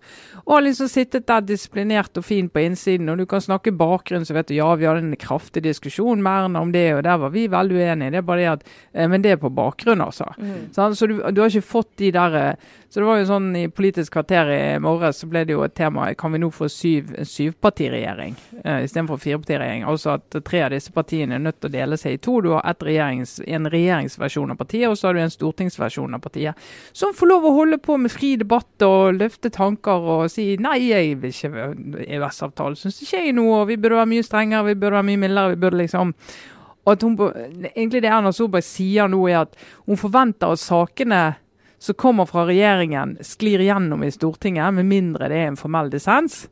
Og 0.44 0.56
har 0.58 0.66
liksom 0.66 0.90
sittet 0.90 1.28
der 1.30 1.40
disiplinert 1.46 2.16
og 2.18 2.24
fin 2.26 2.50
på 2.50 2.64
innsiden, 2.66 3.08
og 3.08 3.18
du 3.22 3.26
kan 3.30 3.40
snakke 3.40 3.72
bakgrunn, 3.72 4.26
så 4.26 4.34
vet 4.34 4.50
du 4.50 4.54
ja, 4.58 4.68
vi 4.74 4.84
hadde 4.90 5.06
en 5.06 5.16
kraftig 5.16 5.62
diskusjon 5.62 6.20
med 6.22 6.44
Erna 6.50 6.60
om 6.66 6.72
det, 6.74 6.86
og 6.98 7.04
der 7.06 7.16
var 7.22 7.30
vi 7.30 7.46
veldig 7.48 7.80
uenige. 7.80 8.10
Det 8.10 8.18
er 8.20 8.28
bare 8.28 8.40
det 8.44 8.50
at 8.56 8.68
eh, 8.92 9.06
Men 9.08 9.22
det 9.22 9.32
er 9.32 9.40
på 9.40 9.50
bakgrunn, 9.54 10.00
altså. 10.04 10.26
Sant? 10.72 10.98
Så 10.98 11.06
du, 11.06 11.16
du 11.32 11.40
har 11.42 11.50
ikke 11.50 11.66
fått 11.66 11.90
de 12.00 12.10
der 12.14 12.36
eh, 12.38 12.68
Så 12.90 13.00
det 13.00 13.06
var 13.06 13.20
jo 13.20 13.26
sånn 13.28 13.48
i 13.56 13.64
Politisk 13.70 14.16
kvarter 14.16 14.50
i 14.50 14.62
morges 14.82 15.20
så 15.22 15.28
ble 15.30 15.44
det 15.46 15.54
jo 15.54 15.62
et 15.62 15.74
tema 15.78 16.08
kan 16.18 16.32
vi 16.34 16.40
nå 16.42 16.48
få 16.50 16.66
syv, 16.72 17.12
syvpartiregjering 17.28 18.34
uh, 18.64 18.80
istedenfor 18.82 19.20
firepartiregjering. 19.22 19.84
Altså 19.86 20.16
at 20.16 20.38
tre 20.46 20.64
av 20.66 20.72
disse 20.74 20.90
partiene 20.94 21.36
er 21.36 21.44
nødt 21.44 21.60
til 21.60 21.70
å 21.70 21.74
dele 21.76 21.98
seg 22.00 22.16
i 22.16 22.20
to. 22.22 22.40
Du 22.42 22.50
har 22.56 22.66
regjerings, 22.82 23.36
en 23.46 23.70
regjeringsversjon 23.70 24.54
av 24.54 24.58
partiet, 24.58 24.88
og 24.90 24.98
så 24.98 25.08
har 25.08 25.16
du 25.16 25.22
en 25.22 25.32
stortingsversjon 25.32 26.18
av 26.18 26.24
partiet. 26.24 26.68
Som 26.96 27.14
får 27.14 27.30
lov 27.30 27.46
å 27.46 27.54
holde 27.60 27.78
på 27.78 27.96
med 28.00 28.12
fri 28.12 28.34
debatt 28.40 28.86
og 28.86 29.20
løfte 29.20 29.52
tanker 29.54 30.10
og 30.16 30.26
si 30.32 30.56
nei, 30.60 30.78
jeg 30.90 31.18
vil 31.22 31.34
ikke 31.34 31.68
EØS-avtalen 32.06 32.78
Syns 32.80 33.02
ikke 33.04 33.26
jeg 33.26 33.36
noe, 33.36 33.62
og 33.62 33.68
vi 33.70 33.78
burde 33.78 34.00
være 34.00 34.10
mye 34.16 34.26
strengere, 34.26 34.66
vi 34.70 34.78
burde 34.78 34.98
være 34.98 35.08
mye 35.12 35.22
mildere. 35.28 35.54
vi 35.54 35.62
burde 35.62 35.82
liksom 35.84 36.14
og 36.84 36.92
at 36.94 37.02
hun, 37.04 37.16
egentlig 37.74 38.02
Det 38.02 38.10
Erna 38.10 38.32
Solberg 38.32 38.64
sier 38.64 39.10
nå, 39.10 39.20
er 39.28 39.42
at 39.44 39.58
hun 39.86 40.00
forventer 40.00 40.54
at 40.54 40.62
sakene 40.62 41.24
som 41.80 41.96
kommer 41.96 42.28
fra 42.28 42.44
regjeringen, 42.48 43.16
sklir 43.24 43.62
gjennom 43.64 44.02
i 44.04 44.10
Stortinget, 44.12 44.74
med 44.76 44.88
mindre 44.88 45.30
det 45.32 45.38
er 45.40 45.48
en 45.48 45.60
formell 45.60 45.88
dissens. 45.92 46.42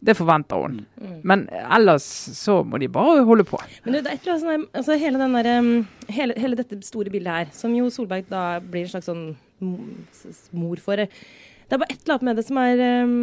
Det 0.00 0.14
forventer 0.16 0.60
hun. 0.60 0.78
Men 1.26 1.46
ellers 1.50 2.04
så 2.36 2.60
må 2.64 2.78
de 2.80 2.88
bare 2.92 3.24
holde 3.28 3.44
på. 3.48 3.60
Men 3.84 3.96
du, 3.96 4.00
det 4.00 4.12
er 4.12 4.16
et 4.16 4.26
eller 4.26 4.34
annet 4.36 4.44
sånn 4.46 4.66
altså 4.80 4.96
hele, 5.00 5.20
den 5.20 5.36
der, 5.36 5.48
um, 5.60 5.70
hele, 6.12 6.36
hele 6.40 6.56
dette 6.56 6.78
store 6.84 7.12
bildet 7.12 7.32
her, 7.32 7.52
som 7.56 7.74
jo 7.76 7.88
Solberg 7.92 8.28
da 8.32 8.44
blir 8.64 8.86
en 8.86 8.92
slags 8.94 9.10
sånn 9.10 9.26
mor 10.56 10.80
for 10.84 11.00
Det 11.00 11.72
er 11.72 11.80
bare 11.80 11.92
et 11.92 12.00
eller 12.02 12.16
annet 12.16 12.26
med 12.28 12.40
det 12.40 12.44
som 12.44 12.58
er 12.60 12.82
um, 13.04 13.14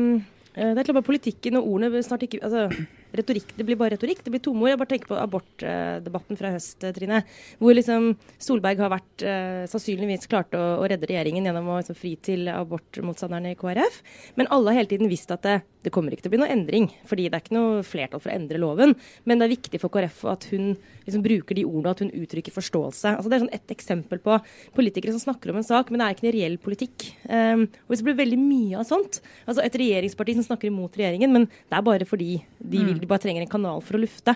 eh, 0.54 0.54
Det 0.54 0.64
er 0.66 0.72
et 0.72 0.80
eller 0.82 0.88
annet 0.88 1.00
med 1.02 1.10
politikken 1.10 1.60
og 1.60 1.68
ordene 1.76 2.06
snart 2.06 2.26
ikke 2.26 2.42
altså, 2.42 2.86
Retorikk, 3.14 3.54
Det 3.58 3.66
blir 3.66 3.78
bare 3.78 3.94
retorikk. 3.94 4.24
Det 4.24 4.32
blir 4.34 4.42
tomme 4.42 4.66
ord. 4.66 4.72
Jeg 4.72 4.80
bare 4.82 4.92
tenker 4.94 5.12
på 5.12 5.20
abortdebatten 5.22 6.40
fra 6.40 6.54
høst, 6.56 6.86
Trine. 6.96 7.22
Hvor 7.60 7.76
liksom 7.78 8.14
Solberg 8.42 8.82
har 8.82 8.94
vært 8.94 9.26
eh, 9.28 9.66
sannsynligvis 9.70 10.30
klart 10.32 10.56
å, 10.58 10.64
å 10.82 10.88
redde 10.90 11.10
regjeringen 11.10 11.46
gjennom 11.46 11.70
å 11.70 11.78
liksom, 11.82 11.98
fri 12.00 12.16
til 12.18 12.50
abortmotstanderne 12.50 13.54
i 13.54 13.60
KrF. 13.60 14.02
Men 14.40 14.50
alle 14.54 14.74
har 14.74 14.82
hele 14.82 14.92
tiden 14.96 15.12
visst 15.12 15.32
at 15.36 15.46
det, 15.46 15.60
det 15.86 15.94
kommer 15.94 16.16
ikke 16.16 16.26
til 16.26 16.34
å 16.34 16.36
bli 16.36 16.42
noe 16.42 16.54
endring. 16.54 16.90
Fordi 17.10 17.28
det 17.28 17.38
er 17.38 17.46
ikke 17.46 17.58
noe 17.60 17.86
flertall 17.86 18.24
for 18.24 18.34
å 18.34 18.38
endre 18.38 18.62
loven. 18.62 18.98
Men 19.30 19.40
det 19.42 19.48
er 19.48 19.56
viktig 19.56 19.84
for 19.84 19.94
KrF 19.94 20.24
at 20.34 20.50
hun 20.54 20.74
liksom 21.06 21.24
bruker 21.24 21.58
de 21.58 21.66
ordene, 21.68 21.94
at 21.94 22.04
hun 22.04 22.12
uttrykker 22.24 22.56
forståelse. 22.56 23.16
Altså, 23.18 23.30
det 23.30 23.38
er 23.38 23.44
sånn 23.44 23.56
ett 23.56 23.74
eksempel 23.76 24.22
på 24.24 24.38
politikere 24.76 25.14
som 25.16 25.24
snakker 25.24 25.52
om 25.52 25.60
en 25.60 25.68
sak, 25.68 25.92
men 25.92 26.00
det 26.00 26.08
er 26.08 26.18
ikke 26.18 26.28
en 26.30 26.36
reell 26.38 26.58
politikk. 26.64 27.08
Um, 27.28 27.66
og 27.84 27.94
hvis 27.94 28.04
det 28.04 28.08
blir 28.10 28.20
veldig 28.22 28.40
mye 28.40 28.80
av 28.80 28.88
sånt, 28.88 29.20
altså 29.46 29.66
et 29.66 29.78
regjeringsparti 29.84 30.38
som 30.40 30.48
snakker 30.48 30.72
imot 30.72 30.96
regjeringen, 31.00 31.34
men 31.36 31.48
det 31.52 31.78
er 31.78 31.86
bare 31.86 32.08
fordi 32.08 32.32
de, 32.60 32.84
vil, 32.88 33.03
de 33.04 33.10
bare 33.12 33.24
trenger 33.26 33.46
en 33.46 33.52
kanal 33.52 33.84
for 33.86 34.00
å 34.00 34.02
lufte, 34.02 34.36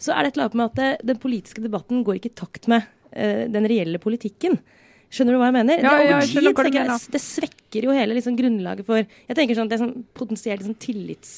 så 0.00 0.14
er 0.14 0.24
det 0.24 0.32
et 0.32 0.38
eller 0.38 0.48
annet 0.48 0.60
med 0.60 0.68
at 0.68 1.06
den 1.10 1.22
politiske 1.22 1.64
debatten 1.64 2.04
går 2.06 2.20
ikke 2.20 2.32
i 2.32 2.38
takt 2.42 2.68
med 2.72 2.86
uh, 3.14 3.46
den 3.52 3.68
reelle 3.70 4.00
politikken. 4.02 4.58
Skjønner 5.10 5.34
du 5.34 5.40
hva 5.40 5.48
jeg 5.48 5.56
mener? 5.58 5.80
Ja, 5.82 5.96
det, 5.98 6.04
ja, 6.06 6.18
jeg 6.22 6.76
jeg, 6.76 6.98
det 7.10 7.20
svekker 7.24 7.88
jo 7.88 7.94
hele 7.96 8.14
liksom, 8.14 8.36
grunnlaget 8.38 8.86
for 8.86 9.00
Jeg 9.02 9.34
tenker 9.34 9.58
sånn 9.58 9.66
at 9.66 9.72
det 9.72 9.80
er 9.80 9.84
sånn 9.88 9.98
potensielt 10.14 10.62
liksom, 10.62 10.78
tillits... 10.82 11.34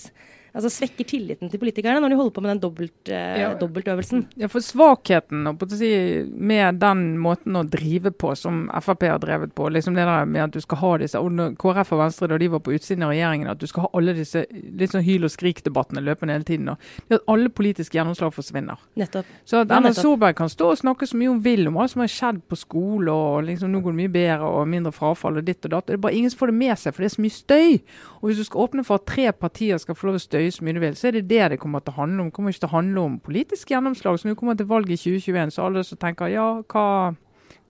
Altså 0.52 0.68
svekker 0.68 1.06
tilliten 1.08 1.48
til 1.48 1.60
politikerne 1.62 2.00
når 2.02 2.12
de 2.12 2.16
holder 2.18 2.34
på 2.36 2.42
med 2.44 2.50
den 2.52 2.60
dobbelt, 2.60 3.08
eh, 3.08 3.40
Ja. 3.40 3.54
dobbeltøvelsen. 3.56 4.26
Ja, 4.36 4.48
for 4.52 4.60
Svakheten 4.60 5.46
og 5.48 5.58
på 5.58 5.64
å 5.66 5.78
si, 5.78 6.28
med 6.28 6.78
den 6.78 7.16
måten 7.18 7.56
å 7.56 7.64
drive 7.68 8.10
på 8.12 8.36
som 8.36 8.68
Frp 8.68 9.08
har 9.08 9.18
drevet 9.18 9.54
på, 9.54 9.70
liksom 9.72 9.94
det 9.94 10.04
der 10.04 10.26
med 10.26 10.42
at 10.44 10.50
du 10.52 10.60
skal 10.60 10.78
ha 10.78 10.96
disse 10.98 11.16
og 11.16 11.32
KrF 11.56 11.92
og 11.92 11.98
Venstre 12.02 12.28
da 12.28 12.36
de 12.36 12.48
var 12.48 12.60
på 12.60 12.74
utsiden 12.76 13.02
av 13.02 13.10
regjeringen, 13.14 13.48
at 13.48 13.58
du 13.58 13.66
skal 13.66 13.84
ha 13.86 13.90
alle 13.94 14.12
disse 14.12 14.44
litt 14.52 14.90
sånn 14.92 15.04
hyl 15.06 15.24
og 15.24 15.30
skrik-debattene 15.32 16.04
løpende 16.04 16.32
hele 16.36 16.44
tiden. 16.44 16.68
Og 16.68 16.78
det 17.08 17.20
at 17.20 17.28
alle 17.28 17.48
politiske 17.48 17.96
gjennomslag 17.96 18.34
forsvinner. 18.34 18.76
Nettopp. 18.96 19.24
Så 19.46 19.62
at 19.62 19.70
Erna 19.70 19.88
ja, 19.88 19.92
Solberg 19.94 20.36
kan 20.36 20.48
stå 20.52 20.72
og 20.72 20.78
snakke 20.78 21.08
så 21.08 21.16
mye 21.16 21.28
hun 21.32 21.40
vil 21.42 21.66
om 21.68 21.74
hva 21.80 21.88
som 21.88 22.00
har 22.04 22.08
skjedd 22.12 22.42
på 22.46 22.58
skole, 22.60 23.08
og 23.08 23.44
liksom 23.48 23.72
nå 23.72 23.80
går 23.80 23.96
det 23.96 24.00
mye 24.02 24.12
bedre 24.12 24.52
og 24.52 24.68
mindre 24.68 24.92
frafall 24.92 25.38
og 25.38 25.44
ditt 25.48 25.64
og 25.64 25.70
datt. 25.70 25.86
Det 25.86 25.94
er 25.94 26.04
bare 26.04 26.14
ingen 26.14 26.30
som 26.30 26.38
får 26.44 26.52
det 26.52 26.58
med 26.60 26.76
seg, 26.78 26.92
for 26.92 27.02
det 27.02 27.10
er 27.10 27.16
så 27.16 27.22
mye 27.24 27.38
støy. 27.40 27.80
Og 28.20 28.28
hvis 28.28 28.36
du 28.36 28.44
skal 28.44 28.68
åpne 28.68 28.84
for 28.84 29.00
at 29.00 29.06
tre 29.06 29.32
partier 29.32 29.78
skal 29.78 29.94
få 29.94 30.10
lov 30.10 30.20
å 30.20 30.22
støye 30.22 30.41
så 30.50 30.64
mye 30.64 30.76
du 30.76 30.82
vil, 30.82 30.96
så 30.98 31.08
er 31.08 31.18
det 31.18 31.28
det 31.30 31.48
det 31.54 31.60
kommer 31.62 31.84
til 31.84 31.94
å 31.94 32.00
handle 32.00 32.24
om. 32.24 32.30
Det 32.30 32.36
kommer 32.36 32.54
ikke 32.54 32.64
til 32.64 32.70
å 32.70 32.76
handle 32.76 33.06
om 33.06 33.18
politisk 33.22 33.70
gjennomslag. 33.74 34.18
Så 34.18 34.26
når 34.26 34.34
vi 34.34 34.40
kommer 34.40 34.58
til 34.58 34.70
valget 34.70 34.96
i 34.96 35.02
2021, 35.20 35.54
så 35.54 35.66
alle 35.68 35.84
som 35.86 36.00
tenker 36.00 36.32
ja, 36.32 36.46
hva, 36.72 36.86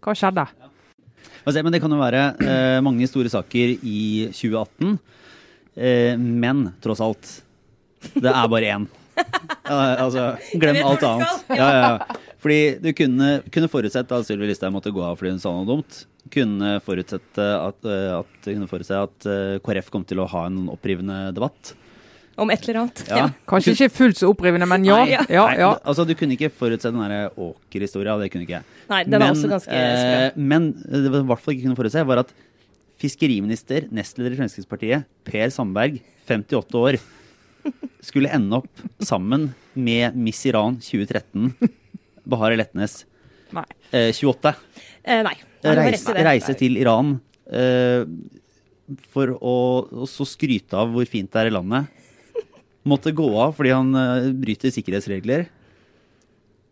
hva 0.04 0.16
skjedde? 0.16 0.46
Ja. 0.48 0.70
Men 1.46 1.74
det 1.74 1.82
kan 1.82 1.92
jo 1.92 2.00
være 2.00 2.24
eh, 2.40 2.78
mange 2.84 3.06
store 3.10 3.30
saker 3.32 3.76
i 3.82 4.02
2018. 4.30 4.98
Eh, 5.74 6.14
men 6.18 6.68
tross 6.82 7.02
alt, 7.02 7.30
det 8.14 8.30
er 8.30 8.50
bare 8.50 8.74
én. 8.76 8.90
Ja, 9.66 9.78
altså, 10.02 10.32
glem 10.58 10.80
alt 10.84 11.04
annet. 11.06 11.44
Ja, 11.52 11.68
ja, 11.68 11.80
ja. 11.92 12.20
Fordi 12.42 12.78
du 12.82 12.90
kunne, 12.96 13.36
kunne 13.54 13.70
forutsett 13.70 14.10
at 14.10 14.26
Sylvi 14.26 14.48
Listhaug 14.50 14.74
måtte 14.74 14.90
gå 14.94 15.02
av 15.06 15.18
fordi 15.18 15.36
hun 15.36 15.42
sa 15.42 15.52
noe 15.54 15.68
dumt. 15.68 16.00
Kunne 16.32 16.74
forutsett 16.82 17.38
at, 17.38 17.86
eh, 17.86 18.08
at, 18.16 18.32
kunne 18.48 18.70
forutse 18.70 18.98
at 18.98 19.28
eh, 19.30 19.60
KrF 19.62 19.92
kom 19.94 20.06
til 20.08 20.22
å 20.22 20.28
ha 20.32 20.46
en 20.48 20.64
opprivende 20.72 21.28
debatt. 21.36 21.74
Om 22.40 22.50
et 22.54 22.62
eller 22.64 22.78
annet. 22.80 23.02
Ja. 23.10 23.26
Kanskje 23.48 23.74
ikke 23.76 23.90
fullt 23.92 24.20
så 24.22 24.30
opprivende, 24.32 24.66
men 24.68 24.86
ja. 24.88 25.00
Nei, 25.02 25.12
ja. 25.12 25.24
ja, 25.28 25.42
Nei. 25.52 25.66
Altså, 25.84 26.06
du 26.08 26.14
kunne 26.16 26.36
ikke 26.38 26.48
forutse 26.56 26.88
den 26.88 27.02
der 27.04 27.34
Åker-historia, 27.36 28.16
det 28.22 28.30
kunne 28.32 28.46
ikke 28.46 28.56
jeg. 28.56 28.78
Nei, 28.88 29.02
den 29.04 29.20
er 29.20 29.34
også 29.34 29.50
ganske 29.50 29.82
eh, 29.82 30.38
men 30.40 30.70
det 30.80 31.12
var 31.12 31.20
i 31.20 31.28
hvert 31.28 31.44
fall 31.44 31.56
ikke 31.56 31.66
kunne 31.66 31.80
forutse, 31.82 32.06
var 32.08 32.22
at 32.24 32.32
fiskeriminister, 33.02 33.88
nestleder 33.92 34.32
i 34.36 34.38
Fremskrittspartiet, 34.40 35.08
Per 35.28 35.52
Sandberg, 35.52 35.98
58 36.28 36.80
år, 36.80 36.98
skulle 38.08 38.32
ende 38.34 38.62
opp 38.62 38.84
sammen 39.04 39.50
med 39.74 40.16
Miss 40.18 40.42
Iran 40.48 40.78
2013, 40.82 41.52
Bahare 42.32 42.56
Letnes, 42.58 43.02
Nei. 43.52 43.66
eh, 43.92 44.10
28. 44.14 44.54
Eh, 45.02 45.22
nei. 45.26 45.36
Reise, 45.62 46.14
reise 46.26 46.54
til 46.58 46.78
Iran 46.80 47.16
eh, 47.46 48.02
for 49.12 49.34
å 49.38 50.06
så 50.10 50.26
skryte 50.26 50.78
av 50.78 50.90
hvor 50.94 51.06
fint 51.10 51.30
det 51.30 51.42
er 51.44 51.50
i 51.50 51.54
landet. 51.54 51.90
Måtte 52.88 53.12
gå 53.14 53.28
av 53.38 53.52
fordi 53.58 53.74
han 53.74 53.92
eh, 53.98 54.30
bryter 54.42 54.72
sikkerhetsregler. 54.74 55.46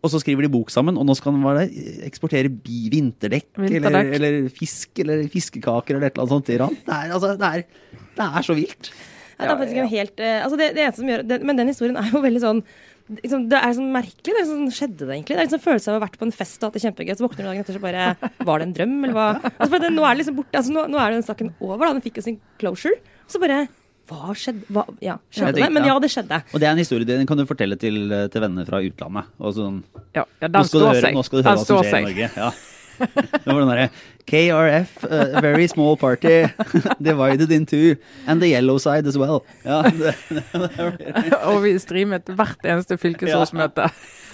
Og 0.01 0.09
så 0.09 0.21
skriver 0.23 0.47
de 0.47 0.53
bok 0.53 0.71
sammen, 0.73 0.97
og 0.97 1.05
nå 1.05 1.15
skal 1.19 1.37
han 1.37 1.59
det, 1.59 1.67
eksportere 2.07 2.49
bi 2.49 2.87
vinterdekk, 2.93 3.51
Vinterdekk. 3.59 4.15
Eller, 4.17 4.37
eller 4.41 4.53
fisk 4.55 5.03
eller 5.03 5.27
fiskekaker 5.29 5.99
eller 5.99 6.09
et 6.09 6.15
eller 6.15 6.25
annet 6.25 6.37
sånt 6.39 6.47
til 6.49 6.57
Iran. 6.57 6.79
Det 6.87 6.95
er, 6.97 7.11
altså, 7.17 7.35
det 7.37 7.51
er, 7.51 7.67
det 8.17 8.29
er 8.31 8.47
så 8.47 8.57
vilt. 8.57 8.93
Ja, 9.41 9.43
det 9.45 9.51
er 9.51 9.61
faktisk 9.61 9.81
en 9.81 9.91
helt 9.93 10.21
eh, 10.21 10.39
altså 10.45 10.57
det, 10.61 10.71
det 10.77 10.83
eneste 10.85 11.01
som 11.01 11.09
gjør 11.09 11.23
det, 11.25 11.37
Men 11.49 11.57
den 11.57 11.71
historien 11.71 11.97
er 11.97 12.11
jo 12.13 12.21
veldig 12.21 12.43
sånn 12.43 12.59
liksom, 13.19 13.47
det 13.51 13.59
er 13.59 13.77
sånn 13.77 13.93
merkelig. 13.95 14.35
Det 14.35 14.41
er 14.43 14.49
sånn, 14.49 14.73
skjedde 14.75 15.07
det 15.07 15.15
egentlig? 15.17 15.37
Det 15.39 15.45
er 15.45 15.53
sånn 15.55 15.65
følelse 15.65 15.91
av 15.91 15.97
å 15.97 15.99
ha 15.99 16.05
vært 16.05 16.19
på 16.21 16.29
en 16.29 16.35
fest 16.37 16.61
og 16.61 16.69
hatt 16.69 16.79
det 16.79 16.83
kjempegøy, 16.85 17.13
så 17.19 17.27
våkner 17.27 17.43
du 17.43 17.49
dagen 17.51 17.65
etter 17.65 17.77
så 17.77 17.83
bare 17.83 18.09
Var 18.21 18.63
det 18.63 18.67
en 18.69 18.75
drøm, 18.77 18.97
eller 19.01 19.17
hva? 19.17 19.29
Altså, 19.51 19.71
for 19.73 19.83
det, 19.83 19.93
nå 19.97 20.05
er 20.07 20.13
det 20.15 20.23
liksom 20.23 20.39
borte. 20.39 20.61
Altså, 20.61 20.75
nå, 20.77 20.85
nå 20.93 21.01
er 21.03 21.17
den 21.17 21.27
saken 21.27 21.53
over, 21.59 21.83
da. 21.87 21.93
Den 21.97 22.05
fikk 22.05 22.21
jo 22.21 22.27
sin 22.27 22.39
closure. 22.63 23.01
Så 23.31 23.43
bare 23.43 23.65
Hva 24.11 24.35
skjedde? 24.35 24.65
Hva, 24.75 24.83
ja, 25.05 25.15
skjedde 25.31 25.61
det? 25.61 25.69
Men 25.71 25.87
ja, 25.87 25.95
det 26.03 26.11
skjedde. 26.11 26.41
Og 26.51 26.59
det 26.63 26.67
er 26.67 26.75
en 26.75 26.83
historie 26.83 27.07
den 27.07 27.29
kan 27.31 27.39
du 27.39 27.45
fortelle 27.47 27.79
til, 27.79 28.03
til 28.33 28.43
venner 28.43 28.67
fra 28.67 28.83
utlandet. 28.83 29.31
Og 29.39 29.55
sånn, 29.55 29.81
Ja, 30.17 30.25
ja 30.43 30.49
den 30.51 30.67
står 30.67 30.89
høre, 30.89 31.01
seg. 31.07 31.15
nå 31.15 31.23
skal 31.29 31.39
du 31.39 31.47
høre 31.47 31.55
Den 31.55 31.63
hva 31.63 31.69
som 31.69 31.83
skjer 31.85 31.95
seg. 31.95 32.03
i. 32.03 32.11
Norge. 32.11 32.31
Ja. 32.37 32.51
Det 33.01 33.47
var 33.49 33.63
den 33.63 33.71
derre 33.71 33.87
KRF, 34.29 34.91
uh, 35.09 35.41
very 35.41 35.67
small 35.73 35.97
party, 35.97 36.43
divided 37.01 37.51
in 37.51 37.65
two, 37.67 37.95
and 38.27 38.43
the 38.43 38.51
yellow 38.51 38.77
side 38.79 39.07
as 39.09 39.17
well. 39.17 39.41
Ja, 39.65 39.83
det, 39.89 40.13
Og 41.49 41.63
vi 41.65 41.73
streamet 41.81 42.29
hvert 42.29 42.61
eneste 42.69 42.99
fylkesårsmøte. 43.01 43.89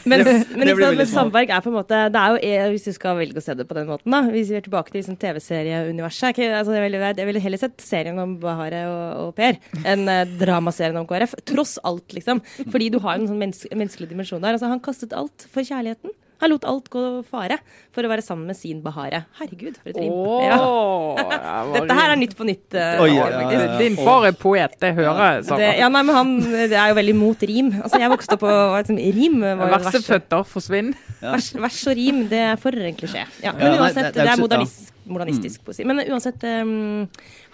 Men, 0.06 0.22
Det- 0.24 0.34
men, 0.56 0.68
det 0.68 0.76
smart. 0.76 1.08
Sandberg 1.10 1.50
er 1.50 1.60
på 1.64 1.70
en 1.72 1.76
måte 1.76 1.98
Det 2.14 2.20
er 2.20 2.28
jo, 2.30 2.36
eh, 2.46 2.66
Hvis 2.70 2.84
du 2.86 2.92
skal 2.94 3.16
velge 3.18 3.40
å 3.40 3.42
se 3.42 3.54
det 3.58 3.66
på 3.68 3.74
den 3.74 3.88
måten, 3.90 4.12
da. 4.14 4.20
Hvis 4.30 4.48
vi 4.52 4.56
er 4.60 4.64
tilbake 4.66 4.92
til 4.92 5.00
liksom, 5.02 5.16
TV-serieuniverset. 5.18 6.38
Altså, 6.54 6.76
jeg 6.76 6.84
ville 6.86 7.12
jeg 7.16 7.26
ville 7.26 7.42
heller 7.42 7.58
sett 7.60 7.80
serien 7.82 8.18
om 8.22 8.36
Bahare 8.42 8.84
og, 8.90 9.26
og 9.28 9.34
Per 9.38 9.58
enn 9.84 10.06
eh, 10.08 10.24
dramaserien 10.38 10.96
om 11.00 11.06
KrF. 11.10 11.34
Tross 11.48 11.76
alt, 11.84 12.06
liksom. 12.14 12.40
Fordi 12.70 12.90
du 12.94 13.00
har 13.02 13.18
en 13.18 13.26
sånn 13.28 13.40
menneske, 13.40 13.70
menneskelig 13.74 14.08
dimensjon 14.12 14.40
der. 14.44 14.54
Altså, 14.56 14.70
han 14.70 14.80
kastet 14.84 15.12
alt 15.16 15.46
for 15.52 15.66
kjærligheten. 15.66 16.14
Han 16.42 16.52
lot 16.52 16.64
alt 16.68 16.88
gå 16.92 17.02
fare 17.30 17.56
for 17.94 18.04
å 18.04 18.10
være 18.10 18.24
sammen 18.24 18.50
med 18.50 18.58
sin 18.58 18.82
Bahare. 18.84 19.22
Herregud, 19.38 19.78
for 19.80 19.92
et 19.92 20.00
rim. 20.02 20.12
Ja. 20.44 20.58
Dette 21.76 21.96
her 21.96 22.12
er 22.12 22.20
Nytt 22.20 22.34
på 22.36 22.46
nytt. 22.48 22.66
Uh, 22.74 23.02
oh, 23.02 23.08
ja, 23.08 23.26
ja, 23.30 23.40
ja. 23.52 23.78
Din 23.80 23.96
far 24.00 24.26
er 24.28 24.36
poet, 24.36 24.74
det 24.82 24.92
hører 24.96 25.22
jeg. 25.36 25.46
Det, 25.48 25.70
ja, 25.80 25.88
nei, 25.92 26.02
men 26.06 26.16
han 26.16 26.34
det 26.72 26.76
er 26.76 26.90
jo 26.92 26.98
veldig 26.98 27.14
mot 27.16 27.46
rim. 27.48 27.70
Altså, 27.82 28.00
jeg 28.02 28.12
vokste 28.12 28.36
opp 28.36 28.44
på 28.44 28.52
liksom, 28.52 29.00
rim. 29.16 29.38
Var 29.44 29.62
jo. 29.64 29.70
Verseføtter 29.76 30.46
forsvinner. 30.48 31.00
Vers, 31.22 31.50
vers 31.56 31.80
og 31.90 31.96
rim, 31.98 32.22
det 32.32 32.42
er 32.52 32.60
for 32.60 32.76
en 32.76 32.96
klisjé. 33.00 33.24
Ja, 33.44 33.52
men 33.56 33.66
Ja, 33.66 33.80
uansett, 33.80 34.10
det- 34.10 34.14
det 34.14 34.22
det, 34.22 34.28
er 34.28 34.36
er 34.36 34.42
modernistisk, 34.44 34.92
modernistisk 35.06 35.64
poesi. 35.64 35.84
Men 35.88 36.00
uansett, 36.04 36.44
um, 36.44 37.08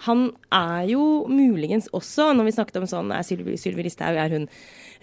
han 0.07 0.31
er 0.51 0.87
jo 0.91 1.25
muligens 1.29 1.87
også, 1.93 2.33
når 2.35 2.49
vi 2.49 2.55
snakket 2.57 2.81
om 2.81 2.87
sånn 2.89 3.11
Er 3.13 3.23
Sylvi, 3.23 3.83
Listhaug, 3.83 4.15
er 4.17 4.29
hun 4.29 4.47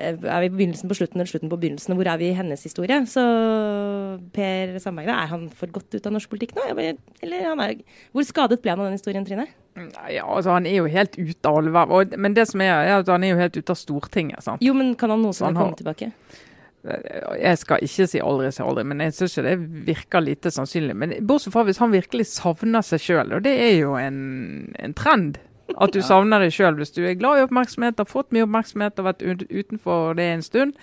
Er 0.00 0.40
vi 0.42 0.48
på 0.50 0.56
begynnelsen 0.58 0.88
på 0.90 0.96
slutten 0.98 1.20
eller 1.20 1.30
slutten 1.30 1.50
på 1.52 1.58
begynnelsen? 1.60 1.94
Hvor 1.98 2.08
er 2.12 2.18
vi 2.20 2.28
i 2.30 2.36
hennes 2.36 2.62
historie? 2.66 2.96
Så 3.10 3.22
Per 4.34 4.74
Sandberg, 4.82 5.08
er 5.12 5.30
han 5.32 5.48
for 5.54 5.70
godt 5.74 5.94
ut 5.96 6.06
av 6.08 6.14
norsk 6.16 6.30
politikk 6.32 6.54
nå? 6.56 6.66
Eller 7.22 7.46
han 7.48 7.60
er 7.64 7.74
Hvor 8.14 8.26
skadet 8.28 8.60
ble 8.62 8.72
han 8.74 8.82
av 8.82 8.88
den 8.90 8.98
historien, 8.98 9.26
Trine? 9.28 9.46
Ja, 10.10 10.24
altså 10.26 10.50
Han 10.56 10.66
er 10.66 10.80
jo 10.80 10.88
helt 10.90 11.16
ute 11.18 11.48
av 11.52 11.70
verv. 11.72 12.16
Men 12.18 12.34
det 12.36 12.48
som 12.50 12.60
er, 12.64 12.72
er 12.84 12.98
at 13.00 13.08
han 13.12 13.24
er 13.24 13.34
jo 13.34 13.40
helt 13.40 13.56
ute 13.56 13.70
av 13.74 13.78
Stortinget. 13.78 14.42
sant? 14.42 14.62
Jo, 14.64 14.74
men 14.74 14.94
kan 14.94 15.10
han 15.10 15.22
noensinne 15.22 15.54
har- 15.54 15.70
komme 15.70 15.76
tilbake? 15.78 16.12
Jeg 16.82 17.58
skal 17.60 17.82
ikke 17.84 18.06
si 18.08 18.20
aldri 18.24 18.50
si 18.56 18.62
aldri, 18.64 18.84
men 18.88 19.02
jeg 19.04 19.12
syns 19.12 19.34
det 19.44 19.58
virker 19.84 20.22
lite 20.24 20.48
sannsynlig. 20.50 20.94
Men 20.96 21.10
bortsett 21.28 21.52
fra 21.52 21.64
hvis 21.68 21.76
han 21.82 21.92
virkelig 21.92 22.24
savner 22.26 22.80
seg 22.82 23.02
sjøl, 23.04 23.34
og 23.36 23.42
det 23.44 23.52
er 23.60 23.74
jo 23.82 23.94
en, 24.00 24.74
en 24.78 24.94
trend. 24.96 25.36
At 25.76 25.94
du 25.94 26.00
savner 26.04 26.42
deg 26.42 26.54
sjøl. 26.54 26.78
Hvis 26.80 26.94
du 26.96 27.02
er 27.04 27.18
glad 27.18 27.38
i 27.38 27.44
oppmerksomhet, 27.46 28.00
har 28.00 28.09
fått 28.09 28.33
mye 28.35 28.46
oppmerksomhet 28.46 28.98
og 29.00 29.09
vært 29.11 29.22
utenfor 29.22 30.18
det 30.18 30.26
en 30.35 30.44
stund, 30.44 30.74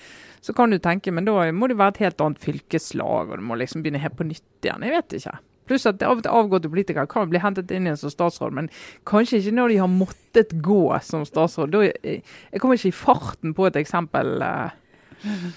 så 0.46 0.54
kan 0.56 0.72
du 0.72 0.78
tenke 0.80 1.12
men 1.12 1.28
da 1.28 1.50
må 1.52 1.68
det 1.68 1.80
være 1.80 1.98
et 1.98 2.04
helt 2.06 2.24
annet 2.24 2.42
fylkeslag, 2.44 3.32
og 3.32 3.42
du 3.42 3.46
må 3.46 3.58
liksom 3.60 3.84
begynne 3.84 4.02
helt 4.04 4.18
på 4.20 4.28
nytt 4.30 4.66
igjen. 4.68 4.86
Jeg 4.86 4.96
vet 4.96 5.18
ikke. 5.20 5.38
Pluss 5.68 5.88
at 5.90 6.04
av 6.06 6.22
og 6.22 6.24
til 6.24 6.32
avgåtte 6.32 6.72
politikere 6.72 7.10
kan 7.12 7.28
bli 7.28 7.42
hentet 7.44 7.72
inn 7.76 7.90
igjen 7.90 8.00
som 8.00 8.14
statsråd, 8.14 8.56
men 8.56 8.70
kanskje 9.10 9.42
ikke 9.42 9.56
når 9.58 9.74
de 9.74 9.80
har 9.84 9.92
måttet 9.92 10.56
gå 10.64 10.82
som 11.04 11.26
statsråd. 11.28 11.74
Da, 11.76 11.84
jeg, 11.90 12.24
jeg 12.54 12.64
kommer 12.64 12.80
ikke 12.80 12.94
i 12.94 13.00
farten 13.02 13.56
på 13.58 13.68
et 13.68 13.80
eksempel 13.82 14.38
eh, 14.46 14.78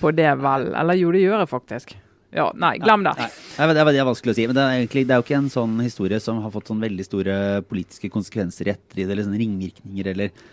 på 0.00 0.14
det, 0.16 0.32
vel. 0.42 0.72
Eller 0.74 0.98
jo, 0.98 1.12
det 1.14 1.22
gjør 1.22 1.44
jeg 1.44 1.52
faktisk. 1.52 1.94
Ja, 2.30 2.46
Nei, 2.54 2.76
glem 2.78 3.04
det. 3.06 3.14
Nei, 3.18 3.28
Nei, 3.58 3.68
det, 3.74 3.82
er, 3.82 3.90
det 3.90 4.02
er 4.02 4.08
vanskelig 4.08 4.34
å 4.34 4.38
si. 4.38 4.46
Men 4.46 4.58
det 4.58 4.64
er, 4.64 4.80
egentlig, 4.80 5.06
det 5.08 5.14
er 5.14 5.22
jo 5.22 5.26
ikke 5.26 5.40
en 5.40 5.52
sånn 5.52 5.78
historie 5.82 6.20
som 6.22 6.42
har 6.44 6.54
fått 6.54 6.70
sånn 6.70 6.82
veldig 6.82 7.06
store 7.06 7.38
politiske 7.66 8.10
konsekvenser 8.12 8.70
i 8.70 8.74
ettertid, 8.76 9.08
eller 9.08 9.26
sånn 9.26 9.40
ringvirkninger 9.40 10.12
eller, 10.14 10.44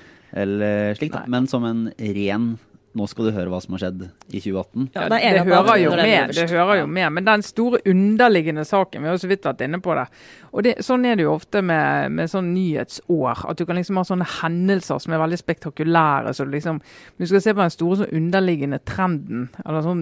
eller 0.46 0.98
slikt. 0.98 1.20
Nei. 1.20 1.28
Men 1.38 1.52
som 1.52 1.68
en 1.70 1.90
ren 1.98 2.56
Nå 2.98 3.06
skal 3.06 3.28
du 3.28 3.36
høre 3.36 3.52
hva 3.52 3.60
som 3.62 3.76
har 3.76 3.82
skjedd 3.84 4.00
i 4.08 4.40
2018. 4.42 4.88
Ja, 4.96 5.04
det 5.12 5.18
det, 5.22 5.42
hører 5.46 5.78
jo 5.78 5.92
med, 6.00 6.32
det 6.34 6.46
hører 6.50 6.80
jo 6.80 6.88
med. 6.90 7.12
Men 7.14 7.28
den 7.28 7.44
store 7.46 7.78
underliggende 7.86 8.64
saken, 8.66 9.04
vi 9.04 9.10
har 9.12 9.14
jo 9.14 9.22
så 9.22 9.30
vidt 9.30 9.46
vært 9.46 9.62
inne 9.68 9.78
på 9.86 9.94
det. 10.00 10.08
Og 10.50 10.66
det, 10.66 10.74
Sånn 10.88 11.06
er 11.06 11.20
det 11.20 11.28
jo 11.28 11.36
ofte 11.36 11.62
med, 11.62 12.16
med 12.18 12.32
sånn 12.32 12.50
nyhetsår. 12.56 13.44
At 13.52 13.60
du 13.60 13.68
kan 13.70 13.78
liksom 13.78 14.00
ha 14.02 14.06
sånne 14.08 14.26
hendelser 14.40 15.04
som 15.04 15.14
er 15.14 15.22
veldig 15.22 15.40
spektakulære. 15.44 16.34
så 16.34 16.48
liksom, 16.50 16.82
du 17.20 17.28
skal 17.30 17.44
se 17.44 17.54
på 17.54 17.62
den 17.62 17.76
store 17.76 18.00
sånn 18.02 18.18
underliggende 18.18 18.82
trenden, 18.88 19.46
eller 19.62 19.86
sånn 19.86 20.02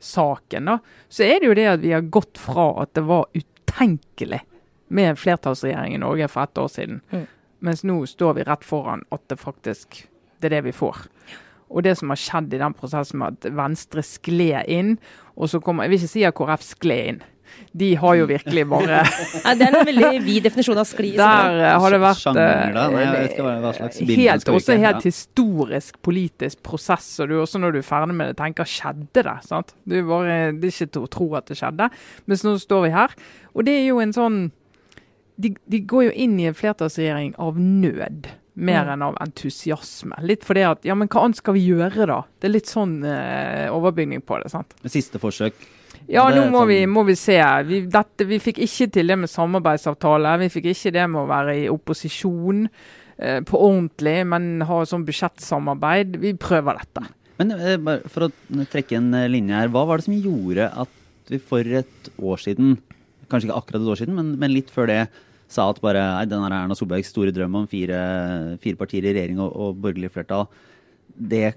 megasaken, 0.00 0.64
da, 0.64 0.78
så 1.08 1.22
er 1.24 1.40
det 1.40 1.46
jo 1.48 1.54
det 1.54 1.66
at 1.66 1.80
vi 1.80 1.92
har 1.92 2.00
gått 2.02 2.38
fra 2.38 2.82
at 2.82 2.94
det 2.94 3.02
var 3.06 3.26
utenkelig 3.34 4.40
med 4.88 5.10
en 5.10 5.16
flertallsregjering 5.16 5.94
i 5.94 5.98
Norge 5.98 6.28
for 6.28 6.42
ett 6.42 6.58
år 6.58 6.68
siden, 6.68 7.00
Mm. 7.12 7.26
mens 7.60 7.82
nå 7.84 8.06
står 8.06 8.34
vi 8.34 8.44
rett 8.44 8.64
foran 8.64 9.02
at 9.10 9.26
det 9.28 9.38
faktisk 9.38 10.06
det 10.40 10.52
er 10.52 10.60
det 10.60 10.64
vi 10.64 10.72
får. 10.72 11.06
Og 11.70 11.82
det 11.82 11.96
som 11.98 12.10
har 12.10 12.16
skjedd 12.16 12.54
i 12.54 12.58
den 12.58 12.74
prosessen 12.74 13.18
med 13.18 13.38
at 13.44 13.52
Venstre 13.52 14.02
skled 14.02 14.68
inn, 14.68 14.98
og 15.36 15.48
så 15.48 15.60
kommer 15.60 15.84
Jeg 15.84 15.90
vil 15.90 15.98
ikke 15.98 16.08
si 16.12 16.24
at 16.24 16.34
KrF 16.34 16.62
skled 16.62 17.06
inn. 17.08 17.22
De 17.76 17.94
har 18.00 18.14
jo 18.18 18.26
virkelig 18.30 18.64
bare 18.68 19.00
ja, 19.02 19.54
det 19.54 19.66
er 19.68 19.76
en 19.80 19.86
veldig 19.88 20.10
vid 20.24 20.46
definisjon 20.46 20.78
av 20.80 20.88
skli. 20.88 21.12
Der 21.18 21.60
eh, 21.60 21.76
har 21.82 21.94
det 21.96 22.00
vært 22.02 22.20
Sjanger. 22.22 22.72
Nei, 22.76 22.86
jeg 23.02 23.08
eh, 23.38 24.14
helt, 24.22 24.48
også 24.48 24.78
helt 24.80 25.06
historisk 25.08 26.00
politisk 26.06 26.62
prosess, 26.66 27.08
og 27.20 27.28
du 27.30 27.36
også 27.40 27.60
når 27.62 27.76
du 27.76 27.80
er 27.82 27.88
ferdig 27.88 28.16
med 28.16 28.32
det, 28.32 28.36
tenker 28.40 28.68
skjedde 28.68 29.24
det? 29.26 29.36
sant? 29.46 29.74
Du 29.84 29.96
bare, 30.08 30.52
Det 30.56 30.70
er 30.70 30.74
ikke 30.74 30.92
til 30.96 31.04
å 31.06 31.10
tro 31.12 31.28
at 31.38 31.46
det 31.50 31.58
skjedde. 31.60 31.90
Mens 32.26 32.44
nå 32.46 32.56
står 32.62 32.86
vi 32.88 32.94
her. 32.96 33.14
Og 33.54 33.64
det 33.68 33.76
er 33.80 33.86
jo 33.90 34.00
en 34.04 34.12
sånn 34.16 34.40
De, 35.36 35.50
de 35.68 35.82
går 35.84 36.06
jo 36.06 36.12
inn 36.16 36.38
i 36.40 36.46
en 36.48 36.54
flertallsregjering 36.56 37.34
av 37.38 37.58
nød. 37.60 38.30
Mer 38.56 38.86
Mm. 38.86 38.92
enn 38.94 39.02
av 39.04 39.16
entusiasme. 39.20 40.16
Litt 40.24 40.40
fordi 40.48 40.62
at 40.64 40.84
Ja, 40.88 40.94
men 40.96 41.08
hva 41.12 41.26
annet 41.26 41.36
skal 41.36 41.52
vi 41.58 41.66
gjøre, 41.68 42.06
da? 42.08 42.22
Det 42.40 42.48
er 42.48 42.54
litt 42.54 42.70
sånn 42.70 43.04
eh, 43.04 43.66
overbygning 43.68 44.22
på 44.24 44.38
det. 44.42 44.50
sant? 44.50 44.72
Siste 44.88 45.20
forsøk. 45.20 45.52
Ja, 46.12 46.28
nå 46.30 46.44
må, 46.52 46.60
sånn- 46.62 46.70
vi, 46.70 46.78
må 46.86 47.02
vi 47.08 47.16
se. 47.18 47.38
Vi, 47.66 47.80
dette, 47.90 48.26
vi 48.28 48.38
fikk 48.42 48.60
ikke 48.66 48.86
til 48.94 49.10
det 49.10 49.16
med 49.18 49.30
samarbeidsavtale. 49.32 50.36
Vi 50.44 50.48
fikk 50.54 50.70
ikke 50.72 50.92
det 50.94 51.06
med 51.10 51.24
å 51.24 51.28
være 51.30 51.56
i 51.64 51.68
opposisjon 51.72 52.66
eh, 53.18 53.40
på 53.46 53.58
ordentlig, 53.58 54.20
men 54.30 54.62
ha 54.68 54.80
sånn 54.86 55.06
budsjettsamarbeid. 55.08 56.18
Vi 56.22 56.34
prøver 56.38 56.78
dette. 56.82 57.06
Men 57.40 57.52
eh, 57.56 57.90
for 58.12 58.28
å 58.28 58.32
trekke 58.72 59.00
en 59.00 59.10
eh, 59.18 59.26
linje 59.32 59.58
her, 59.58 59.72
hva 59.74 59.82
var 59.88 59.98
det 59.98 60.06
som 60.08 60.14
gjorde 60.16 60.70
at 60.86 61.32
vi 61.32 61.40
for 61.42 61.66
et 61.82 62.10
år 62.22 62.38
siden, 62.38 62.76
kanskje 63.26 63.48
ikke 63.50 63.58
akkurat 63.58 63.82
et 63.82 63.90
år 63.96 63.98
siden, 64.04 64.14
men, 64.14 64.34
men 64.38 64.54
litt 64.54 64.70
før 64.70 64.86
det, 64.92 65.00
sa 65.50 65.68
at 65.70 65.78
bare 65.82 66.00
nei, 66.02 66.24
den 66.30 66.42
Erna 66.42 66.74
Solbergs 66.74 67.10
store 67.12 67.30
drøm 67.34 67.54
om 67.60 67.66
fire, 67.70 67.98
fire 68.62 68.78
partier 68.78 69.04
i 69.06 69.12
regjering 69.14 69.38
og, 69.42 69.50
og 69.54 69.76
borgerlig 69.82 70.10
flertall, 70.14 70.46
det 71.14 71.52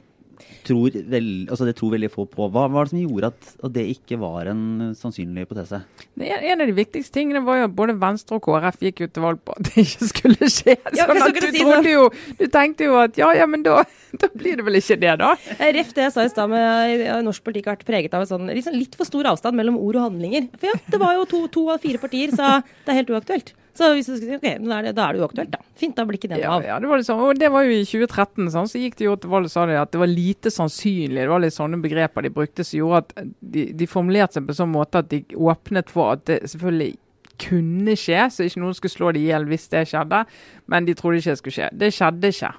tror, 0.68 0.94
vel, 1.12 1.28
altså 1.50 1.68
det 1.68 1.76
tror 1.80 1.94
veldig 1.96 2.10
få 2.14 2.26
på. 2.30 2.48
Hva 2.54 2.66
var 2.72 2.88
det 2.88 2.94
som 2.94 3.02
gjorde 3.02 3.32
at, 3.32 3.50
at 3.66 3.74
det 3.76 3.86
ikke 3.94 4.20
var 4.22 4.50
en 4.52 4.64
sannsynlig 4.98 5.46
hypotese? 5.46 5.82
En 6.20 6.64
av 6.64 6.70
de 6.70 6.76
viktigste 6.78 7.16
tingene 7.16 7.42
var 7.46 7.62
jo 7.62 7.68
at 7.70 7.76
både 7.78 7.96
Venstre 8.00 8.40
og 8.40 8.46
KrF 8.48 8.82
gikk 8.88 9.04
jo 9.06 9.10
til 9.12 9.26
valg 9.26 9.42
på 9.46 9.56
at 9.58 9.70
det 9.70 9.86
ikke 9.86 10.10
skulle 10.12 10.50
skje. 10.52 10.76
Ja, 10.98 11.08
Sånn 11.10 11.24
at 11.26 11.40
du 11.40 11.48
si 11.50 11.64
trodde 11.64 11.94
jo 11.94 12.08
Du 12.40 12.46
tenkte 12.52 12.88
jo 12.90 12.98
at 13.02 13.18
ja, 13.20 13.32
ja, 13.38 13.48
men 13.50 13.64
da, 13.66 13.82
da 14.22 14.32
blir 14.34 14.60
det 14.60 14.68
vel 14.68 14.80
ikke 14.82 15.00
det, 15.02 15.16
da. 15.22 15.34
Eh, 15.58 15.72
Ref 15.78 15.94
det 15.98 16.08
jeg 16.08 16.16
sa 16.16 16.26
i 16.26 16.34
stad 16.34 16.52
med 16.52 17.06
eh, 17.06 17.22
norsk 17.26 17.46
politikk 17.46 17.70
har 17.70 17.80
vært 17.80 17.90
preget 17.90 18.18
av 18.18 18.26
en 18.26 18.32
sånn 18.34 18.52
liksom 18.54 18.78
litt 18.78 18.98
for 19.00 19.10
stor 19.10 19.32
avstand 19.34 19.60
mellom 19.60 19.80
ord 19.80 20.00
og 20.00 20.08
handlinger. 20.10 20.50
For 20.60 20.72
ja, 20.72 20.78
det 20.90 21.02
var 21.02 21.18
jo 21.18 21.28
to, 21.30 21.46
to 21.54 21.70
av 21.74 21.84
fire 21.84 22.02
partier 22.02 22.34
sa 22.36 22.60
det 22.62 22.94
er 22.94 23.02
helt 23.02 23.14
uaktuelt. 23.16 23.54
Så 23.78 23.90
hvis 23.96 24.10
du 24.10 24.16
skulle 24.16 24.36
si 24.36 24.40
ok, 24.40 24.64
da 24.66 24.78
er 24.80 24.88
det, 24.90 24.94
da 24.98 25.08
er 25.08 25.16
det 25.18 25.24
uaktuelt, 25.24 25.52
da. 25.54 25.60
Fint, 25.80 25.96
da 25.98 26.06
blir 26.08 26.20
ikke 26.20 26.32
det 26.32 26.40
noe 26.42 26.56
av. 26.58 26.66
ja, 26.68 26.78
det 26.82 26.90
var 26.90 27.02
liksom, 27.02 27.22
og 27.24 27.40
det 27.40 27.52
var 27.54 27.68
jo 27.68 27.76
i 27.76 27.84
2013. 27.88 28.50
Sånn, 28.56 28.72
så 28.72 28.82
gikk 28.82 28.98
de 29.00 29.08
jo 29.08 29.18
til 29.20 29.32
valg 29.32 29.50
og 29.50 29.54
sa 29.54 29.68
at 29.70 29.94
det 29.94 30.02
var 30.02 30.12
lite 30.12 30.52
sannsynlig. 30.54 31.22
Det 31.22 31.30
var 31.32 31.44
litt 31.44 31.56
sånne 31.56 31.82
begreper 31.84 32.26
de 32.26 32.34
brukte 32.34 32.66
som 32.68 32.82
gjorde 32.82 33.04
at 33.04 33.30
de, 33.40 33.68
de 33.80 33.90
formulerte 33.90 34.40
seg 34.40 34.48
på 34.48 34.56
en 34.56 34.62
sånn 34.64 34.74
måte 34.74 35.04
at 35.04 35.12
de 35.14 35.22
åpnet 35.36 35.94
for 35.94 36.18
at 36.18 36.26
det 36.30 36.42
selvfølgelig 36.52 36.98
kunne 37.40 37.96
skje, 37.96 38.26
så 38.36 38.46
ikke 38.46 38.60
noen 38.60 38.76
skulle 38.76 38.92
slå 38.98 39.14
dem 39.16 39.24
i 39.24 39.30
hjel 39.30 39.46
hvis 39.48 39.70
det 39.72 39.86
skjedde. 39.94 40.26
Men 40.72 40.90
de 40.90 40.96
trodde 40.98 41.22
ikke 41.22 41.36
det 41.36 41.42
skulle 41.42 41.56
skje. 41.56 41.70
Det 41.80 41.94
skjedde 41.96 42.34
ikke. 42.34 42.52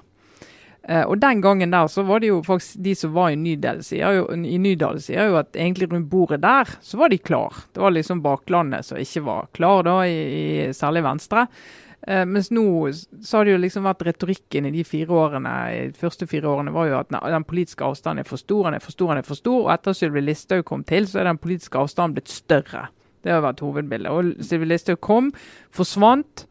Eh, 0.91 1.03
og 1.07 1.19
den 1.21 1.41
gangen 1.43 1.71
der 1.71 1.87
så 1.87 2.03
var 2.03 2.19
det 2.19 2.31
jo 2.31 2.41
faktisk 2.43 2.81
de 2.83 2.95
som 2.97 3.13
var 3.15 3.31
i 3.31 3.37
Nydal, 3.39 3.83
sier 3.85 4.17
jo, 5.29 5.37
at 5.39 5.55
egentlig 5.55 5.87
rundt 5.91 6.09
bordet 6.11 6.41
der, 6.43 6.67
så 6.83 6.99
var 6.99 7.13
de 7.13 7.21
klar. 7.21 7.63
Det 7.71 7.83
var 7.83 7.93
liksom 7.95 8.23
baklandet 8.25 8.87
som 8.87 8.99
ikke 8.99 9.23
var 9.27 9.47
klar 9.55 9.85
da, 9.87 10.01
i, 10.09 10.19
i 10.67 10.73
særlig 10.75 11.05
Venstre. 11.05 11.45
Uh, 12.01 12.23
mens 12.25 12.47
nå 12.49 12.65
så 13.21 13.37
har 13.37 13.45
det 13.45 13.53
jo 13.53 13.59
liksom 13.61 13.85
vært 13.85 14.01
retorikken 14.07 14.65
i 14.65 14.71
de 14.73 14.81
fire 14.87 15.13
årene, 15.13 15.51
de 15.93 15.99
første 16.01 16.25
fire 16.25 16.49
årene 16.49 16.73
var 16.73 16.87
jo 16.89 16.95
at 16.97 17.11
den 17.13 17.45
politiske 17.45 17.85
avstanden 17.85 18.23
er 18.23 18.27
for 18.27 18.41
stor, 18.41 18.65
den 18.65 18.79
er 18.79 18.81
for 18.81 18.95
stor, 18.95 19.11
den 19.11 19.21
er 19.21 19.27
for 19.27 19.37
stor. 19.37 19.59
Og 19.67 19.69
etter 19.75 19.95
Sylvi 19.95 20.25
Listhaug 20.25 20.65
kom 20.65 20.81
til, 20.89 21.05
så 21.07 21.21
er 21.21 21.29
den 21.29 21.39
politiske 21.41 21.77
avstanden 21.77 22.17
blitt 22.17 22.33
større. 22.33 22.87
Det 23.21 23.35
har 23.35 23.45
vært 23.45 23.61
hovedbildet. 23.61 24.09
Og 24.09 24.43
Sylvi 24.43 24.71
Listhaug 24.71 24.97
kom, 25.05 25.29
forsvant, 25.77 26.47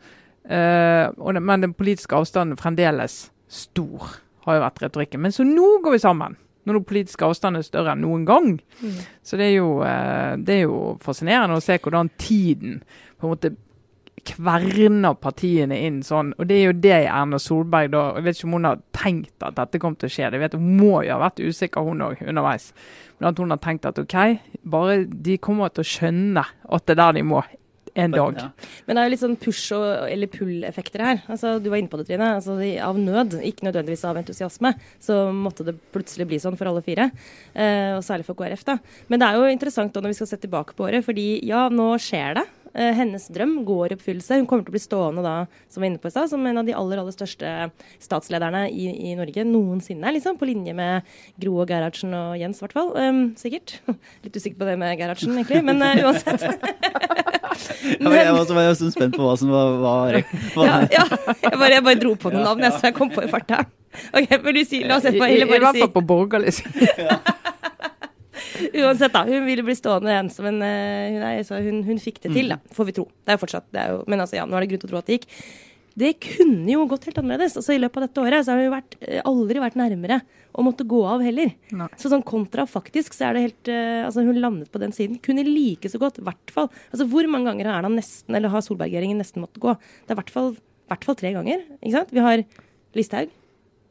uh, 0.46 1.11
og 1.18 1.42
men 1.42 1.66
den 1.66 1.74
politiske 1.74 2.14
avstanden 2.14 2.61
fremdeles 2.61 3.24
stor, 3.50 4.14
har 4.46 4.57
jo 4.57 4.64
vært 4.64 4.85
retorikken. 4.85 5.22
Men 5.24 5.35
så 5.35 5.46
nå 5.46 5.79
går 5.85 5.96
vi 5.96 6.03
sammen. 6.03 6.37
Når 6.68 6.76
den 6.76 6.87
politiske 6.90 7.24
avstanden 7.24 7.62
er 7.62 7.67
større 7.67 7.94
enn 7.94 8.04
noen 8.04 8.27
gang. 8.29 8.52
Mm. 8.83 9.00
Så 9.25 9.38
det 9.40 9.48
er, 9.48 9.56
jo, 9.56 9.71
eh, 9.87 10.37
det 10.37 10.58
er 10.58 10.62
jo 10.67 10.94
fascinerende 11.04 11.56
å 11.56 11.65
se 11.65 11.79
hvordan 11.81 12.12
tiden 12.21 12.83
på 13.21 13.27
en 13.27 13.35
måte 13.35 13.54
kverner 14.27 15.17
partiene 15.17 15.79
inn 15.87 16.00
sånn. 16.04 16.35
Og 16.38 16.48
det 16.48 16.58
er 16.58 16.67
jo 16.69 16.77
det 16.85 16.96
Erna 17.08 17.38
Solberg 17.40 17.92
da 17.94 18.02
Jeg 18.17 18.27
vet 18.27 18.38
ikke 18.38 18.48
om 18.48 18.56
hun 18.58 18.69
har 18.69 18.83
tenkt 18.96 19.46
at 19.46 19.56
dette 19.56 19.81
kom 19.83 19.96
til 19.96 20.10
å 20.10 20.12
skje. 20.12 20.27
Jeg 20.29 20.42
vet 20.42 20.58
Hun 20.58 20.77
må 20.81 21.00
jo 21.06 21.15
ha 21.15 21.21
vært 21.23 21.40
usikker, 21.40 21.87
hun 21.87 22.04
òg, 22.04 22.21
underveis. 22.27 22.71
Men 23.19 23.31
at 23.31 23.40
hun 23.40 23.54
har 23.54 23.62
tenkt 23.65 23.88
at 23.88 24.00
OK, 24.00 24.19
bare 24.65 25.04
de 25.08 25.38
kommer 25.42 25.73
til 25.73 25.85
å 25.85 25.90
skjønne 25.94 26.44
at 26.44 26.87
det 26.87 26.96
er 26.96 27.02
der 27.02 27.19
de 27.19 27.27
må 27.33 27.42
en 28.05 28.15
dag. 28.15 28.38
Ja. 28.40 28.75
Men 28.87 28.96
det 28.96 29.03
er 29.03 29.09
jo 29.09 29.15
litt 29.15 29.23
sånn 29.23 29.38
push- 29.40 29.75
og, 29.77 29.87
eller 30.11 30.31
pull-effekter 30.33 31.05
her. 31.05 31.23
Altså, 31.31 31.57
du 31.63 31.71
var 31.73 31.81
inne 31.81 31.92
på 31.92 32.01
det, 32.01 32.09
Trine. 32.11 32.33
Altså, 32.38 32.57
av 32.85 33.01
nød, 33.01 33.38
ikke 33.46 33.69
nødvendigvis 33.69 34.07
av 34.09 34.21
entusiasme, 34.21 34.75
så 35.03 35.21
måtte 35.35 35.67
det 35.69 35.77
plutselig 35.94 36.29
bli 36.31 36.40
sånn 36.42 36.59
for 36.61 36.71
alle 36.71 36.85
fire. 36.87 37.11
Eh, 37.55 37.96
og 37.96 38.05
særlig 38.07 38.29
for 38.29 38.38
KrF, 38.38 38.65
da. 38.69 38.79
Men 39.11 39.23
det 39.23 39.29
er 39.29 39.38
jo 39.38 39.53
interessant 39.55 39.94
da 39.94 40.05
når 40.05 40.15
vi 40.15 40.21
skal 40.21 40.33
se 40.33 40.40
tilbake 40.44 40.77
på 40.77 40.88
året, 40.88 41.07
fordi 41.07 41.29
ja, 41.48 41.67
nå 41.73 41.92
skjer 42.03 42.40
det. 42.40 42.46
Eh, 42.75 42.92
hennes 42.94 43.27
drøm 43.35 43.56
går 43.66 43.92
i 43.92 43.96
oppfyllelse. 43.98 44.38
Hun 44.38 44.46
kommer 44.50 44.66
til 44.66 44.73
å 44.73 44.77
bli 44.77 44.83
stående 44.83 45.25
da, 45.25 45.35
som 45.73 45.83
var 45.83 45.90
inne 45.90 46.02
på 46.02 46.10
i 46.10 46.14
stad, 46.14 46.31
som 46.31 46.44
en 46.46 46.60
av 46.60 46.68
de 46.68 46.77
aller 46.77 47.00
aller 47.02 47.14
største 47.14 47.71
statslederne 48.02 48.66
i, 48.71 48.87
i 49.10 49.14
Norge 49.18 49.44
noensinne. 49.48 50.12
liksom, 50.14 50.38
På 50.38 50.48
linje 50.48 50.75
med 50.77 51.08
Gro 51.40 51.58
og 51.64 51.71
Gerhardsen 51.71 52.14
og 52.14 52.37
Jens, 52.38 52.60
i 52.60 52.66
hvert 52.66 52.77
fall. 52.79 52.92
Um, 52.94 53.23
sikkert. 53.40 53.81
Litt 54.25 54.37
usikker 54.37 54.60
på 54.60 54.71
det 54.71 54.79
med 54.81 54.94
Gerhardsen, 55.00 55.35
egentlig. 55.35 55.64
Men 55.66 55.83
uh, 55.83 55.98
uansett. 56.06 56.46
Ja, 57.98 58.12
jeg 58.14 58.33
var 58.37 58.46
så 58.46 58.54
var 58.54 58.68
jeg 58.68 58.79
så 58.79 58.92
spent 58.94 59.18
på 59.18 59.27
hva 59.27 59.35
som 59.40 59.50
var, 59.52 59.75
var, 59.83 60.21
var 60.54 60.71
ja, 60.71 60.79
ja. 60.94 61.04
Jeg, 61.42 61.58
bare, 61.58 61.75
jeg 61.75 61.85
bare 61.90 62.00
dro 62.00 62.14
på 62.14 62.33
noen 62.33 62.46
navn 62.46 62.64
jeg, 62.68 62.79
så 62.79 62.90
jeg 62.90 62.98
kom 62.98 63.10
på 63.12 63.27
i 63.27 63.31
farta. 63.31 63.64
Ok, 64.14 64.31
vil 64.44 64.60
du 64.60 64.62
si, 64.62 64.85
La 64.87 65.00
oss 65.00 65.06
se 65.08 65.16
bare, 65.18 65.35
i, 65.35 65.42
I 65.42 65.50
hvert 65.50 65.75
fall 65.75 65.90
på 65.96 66.06
borgerlig 66.06 66.54
side. 66.60 67.18
Uansett, 68.83 69.15
da. 69.15 69.25
Hun 69.29 69.48
ville 69.48 69.65
bli 69.67 69.77
stående 69.79 70.13
ensom, 70.19 70.46
men 70.48 70.61
en 70.61 70.69
eh, 70.69 71.17
hun, 71.17 71.25
er, 71.31 71.67
hun, 71.67 71.83
hun 71.88 72.02
fikk 72.02 72.23
det 72.25 72.35
til, 72.37 72.52
da. 72.52 72.61
Får 72.77 72.90
vi 72.90 72.96
tro. 73.00 73.08
Det 73.25 73.33
er 73.33 73.38
jo 73.38 73.42
fortsatt 73.46 73.67
det 73.75 73.83
er 73.83 73.96
jo, 73.96 74.04
Men 74.11 74.25
altså, 74.25 74.38
ja, 74.40 74.46
nå 74.48 74.56
er 74.56 74.65
det 74.65 74.73
grunn 74.73 74.85
til 74.85 74.90
å 74.90 74.94
tro 74.94 75.02
at 75.02 75.11
det 75.11 75.21
gikk. 75.21 75.29
Det 76.00 76.11
kunne 76.23 76.71
jo 76.71 76.85
gått 76.88 77.08
helt 77.08 77.19
annerledes. 77.21 77.56
Altså, 77.58 77.75
I 77.75 77.81
løpet 77.81 77.98
av 77.98 78.06
dette 78.06 78.23
året 78.23 78.46
så 78.46 78.54
har 78.54 78.63
hun 78.63 78.73
vært, 78.73 78.94
eh, 79.02 79.23
aldri 79.27 79.63
vært 79.63 79.79
nærmere 79.81 80.21
å 80.54 80.65
måtte 80.65 80.87
gå 80.88 81.00
av 81.06 81.25
heller. 81.25 81.52
Nei. 81.77 81.88
Så 82.00 82.13
sånn 82.13 82.25
kontra 82.27 82.67
faktisk 82.69 83.15
så 83.17 83.29
er 83.29 83.37
det 83.37 83.42
helt 83.44 83.71
uh, 83.71 84.06
Altså, 84.06 84.25
hun 84.27 84.40
landet 84.40 84.71
på 84.73 84.81
den 84.83 84.94
siden. 84.94 85.19
Kunne 85.23 85.44
like 85.46 85.90
så 85.90 86.00
godt, 86.02 86.19
i 86.23 86.27
hvert 86.27 86.54
fall. 86.54 86.71
Altså, 86.90 87.06
hvor 87.11 87.27
mange 87.31 87.50
ganger 87.50 87.71
har 87.71 87.81
Erna 87.81 87.92
nesten, 87.96 88.35
eller 88.35 88.52
har 88.52 88.65
Solberg-regjeringen 88.67 89.21
nesten 89.21 89.44
måttet 89.44 89.63
gå? 89.63 89.77
Det 90.06 90.15
er 90.15 90.19
i 90.19 90.23
hvert 90.23 90.35
fall, 90.35 90.54
hvert 90.90 91.06
fall 91.06 91.19
tre 91.21 91.35
ganger. 91.37 91.67
Ikke 91.81 91.96
sant? 91.98 92.15
Vi 92.15 92.25
har 92.25 92.46
Listhaug. 92.98 93.40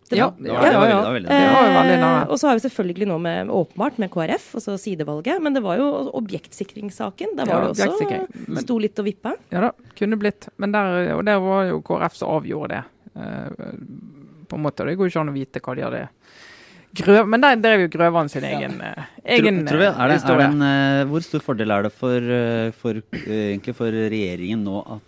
Det 0.10 0.18
var- 0.20 0.34
ja, 0.42 0.50
det 0.72 0.78
var, 0.78 1.14
veldig- 1.14 1.30
Eh, 1.30 2.28
og 2.30 2.38
så 2.40 2.48
har 2.50 2.56
vi 2.58 2.64
selvfølgelig 2.68 3.08
nå 3.08 3.20
med, 3.22 3.48
åpenbart 3.54 3.98
med 4.00 4.10
KrF, 4.12 4.56
altså 4.56 4.78
sidevalget. 4.82 5.42
Men 5.42 5.54
det 5.54 5.62
var 5.64 5.78
jo 5.78 6.12
objektsikringssaken. 6.18 7.36
Der 7.38 7.46
var 7.46 7.54
Ja, 7.68 7.74
det 7.74 7.88
også 7.88 8.28
men- 8.48 8.64
sto 8.64 8.78
litt 8.80 8.98
og 9.00 9.06
vippa. 9.06 9.36
Ja 9.52 9.62
da, 9.62 9.72
kunne 9.96 10.18
blitt. 10.18 10.48
Men 10.58 10.72
der, 10.72 11.14
og 11.16 11.26
der 11.26 11.40
var 11.40 11.64
jo 11.70 11.82
KrF 11.82 12.16
som 12.16 12.30
avgjorde 12.30 12.70
det. 12.70 12.84
eh, 13.16 13.50
på 14.48 14.56
en 14.56 14.64
måte. 14.64 14.86
Det 14.86 14.96
går 14.98 15.10
jo 15.10 15.12
ikke 15.12 15.20
an 15.22 15.30
å 15.30 15.34
vite 15.34 15.60
hva 15.62 15.76
de 15.76 15.82
hadde 15.84 16.08
Grøv, 16.96 17.28
Men 17.28 17.42
der 17.42 17.56
drev 17.58 17.82
jo 17.82 17.88
Grøvan 17.98 18.30
sin 18.30 18.42
egen, 18.44 18.80
ja. 18.82 19.04
egen 19.26 19.60
Tror, 19.66 19.78
tror 19.78 19.82
jeg, 19.84 19.94
er 19.94 20.08
det, 20.08 20.16
er 20.16 20.18
historie. 20.18 20.38
det 20.38 20.56
en, 20.56 20.62
eh, 20.64 21.06
hvor 21.06 21.22
stor 21.22 21.40
fordel 21.40 21.72
er 21.72 21.84
det 21.84 21.92
for, 21.94 22.18
eh, 22.18 22.72
for, 22.72 22.92
eh, 23.14 23.58
egentlig 23.58 23.76
for 23.76 23.92
regjeringen 23.92 24.64
nå 24.64 24.80
at 24.96 25.02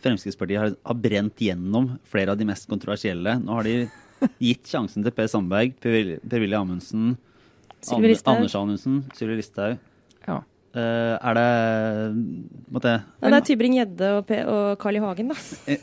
Fremskrittspartiet 0.00 0.58
har, 0.58 0.76
har 0.86 0.94
brent 0.94 1.34
gjennom 1.36 1.98
flere 2.06 2.28
av 2.30 2.38
de 2.38 2.44
mest 2.44 2.68
kontroversielle? 2.68 3.42
Nå 3.42 3.48
har 3.52 3.62
de 3.64 3.88
gitt 4.40 4.66
sjansen 4.70 5.04
til 5.06 5.14
Per 5.14 5.28
Sandberg, 5.30 5.74
Per 5.82 6.18
Per-Willy 6.28 6.56
Amundsen. 6.58 7.16
Anders 7.94 8.54
Anundsen, 8.58 9.02
Sylvi 9.14 9.36
Listhaug. 9.38 9.78
Ja. 10.26 10.40
Uh, 10.78 11.14
er 11.24 11.34
det 11.38 11.46
måtte, 12.70 12.90
Ja, 13.22 13.30
det 13.32 13.38
er 13.38 13.44
Tybring-Gjedde 13.48 14.08
og, 14.18 14.32
og 14.52 14.66
Carl 14.82 14.98
I. 14.98 15.00
Hagen, 15.02 15.30
da. 15.32 15.38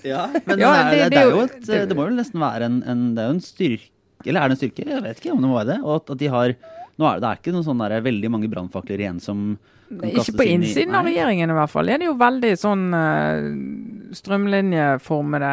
Ja, 0.05 0.25
men 0.45 0.61
Ja, 0.61 0.71
er, 0.75 0.91
det- 0.91 0.99
det, 0.99 1.09
det 1.09 1.09
det, 1.09 1.17
er 1.17 1.25
er 1.25 1.31
jo- 1.31 1.45
et, 1.47 1.89
det- 1.89 1.97
må 1.97 2.05
jo 2.09 2.15
nesten 2.19 2.39
være 2.43 2.69
en, 2.69 2.77
en, 2.85 3.01
det 3.17 3.23
er 3.23 3.31
jo 3.31 3.35
en 3.37 3.41
styrke 3.43 3.89
Eller 4.29 4.41
er 4.45 4.49
det 4.51 4.55
en 4.55 4.61
styrke? 4.61 4.85
Jeg 4.87 5.03
vet 5.03 5.19
ikke 5.23 5.33
om 5.33 5.41
det 5.41 5.49
må 5.49 5.57
være 5.57 5.71
det. 5.73 5.79
Og 5.83 5.95
at, 5.97 6.11
at 6.15 6.21
de 6.21 6.29
har 6.31 6.53
nå 6.95 7.07
er 7.09 7.17
det, 7.17 7.21
det 7.25 7.29
er 7.31 7.39
ikke 7.41 7.51
noen 7.57 7.65
sånn 7.67 7.81
der, 7.83 7.95
veldig 8.05 8.29
mange 8.31 8.47
brannfakler 8.53 9.01
igjen 9.03 9.17
som 9.19 9.41
Ikke 9.85 10.31
på 10.33 10.37
på 10.39 10.45
inn 10.47 10.63
i- 10.63 10.65
innsiden 10.65 10.95
av 10.97 11.05
regjeringen 11.05 11.51
i 11.51 11.53
hvert 11.53 11.69
fall. 11.69 11.89
Er 11.89 11.99
det 12.01 12.07
jo 12.07 12.15
veldig 12.17 12.53
sånn 12.57 12.85
uh, 12.95 14.15
strømlinjeformede, 14.17 15.51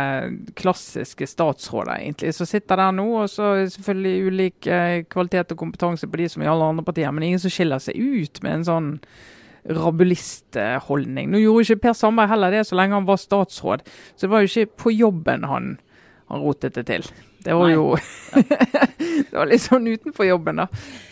klassiske 0.56 1.26
statsråder, 1.28 1.98
egentlig, 2.00 2.32
som 2.34 2.46
sitter 2.48 2.80
der 2.80 2.94
nå. 2.96 3.06
Og 3.22 3.28
så 3.30 3.50
er 3.60 3.66
selvfølgelig 3.74 4.30
ulik 4.30 4.68
uh, 4.72 5.02
kvalitet 5.12 5.52
og 5.52 5.60
kompetanse 5.64 6.08
på 6.08 6.16
de 6.22 6.28
som 6.32 6.42
i 6.42 6.48
alle 6.48 6.64
andre 6.72 6.84
partier, 6.86 7.12
men 7.12 7.28
ingen 7.28 7.42
som 7.42 7.52
skiller 7.52 7.82
seg 7.82 7.98
ut 8.00 8.42
med 8.42 8.60
en 8.60 8.64
sånn 8.70 8.90
rabulistholdning. 9.72 11.30
Nå 11.30 11.38
gjorde 11.42 11.66
ikke 11.68 11.82
Per 11.86 11.94
Sandberg 11.98 12.32
heller 12.32 12.50
det 12.54 12.64
så 12.66 12.78
lenge 12.78 12.96
han 12.98 13.06
var 13.08 13.20
statsråd, 13.20 13.84
så 14.16 14.26
det 14.26 14.32
var 14.32 14.42
jo 14.42 14.50
ikke 14.50 14.76
på 14.84 14.94
jobben 14.96 15.44
han, 15.46 15.76
han 16.32 16.42
rotet 16.42 16.74
det 16.78 16.86
til. 16.90 17.06
Det 17.44 17.54
var 17.54 17.68
Nei. 17.68 17.74
jo 17.74 17.96
Det 19.30 19.36
var 19.36 19.48
litt 19.48 19.64
sånn 19.64 19.88
utenfor 19.88 20.26
jobben, 20.26 20.60
da. 20.62 20.66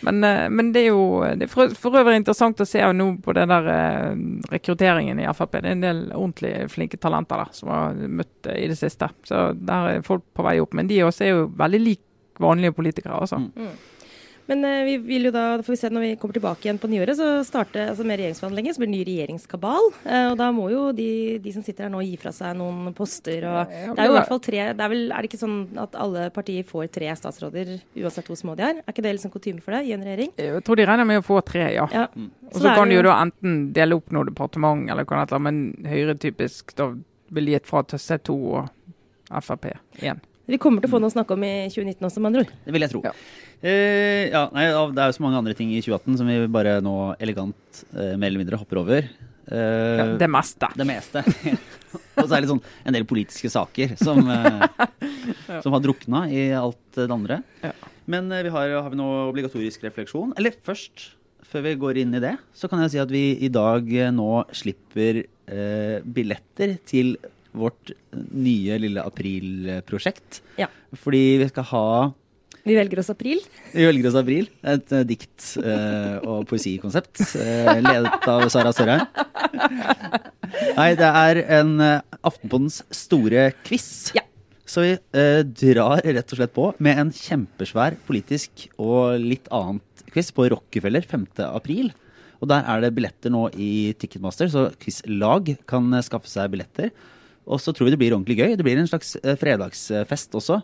Men, 0.05 0.23
eh, 0.23 0.47
men 0.49 0.71
det 0.73 0.85
er 0.85 0.91
jo 0.91 1.03
det 1.37 1.47
er 1.47 1.51
for, 1.51 1.73
for 1.77 1.97
øvrig 1.99 2.19
interessant 2.21 2.61
å 2.61 2.67
se 2.67 2.81
nå 2.93 3.07
på 3.23 3.35
den 3.37 3.51
der 3.51 3.69
eh, 3.73 4.21
rekrutteringen 4.53 5.19
i 5.21 5.27
Frp. 5.35 5.57
Det 5.57 5.63
er 5.65 5.75
en 5.75 5.85
del 5.85 6.01
ordentlig 6.09 6.53
flinke 6.73 6.99
talenter 7.01 7.43
da, 7.43 7.47
som 7.55 7.71
har 7.73 7.97
møtt 8.21 8.49
eh, 8.49 8.63
i 8.63 8.69
det 8.71 8.77
siste. 8.79 9.09
Så 9.27 9.51
der 9.57 9.95
er 9.95 10.05
folk 10.07 10.25
på 10.37 10.45
vei 10.45 10.59
opp. 10.63 10.75
Men 10.77 10.89
de 10.89 11.01
også 11.05 11.27
er 11.27 11.33
jo 11.33 11.49
veldig 11.59 11.81
lik 11.81 12.03
vanlige 12.41 12.77
politikere, 12.77 13.19
altså. 13.21 13.41
Mm. 13.41 13.73
Men 14.49 14.65
eh, 14.65 14.83
vi 14.87 14.95
vil 15.05 15.27
jo 15.29 15.31
da, 15.35 15.57
da 15.59 15.65
får 15.65 15.73
vi 15.75 15.79
se 15.81 15.89
når 15.93 16.05
vi 16.05 16.11
kommer 16.21 16.37
tilbake 16.37 16.65
igjen 16.67 16.79
på 16.81 16.89
nyåret, 16.91 17.17
så 17.19 17.27
starte 17.47 17.83
altså 17.91 18.05
med 18.07 18.19
regjeringsforhandlinger, 18.19 18.75
så 18.75 18.81
blir 18.81 18.89
det 18.91 18.95
ny 18.95 19.03
regjeringskabal. 19.09 19.89
Eh, 20.05 20.25
og 20.31 20.37
da 20.39 20.49
må 20.55 20.67
jo 20.73 20.83
de, 20.97 21.09
de 21.43 21.53
som 21.55 21.65
sitter 21.65 21.87
her 21.87 21.93
nå 21.93 22.01
gi 22.05 22.17
fra 22.21 22.33
seg 22.35 22.57
noen 22.59 22.91
poster. 22.97 23.45
og 23.47 23.71
Det 23.71 23.93
er 23.95 24.09
jo 24.09 24.15
i 24.15 24.17
hvert 24.17 24.31
fall 24.31 24.43
tre 24.43 24.63
det 24.71 24.85
er, 24.85 24.91
vel, 24.93 25.05
er 25.11 25.21
det 25.23 25.31
ikke 25.31 25.41
sånn 25.41 25.59
at 25.81 25.95
alle 25.99 26.27
partier 26.33 26.65
får 26.67 26.89
tre 26.95 27.11
statsråder 27.19 27.73
uansett 28.01 28.31
hvor 28.31 28.39
små 28.39 28.57
de 28.59 28.67
er? 28.67 28.81
Er 28.81 28.95
ikke 28.95 29.05
det 29.05 29.15
liksom 29.17 29.33
kutyme 29.33 29.63
for 29.63 29.77
det 29.77 29.83
i 29.89 29.95
en 29.95 30.05
regjering? 30.05 30.33
Jeg 30.41 30.65
tror 30.67 30.79
de 30.79 30.87
regner 30.89 31.07
med 31.07 31.21
å 31.21 31.25
få 31.25 31.39
tre, 31.45 31.69
ja. 31.75 31.87
Ja. 31.93 32.07
Og 32.51 32.57
Så 32.57 32.65
så 32.65 32.75
kan 32.75 32.89
det 32.89 32.97
de 32.97 32.99
jo 33.01 33.05
da 33.07 33.19
enten 33.21 33.61
dele 33.75 33.99
opp 34.01 34.11
noe 34.11 34.27
departement, 34.27 34.89
eller 34.91 35.07
hva 35.07 35.23
det 35.23 35.37
er, 35.37 35.45
men 35.47 35.61
Høyre 35.87 36.17
typisk 36.19 36.75
da 36.77 36.91
vil 37.31 37.53
gitt 37.53 37.69
fra 37.69 37.83
til 37.87 38.01
C2 38.01 38.35
og 38.35 39.41
Frp 39.41 39.69
igjen. 40.01 40.19
Vi 40.51 40.57
kommer 40.59 40.83
til 40.83 40.89
å 40.89 40.95
få 40.97 40.99
noe 40.99 41.11
å 41.11 41.13
snakke 41.13 41.37
om 41.37 41.43
i 41.47 41.53
2019 41.71 42.03
også, 42.07 42.19
med 42.19 42.31
andre 42.31 42.43
ord. 42.43 42.51
Det 42.65 42.73
vil 42.75 42.83
jeg 42.83 42.91
tro. 42.91 43.01
Ja. 43.05 43.13
Eh, 43.61 44.29
ja, 44.33 44.47
nei, 44.55 44.63
det 44.95 45.01
er 45.03 45.11
jo 45.11 45.17
så 45.19 45.23
mange 45.25 45.37
andre 45.41 45.53
ting 45.57 45.69
i 45.75 45.81
2018 45.83 46.17
som 46.17 46.29
vi 46.29 46.37
bare 46.49 46.79
nå 46.81 46.95
elegant 47.21 47.83
eh, 47.93 48.15
mer 48.17 48.31
eller 48.31 48.41
mindre 48.41 48.57
hopper 48.61 48.79
over. 48.81 49.09
Eh, 49.51 49.97
Ja, 49.99 50.05
det 50.17 50.29
meste. 50.31 50.69
det 50.77 50.87
meste. 50.89 51.21
Og 52.21 52.25
så 52.27 52.35
er 52.37 52.41
det 52.43 52.49
sånn 52.49 52.61
en 52.87 52.95
del 52.95 53.05
politiske 53.09 53.49
saker 53.53 53.93
som, 54.01 54.21
eh, 54.31 54.65
som 55.63 55.75
har 55.75 55.83
drukna 55.83 56.23
i 56.31 56.47
alt 56.57 56.79
det 56.97 57.09
andre. 57.13 57.41
Ja. 57.61 57.73
Men 58.09 58.31
eh, 58.33 58.41
vi 58.47 58.53
har, 58.53 58.73
har 58.81 58.89
vi 58.93 58.97
noe 58.99 59.27
obligatorisk 59.29 59.83
refleksjon? 59.85 60.33
Eller 60.41 60.55
først, 60.65 61.11
før 61.51 61.65
vi 61.67 61.75
går 61.83 61.99
inn 62.01 62.15
i 62.17 62.23
det, 62.23 62.33
så 62.57 62.69
kan 62.71 62.81
jeg 62.85 62.95
si 62.95 63.01
at 63.03 63.13
vi 63.13 63.23
i 63.45 63.51
dag 63.53 63.85
eh, 63.93 64.09
nå 64.15 64.31
slipper 64.55 65.21
billetter 66.07 66.77
til 66.87 67.17
vårt 67.51 67.89
nye 68.15 68.77
lille 68.79 69.01
aprilprosjekt. 69.03 70.37
Ja. 70.61 70.69
Fordi 70.95 71.23
vi 71.41 71.47
skal 71.49 71.65
ha 71.73 71.87
Vi 72.61 72.75
velger 72.77 72.99
oss 73.01 73.09
april. 73.09 73.39
vi 73.73 73.85
velger 73.87 74.07
oss 74.11 74.17
april. 74.19 74.49
Et 74.61 74.93
uh, 74.93 75.03
dikt- 75.07 75.47
uh, 75.63 76.17
og 76.21 76.43
poesikonsept 76.49 77.23
uh, 77.39 77.79
ledet 77.81 78.27
av 78.29 78.45
Sara 78.53 78.73
Sørheim. 78.75 79.05
Nei, 80.77 80.91
det 80.99 81.09
er 81.09 81.41
en 81.57 81.71
Aftenpådens 82.21 82.83
store 82.93 83.49
quiz. 83.65 84.11
Ja. 84.17 84.25
Så 84.69 84.85
vi 84.85 84.93
drar 85.57 86.03
rett 86.05 86.31
og 86.31 86.37
slett 86.37 86.53
på 86.55 86.69
med 86.79 86.99
en 87.01 87.09
kjempesvær 87.15 87.97
politisk 88.07 88.67
og 88.79 89.17
litt 89.19 89.49
annet 89.51 90.05
quiz 90.13 90.29
på 90.35 90.45
Rockefeller 90.53 91.03
5. 91.07 91.25
april. 91.49 91.89
Og 92.39 92.49
der 92.51 92.63
er 92.69 92.83
det 92.83 92.93
billetter 92.95 93.33
nå 93.33 93.47
i 93.59 93.91
Ticketmaster, 93.99 94.47
så 94.53 94.69
quizlag 94.81 95.55
kan 95.69 95.91
skaffe 96.05 96.29
seg 96.31 96.53
billetter. 96.53 96.93
Og 97.49 97.59
så 97.63 97.73
tror 97.73 97.89
vi 97.89 97.95
det 97.95 97.99
blir 97.99 98.15
ordentlig 98.15 98.39
gøy. 98.39 98.55
Det 98.55 98.65
blir 98.65 98.79
en 98.79 98.89
slags 98.89 99.15
fredagsfest 99.41 100.37
også. 100.39 100.61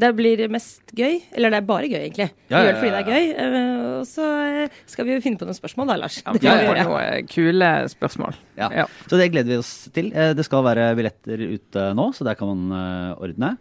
Det 0.00 0.10
blir 0.16 0.40
mest 0.52 0.94
gøy. 0.96 1.18
Eller 1.36 1.52
det 1.52 1.58
er 1.60 1.66
bare 1.68 1.88
gøy, 1.90 1.98
egentlig. 2.06 2.30
Vi 2.48 2.54
Ja, 2.54 2.60
ja, 2.60 2.64
gjør 2.64 2.72
det 2.72 2.80
fordi 2.80 2.90
det 2.90 3.00
er 3.00 3.10
gøy. 3.10 3.30
eh, 3.44 3.98
Og 4.00 4.06
så 4.08 4.26
eh, 4.64 4.68
skal 4.88 5.04
vi 5.04 5.14
jo 5.16 5.20
finne 5.24 5.36
på 5.40 5.44
noen 5.48 5.58
spørsmål 5.58 5.90
da, 5.92 5.96
Lars. 6.00 6.20
Ja, 6.24 6.32
Det 6.32 6.42
ja, 6.42 6.54
vi 6.60 6.84
noen 6.88 7.26
kule 7.28 7.70
spørsmål. 7.92 8.34
Ja. 8.56 8.70
Ja. 8.82 8.86
Så 9.10 9.18
det 9.20 9.30
gleder 9.32 9.52
vi 9.52 9.58
oss 9.60 9.72
til. 9.92 10.12
Eh, 10.14 10.32
Det 10.34 10.44
skal 10.46 10.64
være 10.64 10.94
billetter 10.96 11.42
ute 11.52 11.90
nå, 11.94 12.12
så 12.16 12.24
der 12.24 12.34
kan 12.40 12.48
man 12.48 12.72
eh, 12.72 13.20
ordne. 13.20 13.56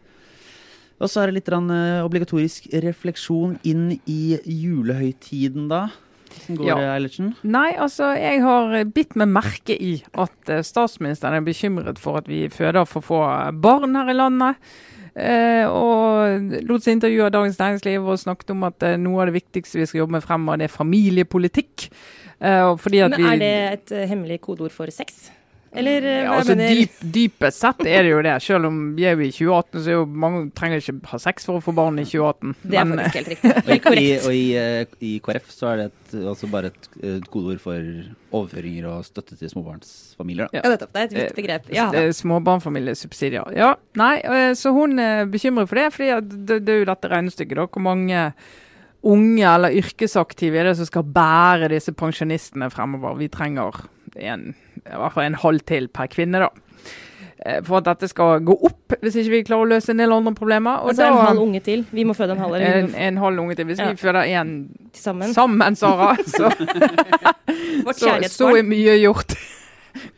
Og 0.99 1.07
så 1.07 1.21
er 1.23 1.31
det 1.31 1.35
litt 1.39 1.47
eh, 1.49 2.03
obligatorisk 2.03 2.65
refleksjon 2.83 3.57
inn 3.63 3.99
i 4.05 4.35
julehøytiden, 4.43 5.67
da. 5.71 5.87
Hvordan 6.29 6.57
går 6.59 6.67
Ja. 6.67 6.75
det, 6.75 6.87
Eilertsen? 6.93 7.35
Nei, 7.43 7.71
altså, 7.75 8.13
jeg 8.19 8.41
har 8.43 8.83
bitt 8.85 9.15
meg 9.15 9.27
merke 9.29 9.75
i 9.79 10.03
at 10.13 10.49
eh, 10.49 10.61
statsministeren 10.61 11.33
er 11.39 11.41
bekymret 11.41 11.97
for 11.97 12.17
at 12.17 12.27
vi 12.27 12.47
føder 12.49 12.85
for 12.87 13.01
få 13.01 13.21
barn 13.59 13.95
her 13.95 14.09
i 14.09 14.13
landet. 14.13 14.55
Eh, 15.15 15.65
og 15.65 16.53
lot 16.69 16.85
seg 16.85 16.97
intervjue 16.97 17.25
av 17.25 17.33
Dagens 17.33 17.59
Næringsliv 17.59 18.05
og 18.05 18.21
snakket 18.21 18.53
om 18.53 18.67
at 18.67 18.85
eh, 18.85 18.99
noe 19.01 19.23
av 19.23 19.31
det 19.31 19.39
viktigste 19.39 19.81
vi 19.81 19.87
skal 19.89 20.03
jobbe 20.03 20.17
med 20.17 20.25
fremover, 20.25 20.61
det 20.61 20.69
er 20.69 20.75
familiepolitikk. 20.75 21.89
Eh, 22.39 22.69
Men 22.93 23.13
er 23.19 23.41
det 23.41 23.53
et 23.73 23.95
hemmelig 24.09 24.41
kodeord 24.41 24.71
for 24.75 24.91
sex? 24.93 25.31
Eller 25.71 26.05
eh, 26.05 26.23
ja, 26.23 26.33
altså, 26.33 26.55
mener 26.57 26.79
dyp, 26.79 27.01
Dypest 27.15 27.61
sett 27.61 27.81
er 27.85 28.05
det 28.05 28.13
jo 28.13 28.21
det. 28.25 28.35
Selv 28.41 28.69
om 28.69 28.79
vi 28.97 29.05
er 29.05 29.17
jo 29.17 29.27
i 29.27 29.31
2018, 29.31 29.81
så 29.83 29.91
er 29.91 29.97
jo 29.99 30.05
mange 30.25 30.43
trenger 30.57 30.81
ikke 30.81 31.11
ha 31.11 31.19
sex 31.21 31.45
for 31.45 31.59
å 31.59 31.63
få 31.63 31.73
barn 31.77 31.99
i 32.01 32.05
2018. 32.07 32.55
Det 32.63 32.79
er 32.79 32.87
Men, 32.89 33.01
faktisk 33.03 33.19
helt 33.19 33.33
riktig. 33.33 33.53
Og 33.89 34.01
i, 34.01 34.07
og 34.17 34.33
i, 34.33 34.45
eh, 34.57 34.95
i 35.05 35.11
KrF 35.25 35.51
så 35.53 35.71
er 35.73 35.81
det 35.83 35.89
et, 35.91 36.15
altså 36.33 36.49
bare 36.51 36.71
et, 36.73 36.89
et 37.11 37.27
kodeord 37.29 37.61
for 37.63 37.91
overføringer 38.39 38.87
og 38.89 39.05
støtte 39.05 39.37
til 39.37 39.51
småbarnsfamilier. 39.51 40.49
Da. 40.49 40.61
Ja. 40.61 40.73
Det 40.73 40.89
er 40.89 41.03
et 41.05 41.17
vidt 41.17 41.35
begrep. 41.37 41.69
Ja. 41.73 41.89
Det 41.93 42.01
er 42.01 42.15
Småbarnfamiliesubsidier. 42.17 43.53
Ja, 43.57 43.73
nei, 43.99 44.15
eh, 44.25 44.53
så 44.57 44.73
hun 44.75 44.97
er 45.01 45.29
bekymret 45.29 45.69
for 45.69 45.81
det, 45.81 45.91
for 45.93 46.25
det, 46.25 46.63
det 46.65 46.73
er 46.75 46.83
jo 46.83 46.89
dette 46.89 47.13
regnestykket, 47.13 47.61
da. 47.61 47.69
Hvor 47.69 47.85
mange 47.85 48.25
unge 49.03 49.45
eller 49.47 49.75
yrkesaktive 49.79 50.59
er 50.59 50.63
det 50.69 50.77
som 50.79 50.85
skal 50.89 51.03
bære 51.03 51.69
disse 51.71 51.93
pensjonistene 51.95 52.69
fremover? 52.73 53.15
Vi 53.19 53.27
trenger 53.31 53.85
en, 54.17 54.49
i 54.79 54.81
hvert 54.89 55.13
fall 55.15 55.29
en 55.29 55.37
halv 55.39 55.61
til 55.69 55.87
per 55.93 56.07
kvinne, 56.11 56.41
da. 56.43 56.49
Eh, 57.45 57.61
For 57.63 57.77
at 57.79 57.85
dette 57.87 58.09
skal 58.11 58.41
gå 58.43 58.55
opp, 58.67 58.97
hvis 58.99 59.15
ikke 59.21 59.31
vi 59.31 59.43
klarer 59.47 59.63
å 59.63 59.69
løse 59.75 59.93
en 59.93 60.01
del 60.01 60.11
andre 60.11 60.33
problemer. 60.35 60.81
Og 60.83 60.91
så 60.91 61.05
er 61.05 61.13
det 61.13 61.19
en 61.21 61.27
halv 61.29 61.43
unge 61.45 61.61
til. 61.63 61.85
Vi 61.95 62.03
må 62.03 62.13
føde 62.17 62.35
en 62.35 62.41
halv, 62.43 62.57
eller 62.57 62.81
en, 62.81 62.89
en 62.95 63.17
halv 63.23 63.39
unge 63.45 63.55
til. 63.55 63.65
Hvis 63.69 63.79
Ja. 63.79 63.91
vi 63.91 63.95
føder 64.01 64.27
én 64.27 64.67
sammen. 64.93 65.33
sammen, 65.33 65.75
Sara, 65.79 66.15
så, 66.27 66.51
så, 67.95 68.17
så 68.27 68.51
er 68.57 68.63
mye 68.67 68.97
gjort. 68.99 69.37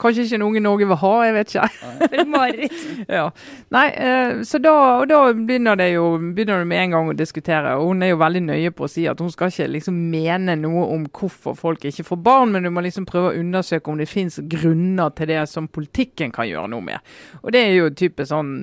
Kanskje 0.01 0.25
ikke 0.25 0.37
en 0.39 0.45
unge 0.47 0.63
Norge 0.63 0.87
vil 0.89 0.99
ha, 1.01 1.13
jeg 1.25 1.35
vet 1.37 1.55
ikke. 1.55 1.69
Ja. 3.11 3.25
Nei, 3.73 3.85
eh, 3.95 4.41
så 4.47 4.59
da, 4.61 4.73
og 5.01 5.07
da 5.09 5.19
begynner 5.35 5.77
det 5.79 5.91
jo 5.93 6.05
begynner 6.19 6.61
det 6.61 6.67
med 6.69 6.81
en 6.83 6.95
gang 6.95 7.09
å 7.11 7.15
diskutere. 7.17 7.75
og 7.77 7.91
Hun 7.91 8.03
er 8.03 8.11
jo 8.13 8.19
veldig 8.21 8.43
nøye 8.45 8.71
på 8.75 8.85
å 8.85 8.91
si 8.91 9.05
at 9.09 9.19
hun 9.21 9.31
skal 9.33 9.51
ikke 9.51 9.69
liksom 9.71 9.97
mene 10.11 10.55
noe 10.59 10.85
om 10.93 11.05
hvorfor 11.07 11.55
folk 11.57 11.85
ikke 11.87 12.05
får 12.07 12.21
barn, 12.23 12.53
men 12.55 12.67
du 12.67 12.71
må 12.73 12.83
liksom 12.85 13.07
prøve 13.09 13.31
å 13.31 13.39
undersøke 13.39 13.91
om 13.91 13.99
det 14.01 14.09
finnes 14.11 14.39
grunner 14.51 15.13
til 15.17 15.31
det 15.31 15.41
som 15.51 15.69
politikken 15.71 16.33
kan 16.35 16.49
gjøre 16.49 16.71
noe 16.71 16.85
med. 16.91 17.11
Og 17.41 17.51
det 17.55 17.63
er 17.65 17.75
jo 17.77 17.91
type 17.97 18.25
sånn 18.27 18.53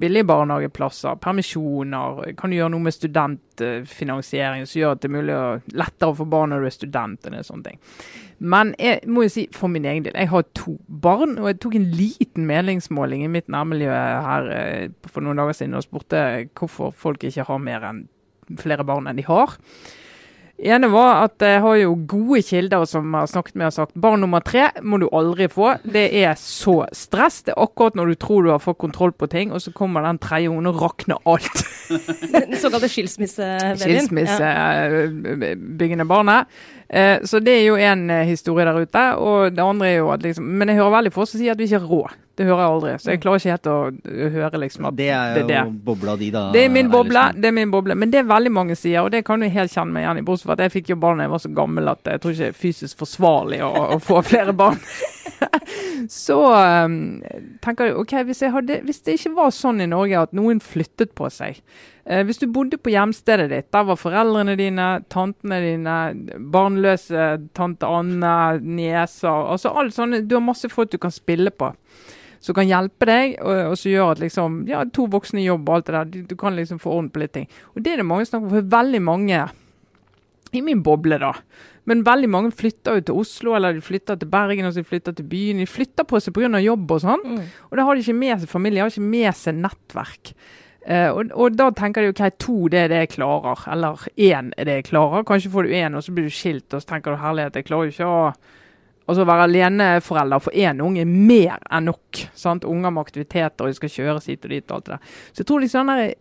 billige 0.00 0.28
barnehageplasser, 0.28 1.20
permisjoner, 1.22 2.34
kan 2.38 2.52
du 2.52 2.58
gjøre 2.58 2.74
noe 2.74 2.86
med 2.88 2.96
studentfinansiering 2.96 4.66
som 4.66 4.80
gjør 4.80 4.96
at 4.96 5.04
det 5.04 5.10
er 5.10 5.16
mulig 5.16 5.38
å 5.38 5.48
lettere 5.74 6.12
å 6.12 6.18
få 6.20 6.28
barn 6.28 6.54
når 6.54 6.64
du 6.64 6.70
er 6.70 6.78
student 6.78 7.30
og 7.30 7.40
sånne 7.48 7.72
ting. 7.72 7.82
Men 8.38 8.74
jeg 8.78 9.04
må 9.06 9.24
jo 9.26 9.32
si 9.32 9.46
for 9.54 9.70
min 9.72 9.86
egen 9.88 10.06
del, 10.06 10.16
jeg 10.18 10.30
har 10.30 10.46
to 10.56 10.76
barn, 10.88 11.36
og 11.38 11.48
jeg 11.50 11.60
tok 11.62 11.76
en 11.78 11.90
liten 11.94 12.48
meningsmåling 12.48 13.24
i 13.24 13.30
mitt 13.30 13.50
nærmiljø 13.52 13.90
her 13.90 14.48
eh, 14.54 14.88
for 15.06 15.24
noen 15.24 15.40
dager 15.40 15.58
siden 15.60 15.78
og 15.78 15.86
spurte 15.86 16.24
hvorfor 16.58 16.94
folk 16.96 17.24
ikke 17.24 17.46
har 17.48 17.62
mer 17.62 17.86
enn 17.90 18.04
flere 18.60 18.84
barn 18.84 19.06
enn 19.08 19.20
de 19.20 19.26
har. 19.26 19.54
Ene 20.58 20.88
var 20.92 21.24
at 21.24 21.42
jeg 21.42 21.60
har 21.64 21.76
jo 21.80 21.94
gode 22.08 22.42
kilder 22.46 22.84
som 22.88 23.14
har 23.16 23.26
snakket 23.30 23.54
med 23.58 23.66
og 23.66 23.72
sagt 23.74 23.94
barn 23.98 24.20
nummer 24.22 24.40
tre 24.44 24.68
må 24.82 24.98
du 25.02 25.08
aldri 25.12 25.48
få. 25.50 25.74
Det 25.82 26.22
er 26.22 26.34
så 26.40 26.86
stress. 26.94 27.42
Det 27.46 27.52
er 27.54 27.62
akkurat 27.64 27.94
når 27.98 28.06
du 28.12 28.16
tror 28.22 28.42
du 28.44 28.50
har 28.52 28.60
fått 28.62 28.78
kontroll 28.82 29.12
på 29.12 29.26
ting, 29.32 29.52
og 29.52 29.60
så 29.64 29.70
kommer 29.74 30.00
den 30.06 30.18
tredje 30.22 30.48
ungen 30.52 30.70
og 30.70 30.80
rakner 30.82 31.16
alt. 31.26 31.56
Den 32.34 32.56
såkalte 32.60 32.88
skilsmissebabyen. 32.88 33.78
skilsmissebyggende 33.82 36.06
barnet. 36.08 36.40
Eh, 36.88 37.18
så 37.24 37.38
det 37.42 37.52
er 37.58 37.64
jo 37.66 37.76
en 37.80 38.10
eh, 38.10 38.26
historie 38.28 38.66
der 38.66 38.80
ute. 38.80 39.16
Og 39.18 39.52
det 39.54 39.62
andre 39.64 39.88
er 39.88 39.96
jo 39.98 40.10
at 40.14 40.22
liksom 40.22 40.44
Men 40.44 40.68
jeg 40.68 40.76
hører 40.78 40.96
veldig 40.98 41.12
få 41.14 41.26
som 41.26 41.40
sier 41.40 41.52
at 41.52 41.58
vi 41.58 41.64
ikke 41.68 41.80
har 41.82 41.90
råd. 41.90 42.10
Det 42.34 42.46
hører 42.48 42.60
jeg 42.60 42.70
aldri. 42.72 42.92
Så 42.98 43.12
jeg 43.12 43.20
klarer 43.22 43.40
ikke 43.40 43.54
helt 43.54 43.68
å 43.70 44.30
høre 44.34 44.60
liksom 44.64 44.88
at 44.88 44.96
Det 44.98 45.06
er 45.14 45.36
jo 45.38 45.46
det. 45.46 45.60
bobla 45.86 46.16
di, 46.18 46.30
da. 46.34 46.48
Det 46.54 46.64
er 46.64 46.72
min 46.72 46.90
boble. 46.90 47.14
Liksom. 47.14 47.42
det 47.42 47.50
er 47.50 47.54
min 47.54 47.70
boble. 47.70 47.94
Men 47.94 48.10
det 48.10 48.20
er 48.20 48.30
veldig 48.30 48.52
mange 48.54 48.76
sier, 48.78 49.04
og 49.06 49.12
det 49.14 49.22
kan 49.26 49.42
du 49.42 49.46
helt 49.46 49.70
kjenne 49.70 49.94
meg 49.94 50.02
igjen 50.02 50.18
i. 50.18 50.24
Bortsett 50.26 50.48
fra 50.48 50.56
at 50.58 50.64
jeg 50.66 50.74
fikk 50.74 50.90
jo 50.94 50.98
barn 51.04 51.22
da 51.22 51.28
jeg 51.28 51.34
var 51.34 51.44
så 51.44 51.52
gammel 51.54 51.92
at 51.92 52.10
jeg 52.10 52.22
tror 52.22 52.34
ikke 52.34 52.42
det 52.42 52.50
er 52.50 52.58
fysisk 52.64 53.04
forsvarlig 53.04 53.60
å, 53.62 53.70
å 53.94 54.00
få 54.02 54.18
flere 54.26 54.54
barn. 54.56 54.82
så 56.24 56.38
um, 56.50 56.98
tenker 57.62 57.90
jeg 57.90 57.96
OK, 58.02 58.16
hvis, 58.26 58.42
jeg 58.42 58.54
hadde, 58.54 58.80
hvis 58.88 59.02
det 59.06 59.18
ikke 59.20 59.34
var 59.38 59.54
sånn 59.54 59.84
i 59.84 59.88
Norge 59.90 60.26
at 60.26 60.34
noen 60.34 60.58
flyttet 60.62 61.14
på 61.16 61.28
seg 61.32 61.60
eh, 62.04 62.22
Hvis 62.26 62.40
du 62.42 62.46
bodde 62.52 62.78
på 62.80 62.92
hjemstedet 62.92 63.48
ditt, 63.52 63.70
der 63.74 63.86
var 63.88 63.98
foreldrene 64.00 64.56
dine, 64.60 64.88
tantene 65.12 65.60
dine, 65.64 65.96
barnløse 66.54 67.28
tante 67.56 67.88
Anne, 67.88 68.34
nieser 68.60 69.50
altså 69.54 69.74
alt 69.74 69.96
sånne, 69.96 70.24
Du 70.26 70.36
har 70.38 70.44
masse 70.44 70.70
folk 70.72 70.92
du 70.92 71.00
kan 71.02 71.14
spille 71.14 71.54
på 71.54 71.72
som 72.44 72.56
kan 72.56 72.68
hjelpe 72.68 73.08
deg, 73.08 73.36
og, 73.40 73.60
og 73.72 73.76
som 73.80 73.88
gjør 73.94 74.10
at 74.12 74.20
liksom, 74.20 74.56
ja, 74.68 74.82
to 74.92 75.06
voksne 75.08 75.40
i 75.40 75.46
jobb 75.48 75.68
og 75.70 75.78
alt 75.78 75.86
det 75.88 75.94
der, 75.96 76.08
du, 76.12 76.18
du 76.28 76.34
kan 76.40 76.56
liksom 76.58 76.80
få 76.82 76.92
orden 76.98 77.12
på 77.14 77.22
litt 77.22 77.32
ting. 77.36 77.46
Og 77.72 77.84
det 77.84 77.94
er 77.94 78.02
det 78.02 78.08
mange 78.10 78.26
snakker 78.28 78.50
om, 78.50 78.52
for 78.58 78.74
veldig 78.74 79.00
mange, 79.06 79.44
i 80.54 80.60
min 80.62 80.82
boble 80.86 81.16
da, 81.18 81.32
men 81.88 82.04
veldig 82.06 82.28
mange 82.30 82.50
flytter 82.56 82.98
jo 83.00 83.04
til 83.08 83.16
Oslo, 83.20 83.54
eller 83.56 83.74
de 83.76 83.82
flytter 83.84 84.16
til 84.20 84.28
Bergen, 84.32 84.64
og 84.68 84.72
så 84.72 84.80
de 84.84 84.88
flytter 84.88 85.16
til 85.18 85.26
byen. 85.28 85.58
De 85.60 85.66
flytter 85.68 86.06
på 86.08 86.20
seg 86.22 86.32
pga. 86.36 86.60
jobb 86.62 86.92
og 86.94 87.00
sånn, 87.02 87.24
Mm. 87.24 87.40
og 87.70 87.76
da 87.76 87.84
har 87.84 87.94
de 87.94 88.00
ikke 88.04 88.18
med 88.20 88.40
seg 88.40 88.48
familie, 88.48 88.78
de 88.78 88.84
har 88.86 88.92
ikke 88.92 89.10
med 89.16 89.34
seg 89.36 89.54
nettverk. 89.60 90.34
Uh, 90.84 91.10
og, 91.16 91.30
og 91.32 91.56
da 91.56 91.70
tenker 91.72 92.04
de 92.04 92.12
ok, 92.12 92.22
to 92.38 92.68
det 92.68 92.78
er 92.84 92.88
det 92.92 92.98
jeg 93.02 93.12
klarer, 93.16 93.56
eller 93.72 94.00
én 94.20 94.52
er 94.56 94.64
det 94.68 94.74
jeg 94.78 94.86
klarer. 94.92 95.24
Kanskje 95.24 95.50
får 95.52 95.64
du 95.64 95.72
én, 95.72 95.96
og 95.96 96.04
så 96.04 96.12
blir 96.12 96.28
du 96.28 96.32
skilt, 96.32 96.68
og 96.76 96.82
så 96.84 96.90
tenker 96.92 97.12
du 97.16 97.20
herlighet, 97.24 97.56
jeg 97.56 97.64
klarer 97.64 97.88
jo 97.88 97.94
ikke 97.94 98.08
å 98.08 98.34
Altså 99.04 99.20
å 99.24 99.28
være 99.28 99.44
aleneforelder 99.50 100.40
for 100.40 100.56
én 100.56 100.78
unge 100.80 101.02
er 101.04 101.08
mer 101.10 101.58
enn 101.70 101.90
nok. 101.90 102.22
sant? 102.34 102.64
Unger 102.64 102.90
med 102.94 103.04
aktiviteter, 103.04 103.66
og 103.66 103.68
de 103.72 103.76
skal 103.76 103.92
kjøres 103.92 104.28
hit 104.30 104.46
og 104.46 104.54
dit 104.54 104.70
og 104.70 104.76
alt 104.78 104.86
det 104.86 104.94
der. 104.96 105.16
Så 105.32 105.42
jeg 105.42 105.48
tror 105.50 105.60
liksom 105.64 105.90
den 105.92 106.00
der 106.00 106.14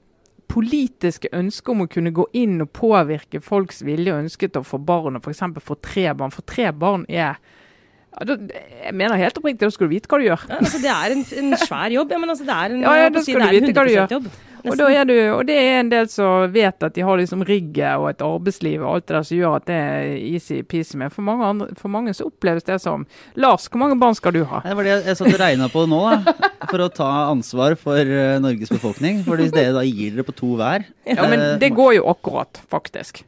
politiske 0.54 1.32
ønsket 1.34 1.72
om 1.74 1.86
å 1.86 1.90
kunne 1.90 2.12
gå 2.14 2.26
inn 2.38 2.60
og 2.62 2.70
påvirke 2.76 3.40
folks 3.42 3.82
vilje 3.88 4.14
og 4.14 4.26
ønske 4.26 4.50
til 4.52 4.62
å 4.62 4.68
få 4.68 4.78
barn, 4.86 5.18
og 5.18 5.26
f.eks. 5.26 5.42
få 5.64 5.78
tre 5.82 6.10
barn. 6.14 6.34
For 6.36 6.46
tre 6.46 6.68
barn 6.76 7.06
er 7.10 7.38
ja, 8.14 8.26
da, 8.30 8.36
Jeg 8.84 8.94
mener 8.94 9.18
helt 9.18 9.40
oppriktig, 9.40 9.64
da 9.66 9.74
skal 9.74 9.90
du 9.90 9.96
vite 9.96 10.12
hva 10.12 10.20
du 10.22 10.28
gjør. 10.28 10.44
Ja, 10.52 10.60
altså, 10.62 10.82
det 10.84 10.92
er 10.94 11.16
en, 11.16 11.24
en 11.40 11.56
svær 11.64 11.96
jobb. 11.96 12.12
Ja, 12.14 12.20
men 12.22 12.30
altså, 12.36 12.46
det 12.46 12.58
er 12.60 12.76
en, 12.76 12.84
Ja, 12.86 12.98
ja, 13.00 13.08
da 13.10 13.24
skal 13.24 13.32
si, 13.32 13.40
du 13.40 13.56
vite 13.64 13.74
hva 13.74 13.88
du 13.88 13.94
100% 13.94 13.96
gjør. 13.96 14.18
jobb. 14.20 14.28
Og, 14.64 14.78
da 14.80 14.88
er 14.94 15.08
du, 15.08 15.14
og 15.36 15.42
det 15.48 15.56
er 15.60 15.82
en 15.82 15.90
del 15.92 16.08
som 16.12 16.46
vet 16.54 16.86
at 16.86 16.96
de 16.96 17.04
har 17.04 17.20
liksom 17.20 17.44
rigget 17.48 18.00
og 18.00 18.08
et 18.14 18.24
arbeidsliv 18.24 18.84
og 18.84 18.94
alt 18.94 19.08
det 19.10 19.16
der 19.18 19.28
som 19.28 19.38
gjør 19.40 19.58
at 19.58 19.66
det 19.68 19.80
er 19.80 20.14
easy-peasy. 20.32 20.96
Men 21.02 21.12
for 21.14 21.26
mange, 21.28 21.50
andre, 21.52 21.68
for 21.80 21.92
mange 21.92 22.16
så 22.16 22.30
oppleves 22.30 22.68
det 22.68 22.80
som 22.84 23.04
Lars, 23.36 23.68
hvor 23.68 23.82
mange 23.84 24.00
barn 24.00 24.16
skal 24.16 24.36
du 24.36 24.44
ha? 24.48 24.62
Det 24.64 24.78
var 24.80 24.88
det 24.88 24.94
jeg, 24.94 25.04
jeg 25.10 25.20
satt 25.20 25.34
og 25.34 25.44
regna 25.44 25.70
på 25.74 25.84
nå, 25.92 26.02
da. 26.08 26.50
For 26.70 26.86
å 26.86 26.90
ta 26.96 27.10
ansvar 27.28 27.76
for 27.80 28.00
eh, 28.00 28.40
Norges 28.44 28.72
befolkning. 28.72 29.22
For 29.28 29.42
hvis 29.42 29.54
dere 29.54 29.76
da 29.76 29.84
gir 29.88 30.16
dere 30.16 30.28
på 30.28 30.36
to 30.38 30.56
hver 30.60 30.88
Ja, 31.10 31.28
men 31.28 31.40
eh, 31.40 31.60
det 31.62 31.74
går 31.76 31.98
jo 32.00 32.08
akkurat, 32.14 32.64
faktisk. 32.72 33.26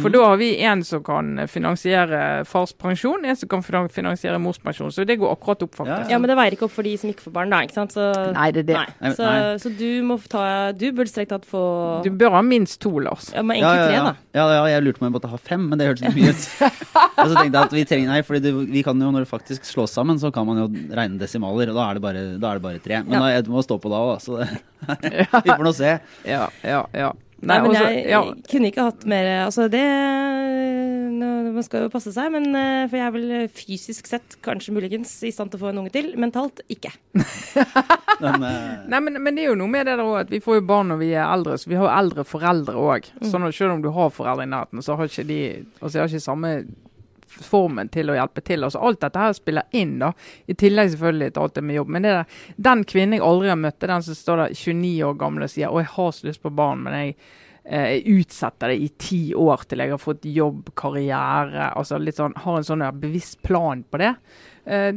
For 0.00 0.08
Mm. 0.10 0.12
da 0.16 0.24
har 0.26 0.36
vi 0.40 0.48
en 0.64 0.82
som 0.84 1.02
kan 1.04 1.46
finansiere 1.48 2.44
fars 2.46 2.72
pensjon, 2.72 3.24
en 3.24 3.36
som 3.36 3.48
kan 3.48 3.62
finansiere 3.62 4.38
mors 4.40 4.58
pensjon. 4.58 4.90
Så 4.92 5.04
det 5.06 5.18
går 5.20 5.30
akkurat 5.36 5.62
opp, 5.62 5.74
faktisk. 5.76 6.10
Ja, 6.10 6.18
men 6.18 6.28
det 6.30 6.36
veier 6.38 6.52
ikke 6.56 6.64
opp 6.68 6.72
for 6.74 6.82
de 6.86 6.96
som 6.96 7.10
ikke 7.10 7.26
får 7.28 7.32
barn, 7.32 7.50
da. 7.50 7.60
ikke 7.66 7.74
sant? 7.76 7.92
Så, 7.92 8.06
Nei, 8.34 8.50
det 8.56 8.64
er 8.64 8.68
det. 8.72 8.76
Nei. 9.00 9.12
Så, 9.14 9.24
nei. 9.26 9.54
så 9.62 9.72
du 9.76 10.02
må 10.06 10.18
ta 10.28 10.72
Du 10.72 10.86
burde 10.92 11.08
strengt 11.10 11.28
tatt 11.30 11.44
få 11.48 12.02
Du 12.04 12.10
bør 12.10 12.30
ha 12.38 12.42
minst 12.42 12.80
to, 12.80 12.92
Lars. 12.98 13.30
Ja, 13.34 13.42
men 13.42 13.58
ja, 13.60 13.68
egentlig 13.70 13.94
ja, 13.94 14.02
tre, 14.02 14.04
da. 14.10 14.14
Ja, 14.40 14.48
ja, 14.56 14.64
jeg 14.76 14.84
lurte 14.84 14.98
på 15.00 15.06
om 15.06 15.12
jeg 15.12 15.16
måtte 15.20 15.30
ha 15.30 15.36
fem, 15.38 15.68
men 15.68 15.78
det 15.78 15.88
hørtes 15.90 16.04
litt 16.08 16.16
mye 16.16 16.30
ut. 16.34 16.44
Og 17.20 17.28
så 17.28 17.34
tenkte 17.36 17.50
jeg 17.58 17.64
at 17.64 17.72
vi 17.76 17.84
trenger 17.84 18.08
Nei, 18.14 18.20
for 18.26 18.38
vi 18.40 18.82
kan 18.86 19.00
jo 19.00 19.10
når 19.12 19.26
det 19.26 19.30
faktisk 19.30 19.64
slås 19.68 19.92
sammen, 19.92 20.18
så 20.18 20.32
kan 20.32 20.46
man 20.48 20.56
jo 20.62 20.68
regne 20.96 21.18
desimaler, 21.20 21.68
og 21.70 21.76
da 21.76 21.88
er 21.90 21.94
det 21.98 22.02
bare, 22.02 22.22
da 22.40 22.50
er 22.54 22.60
det 22.60 22.62
bare 22.64 22.78
tre. 22.82 23.02
Men 23.04 23.12
Ja. 23.12 23.20
da, 23.20 23.26
jeg 23.36 23.44
må 23.52 23.62
stå 23.62 23.78
på 23.82 23.90
da 23.92 24.00
òg, 24.14 24.20
så 24.24 24.38
det, 24.40 24.48
vi 25.44 25.50
får 25.50 25.64
nå 25.66 25.72
se. 25.76 25.98
Ja, 26.24 26.48
ja, 26.64 26.84
ja. 26.96 27.12
Nei, 27.40 27.56
men 27.62 27.70
også- 27.70 27.88
jeg 27.88 28.08
ja. 28.10 28.20
kunne 28.50 28.68
ikke 28.68 28.84
hatt 28.84 29.06
mer 29.08 29.28
Altså, 29.46 29.64
det 29.72 29.80
Man 31.20 31.62
skal 31.64 31.86
jo 31.86 31.90
passe 31.92 32.12
seg, 32.12 32.30
men 32.32 32.54
eh, 32.56 32.86
For 32.88 32.96
jeg 32.98 33.06
er 33.06 33.14
vel 33.14 33.48
fysisk 33.52 34.06
sett, 34.08 34.36
kanskje 34.44 34.74
muligens, 34.76 35.12
i 35.24 35.32
stand 35.34 35.50
til 35.52 35.60
å 35.60 35.62
få 35.64 35.70
en 35.72 35.80
unge 35.82 35.92
til. 35.94 36.12
Mentalt 36.20 36.60
ikke. 36.72 36.92
Men, 38.20 38.42
eh, 38.44 38.84
Nei, 38.92 39.00
men, 39.00 39.16
men 39.24 39.34
det 39.36 39.44
er 39.46 39.48
jo 39.50 39.56
noe 39.56 39.70
med 39.72 39.86
det 39.88 39.94
der 39.96 40.04
også, 40.04 40.20
at 40.26 40.32
vi 40.32 40.40
får 40.44 40.58
jo 40.60 40.64
barn 40.68 40.90
når 40.92 40.98
vi 41.00 41.10
er 41.14 41.24
eldre, 41.24 41.56
så 41.56 41.70
vi 41.70 41.78
har 41.80 41.86
jo 41.88 41.92
eldre 41.96 42.24
foreldre 42.28 42.74
òg. 42.76 43.08
Mm. 43.16 43.28
Sånn 43.30 43.46
at 43.48 43.56
selv 43.56 43.72
om 43.78 43.82
du 43.84 43.88
har 43.96 44.10
foreldre 44.12 44.44
i 44.44 44.50
nærheten, 44.52 44.84
så 44.84 44.96
har 45.00 45.08
ikke 45.08 45.24
de 45.28 45.40
altså 45.80 45.92
de 45.94 46.02
har 46.02 46.10
ikke 46.12 46.24
samme 46.26 46.50
formen 47.30 47.88
til 47.94 48.10
å 48.10 48.16
hjelpe 48.18 48.42
til. 48.44 48.64
Altså 48.66 48.82
Alt 48.82 49.00
dette 49.04 49.18
her 49.22 49.32
spiller 49.38 49.62
inn, 49.72 49.98
da. 50.02 50.12
I 50.50 50.54
tillegg 50.58 50.90
selvfølgelig 50.94 51.32
til 51.36 51.42
alt 51.44 51.54
det 51.54 51.64
med 51.64 51.78
jobb. 51.80 51.88
Men 51.96 52.02
det 52.08 52.16
der, 52.16 52.40
den 52.70 52.84
kvinnen 52.90 53.18
jeg 53.18 53.26
aldri 53.26 53.48
har 53.52 53.60
møtt, 53.62 53.82
er 53.86 53.94
den 53.94 54.02
som 54.08 54.18
står 54.18 54.44
der 54.44 54.56
29 54.58 55.04
år 55.10 55.14
gammel 55.22 55.46
og 55.46 55.54
sier 55.54 55.70
å, 55.70 55.78
jeg 55.82 55.92
har 55.94 56.12
så 56.18 56.26
lyst 56.30 56.42
på 56.42 56.52
barn, 56.54 56.82
men 56.86 56.98
jeg 56.98 57.14
eh, 57.64 57.88
jeg 58.00 58.20
utsetter 58.24 58.72
det 58.72 58.78
i 58.82 58.88
ti 58.98 59.22
år 59.36 59.66
til 59.68 59.78
jeg 59.84 59.90
har 59.94 60.00
fått 60.00 60.24
jobb, 60.26 60.70
karriere, 60.74 61.70
altså 61.76 61.98
litt 62.02 62.16
sånn, 62.18 62.34
har 62.44 62.56
en 62.58 62.66
sånn 62.66 62.86
bevisst 63.00 63.42
plan 63.46 63.84
på 63.84 64.00
det. 64.00 64.14
Eh. 64.70 64.90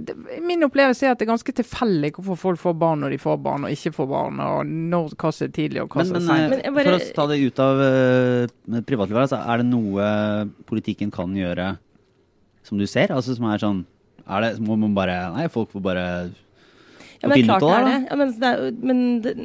Min 0.43 0.63
opplevelse 0.65 1.05
er 1.05 1.11
at 1.13 1.19
det 1.21 1.25
er 1.27 1.31
ganske 1.33 1.53
tilfeldig 1.55 2.11
hvorfor 2.17 2.39
folk 2.39 2.59
får 2.59 2.73
barn 2.81 2.99
når 3.03 3.13
de 3.15 3.19
får 3.21 3.37
barn 3.45 3.67
og 3.67 3.71
ikke 3.75 3.93
får 3.95 4.09
barn, 4.11 4.41
og 4.43 4.65
når, 4.67 5.13
hva 5.19 5.31
som 5.35 5.47
er 5.47 5.53
tidlig 5.55 5.83
og 5.83 5.93
hva 5.95 6.05
som 6.07 6.17
er 6.17 6.23
men, 6.23 6.27
seint. 6.27 6.43
eh, 6.43 6.49
Men 6.49 6.63
jeg 6.63 6.73
bare- 6.73 6.97
for 6.97 7.11
å 7.13 7.15
ta 7.19 7.27
det 7.31 7.39
ut 7.43 7.59
av 7.67 7.83
privatlivet, 8.87 9.21
altså, 9.27 9.39
er 9.53 9.57
det 9.61 9.67
noe 9.69 10.09
politikken 10.69 11.11
kan 11.13 11.35
gjøre 11.37 11.77
som 12.63 12.79
du 12.79 12.85
ser? 12.89 13.13
Altså 13.13 13.35
som 13.37 13.49
er 13.51 13.61
sånn 13.61 13.83
er 14.23 14.45
det, 14.45 14.51
Må 14.63 14.77
man 14.79 14.93
bare 14.95 15.17
Nei, 15.35 15.49
folk 15.51 15.71
får 15.73 15.83
bare 15.83 16.05
Ja, 17.21 17.27
men 17.27 17.43
klart 17.47 17.63
det 17.63 17.83
det. 17.87 17.97
Ja, 18.07 18.15
men 18.19 18.33
det 18.39 18.53
men 18.83 19.01
det, 19.23 19.35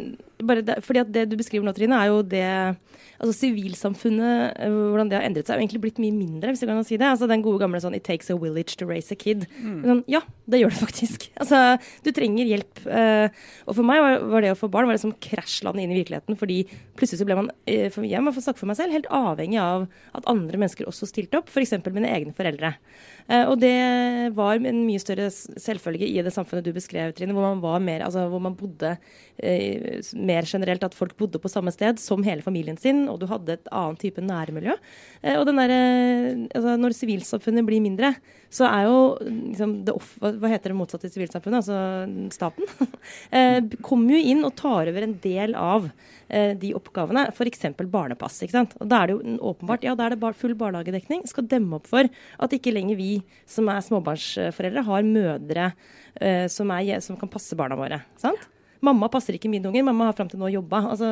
bare 0.47 0.63
det, 0.63 0.79
fordi 0.87 1.01
at 1.03 1.13
det 1.13 1.27
du 1.31 1.37
beskriver 1.39 1.67
nå, 1.67 1.75
Trine, 1.77 1.99
er 1.99 2.11
jo 2.13 2.23
det 2.23 2.45
altså 3.19 3.35
Sivilsamfunnet, 3.35 4.55
eh, 4.63 4.71
hvordan 4.71 5.11
det 5.11 5.19
har 5.19 5.27
endret 5.27 5.49
seg, 5.49 5.57
er 5.57 5.65
egentlig 5.65 5.81
blitt 5.83 6.01
mye 6.03 6.15
mindre, 6.15 6.53
hvis 6.53 6.63
jeg 6.63 6.71
kan 6.71 6.85
si 6.87 6.99
det. 7.01 7.09
Altså 7.09 7.29
Den 7.31 7.43
gode 7.43 7.59
gamle 7.63 7.81
sånn 7.83 7.97
'It 7.97 8.05
takes 8.07 8.31
a 8.31 8.37
village 8.39 8.77
to 8.79 8.87
raise 8.87 9.11
a 9.11 9.17
kid'. 9.19 9.47
Mm. 9.59 9.83
Sånn, 9.85 10.05
ja, 10.07 10.21
det 10.49 10.61
gjør 10.63 10.71
det 10.71 10.83
faktisk. 10.87 11.29
Altså, 11.39 11.79
Du 12.05 12.13
trenger 12.13 12.47
hjelp. 12.47 12.87
eh, 12.87 13.29
og 13.67 13.75
for 13.75 13.83
meg 13.83 14.01
var, 14.01 14.19
var 14.21 14.41
det 14.43 14.53
å 14.53 14.59
få 14.59 14.71
barn 14.71 14.87
var 14.87 14.95
det 14.95 15.01
som 15.03 15.13
krasjlandet 15.13 15.83
inn 15.83 15.93
i 15.93 16.03
virkeligheten. 16.03 16.37
Fordi 16.39 16.67
plutselig 16.97 17.19
så 17.19 17.27
ble 17.27 17.37
man, 17.37 17.51
eh, 17.67 17.89
for 17.91 18.03
jeg 18.03 18.23
må 18.23 18.35
få 18.35 18.43
snakke 18.43 18.59
for 18.59 18.67
meg 18.67 18.77
selv, 18.77 18.93
helt 18.93 19.11
avhengig 19.11 19.59
av 19.59 19.89
at 20.15 20.27
andre 20.27 20.59
mennesker 20.59 20.87
også 20.87 21.09
stilte 21.09 21.39
opp. 21.39 21.49
F.eks. 21.49 21.73
mine 21.91 22.11
egne 22.11 22.35
foreldre. 22.35 22.77
Og 23.29 23.61
det 23.61 24.33
var 24.33 24.57
en 24.57 24.87
mye 24.87 24.99
større 24.99 25.29
selvfølge 25.29 26.09
i 26.09 26.23
det 26.25 26.33
samfunnet 26.33 26.65
du 26.65 26.73
beskrev, 26.73 27.13
Trine, 27.13 27.35
hvor 27.37 27.45
man 27.45 27.61
var 27.61 27.79
mer, 27.79 28.01
altså 28.07 28.25
hvor 28.31 28.41
man 28.41 28.57
bodde 28.57 28.97
eh, 29.37 30.01
mer 30.29 30.49
generelt, 30.49 30.85
at 30.85 30.97
folk 30.97 31.17
bodde 31.19 31.41
på 31.43 31.51
samme 31.51 31.73
sted 31.75 32.01
som 32.03 32.25
hele 32.27 32.45
familien 32.45 32.79
sin, 32.81 33.07
og 33.11 33.21
du 33.23 33.27
hadde 33.31 33.57
et 33.57 33.71
annet 33.75 34.03
type 34.03 34.23
nærmiljø. 34.25 34.77
Eh, 35.23 35.39
og 35.39 35.47
den 35.49 35.61
derre 35.61 35.79
altså 36.55 36.77
Når 36.79 36.97
sivilsamfunnet 36.97 37.67
blir 37.67 37.83
mindre, 37.85 38.13
så 38.53 38.69
er 38.69 38.87
jo 38.89 38.99
liksom 39.21 39.75
det 39.85 39.95
off, 39.97 40.15
hva 40.21 40.51
heter 40.53 40.73
det 40.73 40.79
motsatte 40.79 41.09
til 41.09 41.19
sivilsamfunnet, 41.19 41.61
altså 41.61 42.33
staten, 42.35 42.69
eh, 43.37 43.61
kommer 43.85 44.17
jo 44.17 44.23
inn 44.33 44.45
og 44.47 44.55
tar 44.59 44.91
over 44.91 45.05
en 45.05 45.17
del 45.25 45.57
av 45.59 45.89
eh, 46.29 46.55
de 46.59 46.73
oppgavene, 46.77 47.29
f.eks. 47.33 47.67
barnepass. 47.93 48.43
ikke 48.45 48.57
sant? 48.57 48.77
Og 48.81 48.89
Da 48.89 49.03
er 49.03 49.11
det 49.11 49.19
jo 49.19 49.39
åpenbart 49.53 49.87
ja, 49.87 49.97
da 49.99 50.09
er 50.09 50.17
det 50.17 50.35
full 50.39 50.57
barnehagedekning. 50.59 51.27
Skal 51.29 51.49
demme 51.49 51.81
opp 51.81 51.89
for 51.91 52.09
at 52.09 52.55
ikke 52.57 52.75
lenger 52.75 52.99
vi 53.01 53.19
som 53.49 53.69
er 53.73 53.85
småbarnsforeldre, 53.85 54.87
har 54.89 55.09
mødre 55.09 55.73
eh, 56.21 56.47
som, 56.53 56.71
er, 56.75 57.01
som 57.05 57.19
kan 57.21 57.31
passe 57.33 57.57
barna 57.59 57.79
våre. 57.79 58.03
sant? 58.21 58.49
Mamma 58.85 59.09
passer 59.13 59.35
ikke 59.35 59.51
mine 59.51 59.67
unger, 59.71 59.83
mamma 59.87 60.09
har 60.11 60.17
fram 60.19 60.29
til 60.31 60.41
nå 60.41 60.51
jobba. 60.53 60.81
Altså, 60.93 61.09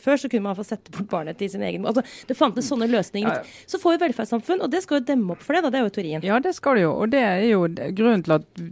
før 0.00 0.20
så 0.20 0.30
kunne 0.32 0.46
man 0.46 0.56
få 0.58 0.64
sette 0.66 0.92
bort 0.94 1.08
barnet 1.10 1.38
til 1.40 1.50
sin 1.52 1.62
egen. 1.66 1.84
Altså, 1.88 2.04
det 2.28 2.36
fantes 2.38 2.68
sånne 2.70 2.88
løsninger. 2.90 3.44
Så 3.70 3.80
får 3.82 3.96
vi 3.96 4.02
velferdssamfunn, 4.06 4.62
og 4.64 4.70
det 4.72 4.82
skal 4.84 5.00
jo 5.00 5.06
demme 5.12 5.34
opp 5.36 5.42
for 5.44 5.56
det. 5.56 5.64
da, 5.66 5.70
Det 5.74 5.80
er 5.80 5.84
jo 5.88 5.94
teorien. 5.98 6.24
Ja, 6.24 6.38
det 6.40 6.54
skal 6.56 6.78
det 6.78 6.86
jo. 6.86 6.92
Og 7.04 7.10
det 7.12 7.20
er 7.24 7.42
jo 7.50 7.64
grunnen 7.68 8.24
til 8.24 8.36
at 8.38 8.62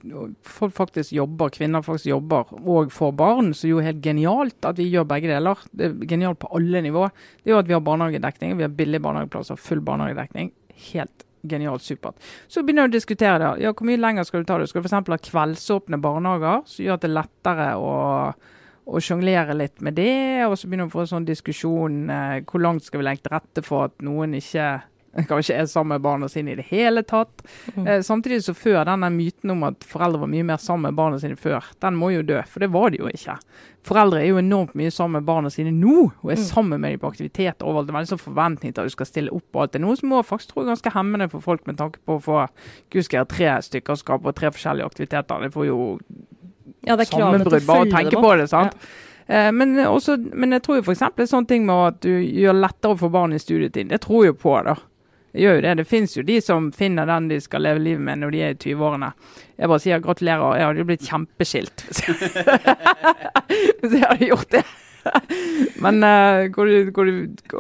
folk 0.49 0.77
faktisk 0.77 1.13
jobber, 1.17 1.53
kvinner 1.53 1.85
faktisk 1.85 2.13
jobber 2.13 2.55
og 2.63 2.93
får 2.95 3.13
barn, 3.19 3.53
så 3.57 3.67
er 3.69 3.75
jo 3.75 3.85
helt 3.85 4.01
genialt 4.05 4.69
at 4.69 4.79
vi 4.81 4.89
gjør 4.93 5.09
begge 5.11 5.29
deler. 5.33 5.67
Det 5.73 5.91
er 5.91 5.99
genialt 6.15 6.41
på 6.43 6.51
alle 6.57 6.83
nivå. 6.85 7.09
Det 7.43 7.51
er 7.53 7.57
jo 7.57 7.61
at 7.61 7.69
vi 7.69 7.77
har 7.77 7.85
barnehagedekning, 7.85 8.57
vi 8.57 8.67
har 8.67 8.73
billige 8.73 9.03
barnehageplasser, 9.05 9.61
full 9.61 9.85
barnehagedekning. 9.85 10.53
Helt 10.93 11.27
genialt 11.49 11.85
supert. 11.85 12.19
Så 12.49 12.63
begynner 12.63 12.89
du 12.89 12.95
å 12.95 12.99
diskutere 12.99 13.39
det. 13.43 13.53
Ja, 13.65 13.75
hvor 13.75 13.89
mye 13.89 14.01
lenger 14.01 14.27
skal 14.29 14.43
du 14.43 14.49
ta 14.49 14.59
det? 14.61 14.71
Skal 14.71 14.83
du 14.83 14.89
f.eks. 14.89 14.99
ha 15.11 15.21
kveldsåpne 15.29 16.01
barnehager, 16.03 16.67
som 16.67 16.85
gjør 16.85 16.99
at 16.99 17.05
det 17.05 17.11
er 17.11 17.19
lettere 17.21 17.71
å 17.79 17.95
å 18.83 19.01
sjonglere 19.03 19.55
litt 19.55 19.83
med 19.85 19.95
det, 19.95 20.43
og 20.49 20.57
så 20.59 20.67
begynner 20.67 20.89
vi 20.89 20.91
å 20.91 20.97
få 20.97 21.05
en 21.05 21.13
sånn 21.13 21.29
diskusjon 21.29 21.99
eh, 22.11 22.39
hvor 22.49 22.65
langt 22.65 22.87
skal 22.87 23.03
vi 23.03 23.07
legge 23.07 23.27
til 23.27 23.35
rette 23.37 23.63
for 23.63 23.87
at 23.87 24.03
noen 24.03 24.35
ikke 24.39 24.69
kanskje 25.29 25.57
er 25.61 25.67
sammen 25.69 25.97
med 25.97 26.05
barna 26.05 26.29
sine 26.33 26.55
i 26.55 26.57
det 26.57 26.65
hele 26.71 27.03
tatt. 27.05 27.43
Eh, 27.77 28.01
samtidig 28.01 28.43
så 28.47 28.55
før 28.57 28.85
denne 28.89 29.11
myten 29.13 29.53
om 29.53 29.67
at 29.69 29.85
foreldre 29.85 30.23
var 30.23 30.31
mye 30.33 30.47
mer 30.49 30.61
sammen 30.63 30.89
med 30.89 30.97
barna 30.97 31.19
sine 31.21 31.37
før, 31.37 31.67
den 31.85 31.99
må 32.01 32.09
jo 32.15 32.23
dø, 32.25 32.39
for 32.49 32.65
det 32.65 32.71
var 32.73 32.91
de 32.95 33.03
jo 33.03 33.11
ikke. 33.13 33.37
Foreldre 33.85 34.21
er 34.23 34.29
jo 34.31 34.39
enormt 34.39 34.77
mye 34.79 34.93
sammen 34.95 35.19
med 35.21 35.27
barna 35.29 35.51
sine 35.51 35.73
nå, 35.75 36.07
og 36.23 36.33
er 36.33 36.39
sammen 36.41 36.81
med 36.81 36.95
dem 36.95 37.03
på 37.03 37.11
aktiviteter 37.11 37.67
overalt. 37.67 37.89
Det 37.89 37.93
er 37.93 37.99
veldig 37.99 38.13
sånn 38.15 38.23
forventning 38.25 38.73
til 38.73 38.81
at 38.85 38.89
du 38.93 38.95
skal 38.95 39.09
stille 39.11 39.35
opp 39.35 39.49
og 39.59 39.65
alt. 39.65 39.73
Det 39.75 39.81
er 39.83 39.87
noe 39.87 39.99
som 39.99 40.13
må 40.15 40.23
faktisk 40.25 40.55
tro 40.55 40.63
er 40.63 40.71
ganske 40.73 40.95
hemmende 40.95 41.29
for 41.33 41.45
folk 41.45 41.67
med 41.67 41.81
tanke 41.83 41.99
på 42.07 42.17
å 42.17 42.23
få 42.23 42.43
gud 42.95 43.09
jeg 43.13 43.29
tre 43.29 43.57
stykker 43.69 43.99
som 43.99 44.05
skal 44.07 44.23
på 44.23 44.33
tre 44.39 44.53
forskjellige 44.55 44.87
aktiviteter. 44.87 45.43
Det 45.49 45.53
får 45.57 45.67
jo 45.67 45.79
Ja, 46.87 46.97
det 46.97 47.09
sammenbrudd 47.11 47.67
bare 47.67 47.85
å 47.89 47.91
tenke 47.91 48.23
på 48.23 48.37
det. 48.39 48.49
sant? 48.51 48.79
Ja. 49.29 49.51
Men, 49.55 49.77
også, 49.87 50.17
men 50.35 50.51
jeg 50.53 50.63
tror 50.65 50.81
jo 50.81 50.83
f.eks. 50.83 51.03
en 51.03 51.29
sånn 51.31 51.47
ting 51.49 51.67
med 51.67 51.83
at 51.93 52.01
du 52.05 52.11
gjør 52.11 52.57
lettere 52.59 52.97
å 52.97 52.99
få 52.99 53.09
barn 53.11 53.33
i 53.33 53.39
studietiden. 53.39 53.89
Det 53.93 54.01
tror 54.03 54.27
jeg 54.27 54.35
på. 54.43 54.57
Det 54.67 54.75
gjør 55.33 55.59
jo 55.59 55.65
det. 55.65 55.75
Det 55.81 55.89
finnes 55.89 56.17
jo 56.17 56.25
de 56.27 56.39
som 56.45 56.69
finner 56.77 57.09
den 57.09 57.31
de 57.31 57.41
skal 57.41 57.65
leve 57.65 57.83
livet 57.83 58.05
med 58.05 58.23
når 58.23 58.35
de 58.35 58.43
er 58.45 58.55
i 58.55 58.61
20-årene. 58.61 59.11
Jeg 59.59 59.73
bare 59.73 59.85
sier 59.85 60.05
gratulerer, 60.05 60.57
jeg 60.59 60.69
hadde 60.69 60.83
jo 60.83 60.89
blitt 60.91 61.09
kjempeskilt 61.09 61.85
hvis 63.81 63.97
jeg 63.97 64.07
hadde 64.07 64.29
gjort 64.29 64.51
det. 64.53 64.65
Men 65.83 65.99
uh, 66.07 66.47
hvor 66.55 66.69
hvor 66.95 67.09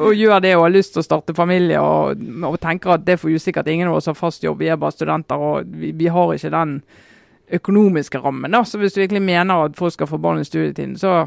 og 0.06 0.14
gjør 0.14 0.42
det 0.44 0.54
og 0.56 0.66
har 0.66 0.74
lyst 0.76 0.94
til 0.94 1.02
å 1.02 1.06
starte 1.06 1.34
familie 1.34 1.80
og, 1.82 2.20
og 2.46 2.60
tenker 2.62 2.94
at 2.94 3.06
det 3.06 3.18
får 3.18 3.32
jo 3.34 3.40
sikkert 3.42 3.70
ingen 3.72 3.90
av 3.90 3.98
oss 3.98 4.06
har 4.10 4.18
fast 4.18 4.44
jobb, 4.44 4.60
vi 4.62 4.70
er 4.70 4.78
bare 4.78 4.94
studenter 4.94 5.42
og 5.42 5.66
vi, 5.66 5.90
vi 5.96 6.10
har 6.12 6.34
ikke 6.34 6.52
den 6.54 6.80
økonomiske 7.52 8.20
rammen. 8.22 8.52
da, 8.52 8.64
Så 8.64 8.78
hvis 8.78 8.94
du 8.94 9.00
virkelig 9.02 9.22
mener 9.22 9.66
at 9.66 9.76
folk 9.76 9.92
skal 9.92 10.06
få 10.06 10.18
barn 10.22 10.40
i 10.40 10.46
studietiden, 10.46 10.96
så 10.96 11.26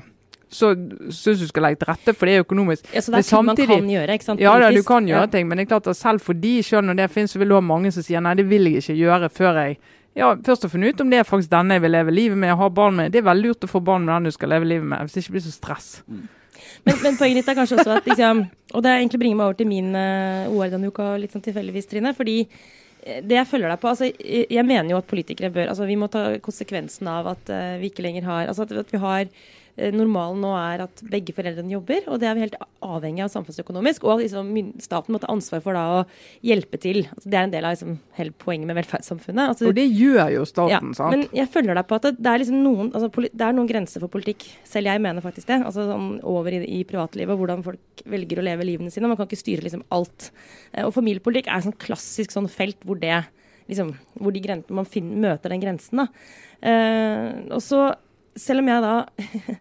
så 0.52 0.72
syns 1.10 1.42
du 1.42 1.48
skal 1.50 1.68
legge 1.68 1.82
til 1.82 1.90
rette 1.90 2.14
for 2.16 2.30
det 2.30 2.46
økonomisk. 2.46 2.88
Ja, 2.94 3.02
så 3.02 3.12
det 3.12 3.24
er 3.24 3.30
ting 3.30 3.46
man 3.50 3.60
kan 3.60 3.90
gjøre, 3.90 4.16
ikke 4.18 4.28
sant? 4.28 4.44
Ja, 4.44 4.56
da, 4.62 4.72
du 4.72 4.84
kan 4.86 5.08
gjøre 5.10 5.26
Ja. 5.26 5.32
ting, 5.32 5.48
men 5.48 5.58
det 5.58 5.66
er 5.66 5.74
klart 5.76 5.88
at 5.88 5.98
selv 5.98 6.22
for 6.22 6.34
de, 6.34 6.62
selv 6.64 6.86
når 6.86 7.02
det 7.02 7.12
finnes, 7.12 7.32
så 7.32 7.42
vil 7.42 7.50
du 7.50 7.56
ha 7.58 7.62
mange 7.62 7.92
som 7.92 8.04
sier 8.06 8.22
nei, 8.22 8.36
det 8.36 8.48
vil 8.50 8.70
jeg 8.70 8.84
ikke 8.84 8.98
gjøre 9.02 9.30
før 9.30 9.62
jeg 9.66 9.78
ja, 10.16 10.30
først 10.46 10.64
har 10.64 10.72
funnet 10.72 10.96
ut 10.96 11.02
om 11.04 11.10
det 11.12 11.18
er 11.20 11.28
faktisk 11.28 11.52
denne 11.52 11.76
jeg 11.76 11.84
vil 11.84 11.92
leve 11.92 12.14
livet 12.14 12.40
med 12.40 12.54
og 12.54 12.62
ha 12.62 12.70
barn 12.72 12.96
med. 12.96 13.12
Det 13.12 13.20
er 13.20 13.28
veldig 13.28 13.50
lurt 13.50 13.66
å 13.68 13.68
få 13.68 13.82
barn 13.84 14.06
med 14.06 14.14
den 14.16 14.30
du 14.30 14.32
skal 14.32 14.54
leve 14.54 14.68
livet 14.70 14.88
med, 14.88 15.04
hvis 15.04 15.18
det 15.18 15.26
ikke 15.26 15.36
blir 15.36 15.44
så 15.44 15.52
stress. 15.52 15.90
Men, 16.86 17.02
men 17.04 17.18
poenget 17.20 17.42
ditt 17.42 17.52
er 17.52 17.58
kanskje 17.58 17.82
også 17.82 17.98
at 17.98 18.08
liksom, 18.08 18.46
Og 18.78 18.84
det 18.86 18.94
egentlig 18.94 19.20
bringer 19.20 19.40
meg 19.40 19.50
over 19.50 19.58
til 19.60 19.68
min 19.68 19.92
uh, 19.92 20.48
OL 20.54 20.72
denne 20.72 20.88
uka, 20.88 21.16
litt 21.20 21.36
sånn 21.36 21.44
tilfeldigvis, 21.44 21.90
Trine. 21.92 22.14
Fordi 22.16 22.38
eh, 22.46 23.20
det 23.26 23.40
jeg 23.40 23.50
følger 23.50 23.74
deg 23.74 23.82
på 23.82 23.92
altså, 23.92 24.08
jeg, 24.08 24.48
jeg 24.56 24.68
mener 24.68 24.94
jo 24.94 25.02
at 25.02 25.10
politikere 25.10 25.52
bør 25.52 25.74
altså 25.74 25.90
Vi 25.90 26.00
må 26.00 26.08
ta 26.14 26.24
konsekvensen 26.44 27.12
av 27.12 27.34
at 27.34 27.52
uh, 27.52 27.76
vi 27.82 27.92
ikke 27.92 28.06
lenger 28.06 28.28
har 28.30 28.48
Altså 28.48 28.68
at, 28.68 28.76
at 28.86 28.96
vi 28.96 29.02
har 29.04 29.28
Normalen 29.76 30.40
nå 30.40 30.54
er 30.56 30.86
at 30.86 31.02
begge 31.12 31.34
foreldrene 31.36 31.74
jobber, 31.74 32.06
og 32.08 32.22
det 32.22 32.30
er 32.30 32.38
vi 32.38 32.46
helt 32.46 32.56
avhengig 32.86 33.26
av 33.26 33.32
samfunnsøkonomisk. 33.34 34.06
Og 34.08 34.22
liksom, 34.24 34.54
staten 34.80 35.12
må 35.12 35.20
ta 35.20 35.28
ansvar 35.34 35.60
for 35.66 35.76
da 35.76 35.84
å 35.98 36.04
hjelpe 36.48 36.80
til. 36.80 37.02
Altså, 37.12 37.28
det 37.28 37.40
er 37.40 37.48
en 37.50 37.54
del 37.56 37.68
av 37.68 37.76
liksom, 37.76 37.98
hele 38.16 38.36
poenget 38.40 38.70
med 38.70 38.80
velferdssamfunnet. 38.80 39.52
Altså, 39.52 39.68
Og 39.68 39.76
det 39.76 39.88
gjør 39.92 40.32
jo 40.38 40.46
staten, 40.48 40.94
ja, 40.94 40.98
sant? 40.98 41.12
Men 41.12 41.26
jeg 41.36 41.52
følger 41.52 41.76
deg 41.76 41.90
på 41.90 42.00
at 42.00 42.08
det, 42.08 42.32
er 42.32 42.42
liksom 42.44 42.62
noen 42.64 42.92
altså, 42.96 43.12
Det 43.28 43.48
er 43.50 43.58
noen 43.58 43.70
grenser 43.72 44.04
for 44.06 44.14
politikk. 44.16 44.48
Selv 44.64 44.92
jeg 44.94 45.04
mener 45.04 45.26
faktisk 45.26 45.52
det. 45.52 45.60
Altså 45.68 45.90
sånn 45.92 46.10
over 46.24 46.56
i, 46.56 46.64
i 46.80 46.84
privatlivet, 46.88 47.36
hvordan 47.36 47.66
folk 47.66 48.06
velger 48.16 48.40
å 48.40 48.48
leve 48.48 48.68
livene 48.68 48.94
sine. 48.94 49.12
Man 49.12 49.20
kan 49.20 49.28
ikke 49.28 49.44
styre 49.44 49.66
liksom 49.68 49.84
alt. 49.96 50.32
Eh, 50.72 50.86
Og 50.86 50.96
familiepolitikk 50.96 51.52
er 51.52 51.68
sånn 51.68 51.76
klassisk 51.84 52.32
sånn 52.32 52.48
felt 52.52 52.80
hvor 52.88 53.02
det 53.02 53.26
liksom, 53.68 53.96
hvor 54.22 54.32
de 54.32 54.42
gren 54.44 54.64
man 54.70 54.86
finner, 54.86 55.18
møter 55.32 55.52
den 55.52 55.64
grensen. 55.64 56.04
da. 56.04 56.08
Eh, 56.66 57.52
og 57.52 57.62
så 57.66 57.90
selv 58.36 58.62
om 58.62 58.70
jeg 58.70 58.84
da, 58.84 58.94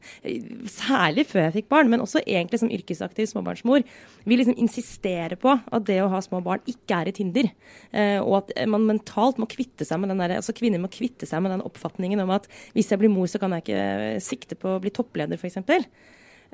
særlig 0.82 1.24
før 1.30 1.44
jeg 1.46 1.54
fikk 1.58 1.68
barn, 1.70 1.90
men 1.92 2.02
også 2.02 2.22
egentlig 2.24 2.60
som 2.62 2.72
yrkesaktiv 2.74 3.28
småbarnsmor, 3.30 3.84
vil 4.26 4.40
liksom 4.40 4.58
insistere 4.60 5.38
på 5.40 5.52
at 5.54 5.86
det 5.88 6.00
å 6.02 6.10
ha 6.12 6.22
små 6.24 6.40
barn 6.44 6.64
ikke 6.70 6.98
er 6.98 7.10
et 7.10 7.20
hinder. 7.22 7.50
Eh, 7.94 8.18
og 8.18 8.40
at 8.42 8.54
man 8.70 8.88
mentalt 8.88 9.38
må 9.40 9.48
kvitte 9.50 9.86
seg 9.86 10.02
med 10.02 10.10
den 10.12 10.22
der, 10.22 10.36
altså 10.40 10.56
kvinner 10.56 10.82
må 10.82 10.90
kvitte 10.92 11.28
seg 11.28 11.44
med 11.44 11.54
den 11.54 11.64
oppfatningen 11.66 12.24
om 12.24 12.34
at 12.34 12.50
hvis 12.74 12.90
jeg 12.90 13.02
blir 13.02 13.12
mor, 13.12 13.30
så 13.30 13.40
kan 13.42 13.54
jeg 13.56 13.66
ikke 13.66 14.24
sikte 14.24 14.58
på 14.58 14.74
å 14.74 14.82
bli 14.82 14.92
toppleder, 14.94 15.38
f.eks. 15.38 15.62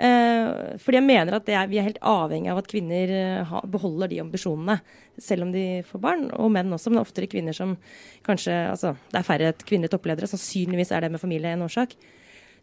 Eh, 0.01 0.77
fordi 0.81 0.97
jeg 1.01 1.07
mener 1.07 1.37
at 1.37 1.49
er, 1.53 1.69
vi 1.69 1.81
er 1.81 1.89
helt 1.89 2.01
avhengig 2.07 2.53
av 2.53 2.61
at 2.63 2.71
kvinner 2.71 3.13
eh, 3.13 3.41
ha, 3.51 3.63
beholder 3.69 4.13
de 4.13 4.21
ambisjonene, 4.23 4.79
selv 5.21 5.49
om 5.49 5.53
de 5.55 5.65
får 5.89 6.03
barn. 6.05 6.29
Og 6.39 6.53
menn 6.55 6.73
også, 6.73 6.93
men 6.93 7.03
oftere 7.03 7.29
kvinner 7.31 7.57
som 7.57 7.77
kanskje 8.27 8.57
Altså, 8.71 8.95
det 9.11 9.21
er 9.21 9.27
færre 9.27 9.53
kvinnelige 9.61 9.95
toppledere. 9.97 10.31
Sannsynligvis 10.31 10.93
er 10.95 11.05
det 11.05 11.13
med 11.13 11.23
familie 11.23 11.53
en 11.57 11.67
årsak. 11.67 11.97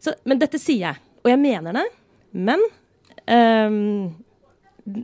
Så, 0.02 0.14
men 0.28 0.40
dette 0.40 0.60
sier 0.62 0.88
jeg, 0.88 1.04
og 1.24 1.30
jeg 1.32 1.40
mener 1.42 1.74
det. 1.76 1.84
Men 2.38 2.62
ehm, 3.30 4.14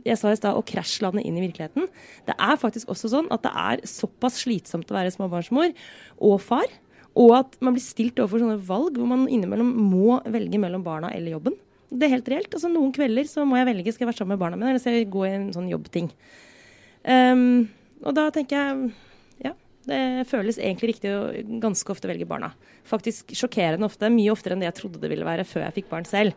jeg 0.05 0.17
sa 0.19 0.31
i 0.31 0.39
stad, 0.39 0.55
å 0.55 0.65
krasjlande 0.65 1.23
inn 1.25 1.37
i 1.39 1.43
virkeligheten. 1.43 1.89
Det 2.27 2.35
er 2.35 2.61
faktisk 2.61 2.91
også 2.91 3.11
sånn 3.11 3.29
at 3.33 3.43
det 3.45 3.51
er 3.51 3.83
såpass 3.89 4.41
slitsomt 4.43 4.91
å 4.91 4.97
være 4.97 5.13
småbarnsmor 5.13 5.75
og 6.23 6.39
far. 6.43 6.67
Og 7.15 7.35
at 7.37 7.55
man 7.63 7.75
blir 7.75 7.83
stilt 7.83 8.19
overfor 8.19 8.43
sånne 8.43 8.59
valg 8.67 8.97
hvor 8.99 9.07
man 9.07 9.27
innimellom 9.31 9.71
må 9.91 10.19
velge 10.31 10.59
mellom 10.61 10.83
barna 10.85 11.13
eller 11.15 11.37
jobben. 11.37 11.55
Det 11.89 12.07
er 12.07 12.15
helt 12.15 12.29
reelt. 12.31 12.51
Altså, 12.53 12.71
noen 12.71 12.93
kvelder 12.95 13.27
så 13.29 13.45
må 13.47 13.59
jeg 13.59 13.69
velge 13.71 13.93
skal 13.93 14.05
jeg 14.05 14.11
være 14.11 14.21
sammen 14.21 14.35
med 14.35 14.43
barna 14.43 14.59
mine 14.59 14.73
eller 14.73 14.83
skal 14.83 14.97
jeg 14.97 15.11
gå 15.13 15.25
i 15.27 15.33
en 15.35 15.49
sånn 15.55 15.71
jobbting. 15.71 16.11
Um, 17.05 17.67
og 18.01 18.15
da 18.17 18.29
tenker 18.33 18.57
jeg 18.57 18.93
ja, 19.45 19.51
det 19.85 20.25
føles 20.29 20.57
egentlig 20.57 20.95
riktig 20.95 21.11
å 21.13 21.27
ganske 21.61 21.93
ofte 21.93 22.09
velge 22.09 22.25
barna. 22.29 22.51
Faktisk 22.85 23.33
sjokkerende 23.37 23.85
ofte. 23.87 24.09
Mye 24.13 24.33
oftere 24.33 24.55
enn 24.55 24.63
det 24.63 24.69
jeg 24.71 24.77
trodde 24.79 25.01
det 25.01 25.11
ville 25.11 25.27
være 25.27 25.45
før 25.47 25.67
jeg 25.67 25.75
fikk 25.79 25.91
barn 25.91 26.07
selv. 26.09 26.33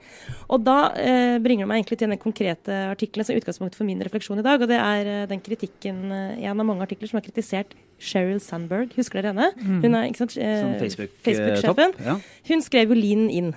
Og 0.52 0.64
da 0.66 0.78
uh, 0.92 1.36
bringer 1.44 1.64
det 1.64 1.70
meg 1.72 1.82
egentlig 1.82 2.00
til 2.02 2.12
den 2.12 2.20
konkrete 2.20 2.80
artikkelen 2.92 3.26
som 3.26 3.34
er 3.34 3.42
utgangspunktet 3.42 3.80
for 3.80 3.88
min 3.88 4.04
refleksjon 4.04 4.40
i 4.42 4.46
dag. 4.46 4.60
Og 4.60 4.70
det 4.70 4.80
er 4.80 5.12
uh, 5.12 5.28
den 5.30 5.44
kritikken, 5.44 6.04
uh, 6.12 6.36
en 6.36 6.52
av 6.52 6.68
mange 6.68 6.84
artikler 6.84 7.10
som 7.10 7.20
har 7.20 7.26
kritisert 7.26 7.76
Sheryl 7.98 8.38
Sandberg. 8.42 8.92
Husker 8.98 9.20
dere 9.20 9.32
henne? 9.32 9.48
Hun 9.82 9.96
er 9.96 10.06
ikke 10.06 10.22
sant, 10.22 10.36
eh, 10.38 10.76
Facebook-sjefen. 10.78 11.24
Facebook-sjefen. 11.24 11.96
ja. 12.06 12.18
Hun 12.48 12.62
skrev 12.62 12.92
jo 12.92 12.98
Lean 12.98 13.26
inn. 13.30 13.50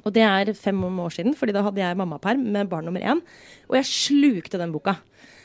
Og 0.00 0.12
det 0.16 0.24
er 0.24 0.54
fem 0.56 0.78
år 0.82 1.12
siden, 1.12 1.36
fordi 1.36 1.52
da 1.52 1.64
hadde 1.66 1.82
jeg 1.82 1.98
mammaperm 2.00 2.44
med 2.54 2.70
barn 2.70 2.86
nummer 2.88 3.02
én. 3.04 3.20
Og 3.68 3.76
jeg 3.76 3.90
slukte 3.90 4.60
den 4.60 4.72
boka. 4.72 4.96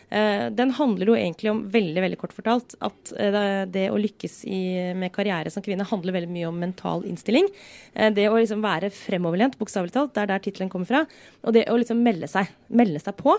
Eh, 0.07 0.47
den 0.55 0.71
handler 0.71 1.11
jo 1.11 1.17
egentlig 1.19 1.51
om, 1.51 1.65
veldig 1.71 2.03
veldig 2.05 2.19
kort 2.21 2.35
fortalt, 2.35 2.77
at 2.79 3.11
eh, 3.19 3.65
det 3.67 3.89
å 3.91 3.99
lykkes 3.99 4.39
i, 4.47 4.61
med 4.95 5.11
karriere 5.15 5.51
som 5.51 5.65
kvinne 5.65 5.87
handler 5.87 6.15
veldig 6.15 6.31
mye 6.31 6.47
om 6.47 6.61
mental 6.63 7.03
innstilling. 7.09 7.49
Eh, 7.93 8.13
det 8.15 8.29
å 8.31 8.37
liksom 8.37 8.63
være 8.63 8.93
fremoverlent, 8.95 9.59
bokstavelig 9.59 9.95
talt, 9.97 10.15
det 10.15 10.23
er 10.23 10.31
der 10.31 10.45
tittelen 10.45 10.71
kommer 10.71 10.87
fra. 10.87 11.03
Og 11.43 11.57
det 11.57 11.67
å 11.67 11.75
liksom 11.79 11.99
melde 12.05 12.31
seg, 12.31 12.55
melde 12.71 13.03
seg 13.03 13.19
på. 13.19 13.35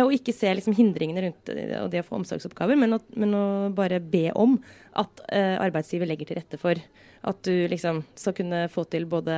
Og 0.00 0.14
ikke 0.16 0.32
se 0.32 0.48
liksom 0.56 0.72
hindringene 0.72 1.26
rundt 1.26 1.50
det 1.92 2.00
å 2.00 2.06
få 2.06 2.16
omsorgsoppgaver, 2.16 2.78
men 2.80 2.96
å, 2.96 2.98
men 3.20 3.34
å 3.36 3.44
bare 3.76 3.98
be 4.00 4.30
om 4.32 4.54
at 4.96 5.20
arbeidsgiver 5.32 6.08
legger 6.08 6.30
til 6.30 6.38
rette 6.40 6.60
for 6.60 6.80
at 7.22 7.38
du 7.46 7.68
liksom 7.70 8.00
skal 8.18 8.34
kunne 8.34 8.64
få 8.72 8.86
til 8.90 9.04
både 9.10 9.34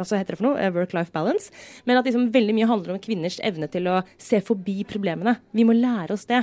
Hva 0.00 0.18
heter 0.18 0.34
det 0.34 0.40
for 0.40 0.48
noe? 0.48 0.70
Work-life 0.74 1.12
balance. 1.14 1.52
Men 1.84 2.00
at 2.00 2.08
liksom 2.08 2.30
veldig 2.34 2.56
mye 2.56 2.70
handler 2.70 2.96
om 2.96 3.02
kvinners 3.04 3.36
evne 3.44 3.68
til 3.70 3.86
å 3.92 4.00
se 4.16 4.40
forbi 4.42 4.80
problemene. 4.88 5.36
Vi 5.52 5.66
må 5.68 5.76
lære 5.76 6.16
oss 6.16 6.26
det, 6.30 6.40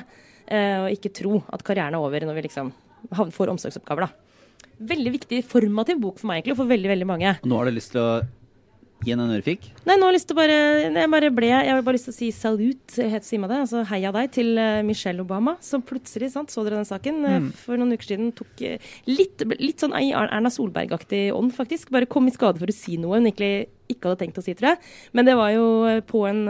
og 0.47 0.93
ikke 0.93 1.11
tro 1.17 1.41
at 1.49 1.65
karrieren 1.65 1.97
er 1.97 2.05
over 2.05 2.25
når 2.29 2.37
vi 2.39 2.45
liksom 2.47 2.71
får 3.35 3.51
omsorgsoppgaver, 3.55 4.07
da. 4.07 4.69
Veldig 4.89 5.11
viktig 5.17 5.41
formativ 5.47 5.99
bok 5.99 6.21
for 6.21 6.29
meg, 6.29 6.39
egentlig, 6.39 6.55
og 6.55 6.61
for 6.61 6.71
veldig, 6.71 6.89
veldig 6.93 7.07
mange. 7.09 7.33
Nå 7.43 7.57
har 7.59 7.67
du 7.67 7.75
lyst 7.75 7.91
til 7.95 8.03
å 8.05 8.11
Gi 8.99 9.13
henne 9.13 9.25
en 9.29 9.35
ørefik? 9.37 9.69
Nei, 9.87 9.95
nå 9.95 10.07
har 10.07 10.11
jeg 10.11 10.17
lyst 10.17 10.27
til 10.29 10.35
å 10.35 10.39
bare 10.41 10.57
Jeg 10.91 11.11
bare 11.13 11.31
ble 11.31 11.49
Jeg 11.51 11.71
har 11.71 11.83
bare 11.85 11.95
lyst 11.95 12.09
til 12.09 12.15
å 12.15 12.17
si 12.17 12.29
salut, 12.35 12.97
het 12.99 13.25
Sima 13.27 13.47
det, 13.47 13.61
altså 13.63 13.85
heia 13.87 14.11
deg, 14.15 14.31
til 14.35 14.51
uh, 14.59 14.81
Michelle 14.85 15.23
Obama, 15.23 15.55
som 15.63 15.83
plutselig, 15.85 16.33
sant, 16.33 16.51
så 16.51 16.65
dere 16.65 16.81
den 16.81 16.89
saken, 16.89 17.21
mm. 17.23 17.49
for 17.61 17.79
noen 17.79 17.95
uker 17.95 18.11
siden 18.11 18.33
tok 18.35 18.63
uh, 18.67 18.91
litt, 19.07 19.45
litt 19.61 19.79
sånn 19.79 19.95
Erna 19.95 20.51
Solberg-aktig 20.51 21.29
ånd, 21.35 21.53
faktisk. 21.55 21.93
Bare 21.95 22.09
kom 22.09 22.27
i 22.27 22.35
skade 22.35 22.59
for 22.59 22.71
å 22.71 22.75
si 22.75 22.99
noe 22.99 23.19
hun 23.19 23.29
egentlig 23.29 23.69
ikke 23.89 24.05
hadde 24.09 24.19
tenkt 24.21 24.37
å 24.37 24.43
si, 24.45 24.53
tror 24.57 24.71
jeg. 24.71 24.79
Men 25.17 25.27
det 25.27 25.35
var 25.39 25.51
jo 25.53 25.65
på 26.09 26.21
en, 26.29 26.41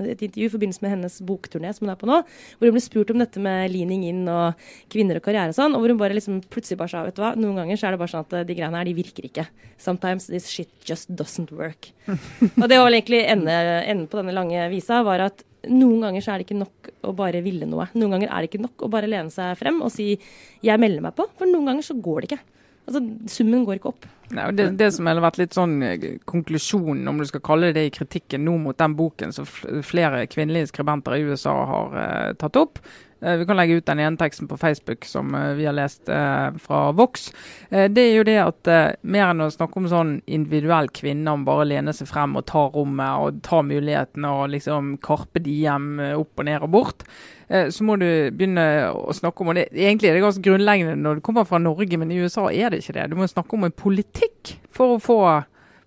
et 0.00 0.22
intervju 0.22 0.46
i 0.46 0.52
forbindelse 0.52 0.84
med 0.84 0.94
hennes 0.94 1.18
bokturné 1.26 1.72
som 1.74 1.86
hun 1.86 1.92
er 1.94 1.98
på 2.00 2.08
nå, 2.08 2.20
hvor 2.22 2.70
hun 2.70 2.76
ble 2.76 2.84
spurt 2.84 3.10
om 3.14 3.20
dette 3.22 3.42
med 3.42 3.72
leaning 3.74 4.06
in 4.08 4.22
og 4.30 4.60
kvinner 4.92 5.18
og 5.18 5.26
karriere 5.26 5.50
og 5.50 5.58
sånn, 5.58 5.74
og 5.74 5.82
hvor 5.82 5.94
hun 5.94 6.00
bare 6.00 6.16
liksom 6.16 6.40
plutselig 6.52 6.78
bare 6.80 6.94
sa 6.94 7.02
vet 7.06 7.18
du 7.18 7.24
hva, 7.24 7.34
noen 7.38 7.58
ganger 7.62 7.80
så 7.80 7.88
er 7.88 7.96
det 7.96 8.02
bare 8.02 8.14
sånn 8.14 8.26
at 8.26 8.36
de 8.46 8.56
greiene 8.56 8.80
her, 8.80 8.88
de 8.88 8.96
virker 8.96 9.26
ikke. 9.26 9.46
Sometimes 9.80 10.28
this 10.30 10.48
shit 10.52 10.70
just 10.86 11.10
doesn't 11.10 11.52
work. 11.56 11.90
Og 12.60 12.66
det 12.70 12.78
var 12.78 12.90
egentlig 12.90 13.24
enden 13.26 14.06
på 14.10 14.20
denne 14.20 14.36
lange 14.36 14.68
visa, 14.72 15.02
var 15.06 15.26
at 15.26 15.44
noen 15.68 16.06
ganger 16.06 16.24
så 16.24 16.32
er 16.32 16.40
det 16.40 16.46
ikke 16.46 16.60
nok 16.62 16.92
å 17.04 17.12
bare 17.16 17.42
ville 17.44 17.66
noe. 17.68 17.90
Noen 17.98 18.16
ganger 18.16 18.30
er 18.30 18.40
det 18.40 18.52
ikke 18.52 18.62
nok 18.62 18.86
å 18.86 18.92
bare 18.92 19.10
lene 19.10 19.32
seg 19.34 19.58
frem 19.60 19.82
og 19.84 19.92
si 19.92 20.14
'jeg 20.62 20.80
melder 20.80 21.02
meg 21.02 21.14
på', 21.16 21.28
for 21.36 21.46
noen 21.46 21.66
ganger 21.66 21.84
så 21.84 22.00
går 22.00 22.20
det 22.22 22.30
ikke. 22.30 22.59
Altså, 22.90 23.04
Summen 23.30 23.62
går 23.66 23.78
ikke 23.78 23.92
opp. 23.92 24.06
Nei, 24.34 24.48
det, 24.54 24.66
det, 24.78 24.88
som 24.94 25.06
har 25.06 25.20
vært 25.22 25.38
litt 25.38 25.54
sånn 25.54 25.76
eh, 25.82 26.08
konklusjonen, 26.28 27.06
om 27.10 27.18
du 27.18 27.26
skal 27.26 27.42
kalle 27.46 27.70
det 27.74 27.84
i 27.86 27.92
kritikken 27.94 28.42
nå 28.46 28.56
mot 28.62 28.78
den 28.78 28.96
boken 28.98 29.34
som 29.34 29.46
flere 29.46 30.24
kvinnelige 30.30 30.72
skribenter 30.72 31.14
i 31.14 31.24
USA 31.26 31.54
har 31.70 31.94
uh, 31.94 32.32
tatt 32.38 32.58
opp, 32.58 32.82
vi 33.20 33.46
kan 33.46 33.58
legge 33.58 33.76
ut 33.78 33.86
den 33.86 34.00
ene 34.00 34.16
teksten 34.20 34.48
på 34.48 34.56
Facebook 34.56 35.04
som 35.04 35.34
eh, 35.34 35.52
vi 35.58 35.66
har 35.68 35.76
lest 35.76 36.08
eh, 36.08 36.48
fra 36.62 36.80
Vox. 36.96 37.30
Det 37.70 38.02
er 38.02 38.14
jo 38.16 38.24
det 38.26 38.38
at 38.40 38.70
mer 39.02 39.28
enn 39.28 39.44
å 39.44 39.50
snakke 39.52 39.78
om 39.78 39.88
sånn 39.90 40.14
individuell 40.26 40.88
kvinne 40.94 41.34
om 41.34 41.44
bare 41.46 41.64
å 41.64 41.68
lene 41.68 41.92
seg 41.94 42.08
frem 42.10 42.34
og 42.38 42.46
ta 42.50 42.64
rommet 42.72 43.20
og 43.20 43.42
ta 43.46 43.60
mulighetene 43.66 44.32
og 44.40 44.54
liksom 44.54 44.96
karpe 45.04 45.42
de 45.44 45.54
hjem 45.62 46.00
opp 46.16 46.40
og 46.40 46.48
ned 46.48 46.64
og 46.66 46.72
bort, 46.72 47.04
så 47.46 47.86
må 47.86 47.96
du 48.00 48.06
begynne 48.34 48.64
å 48.94 49.14
snakke 49.14 49.42
om 49.42 49.52
og 49.52 49.58
det, 49.58 49.68
Egentlig 49.74 50.10
er 50.10 50.18
det 50.18 50.24
ganske 50.24 50.44
grunnleggende 50.44 50.98
når 50.98 51.18
du 51.18 51.24
kommer 51.26 51.46
fra 51.48 51.60
Norge, 51.62 51.98
men 52.00 52.12
i 52.14 52.20
USA 52.22 52.48
er 52.50 52.70
det 52.72 52.82
ikke 52.82 52.96
det. 52.98 53.08
Du 53.12 53.18
må 53.18 53.30
snakke 53.30 53.56
om 53.58 53.66
en 53.66 53.74
politikk 53.74 54.56
for 54.74 54.96
å 54.96 55.02
få 55.02 55.20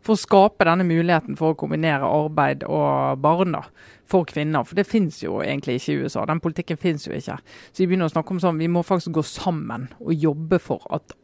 for 0.03 0.15
å 0.15 0.19
skape 0.19 0.67
denne 0.67 0.85
muligheten 0.87 1.37
for 1.39 1.53
å 1.53 1.57
kombinere 1.59 2.07
arbeid 2.07 2.65
og 2.67 3.21
barn 3.23 3.55
da, 3.55 3.63
for 4.09 4.27
kvinner. 4.29 4.67
For 4.67 4.79
det 4.79 4.87
finnes 4.89 5.21
jo 5.23 5.39
egentlig 5.43 5.79
ikke 5.79 5.95
i 5.95 6.03
USA. 6.03 6.25
Den 6.29 6.43
politikken 6.43 6.79
finnes 6.81 7.07
jo 7.07 7.15
ikke. 7.15 7.39
Så 7.71 7.83
vi 7.83 7.89
begynner 7.91 8.11
å 8.11 8.13
snakke 8.13 8.35
om 8.35 8.41
sånn, 8.43 8.61
vi 8.61 8.71
må 8.71 8.83
faktisk 8.85 9.15
gå 9.15 9.25
sammen 9.27 9.89
og 10.01 10.13
jobbe 10.13 10.59
for 10.63 10.83
at 10.93 11.15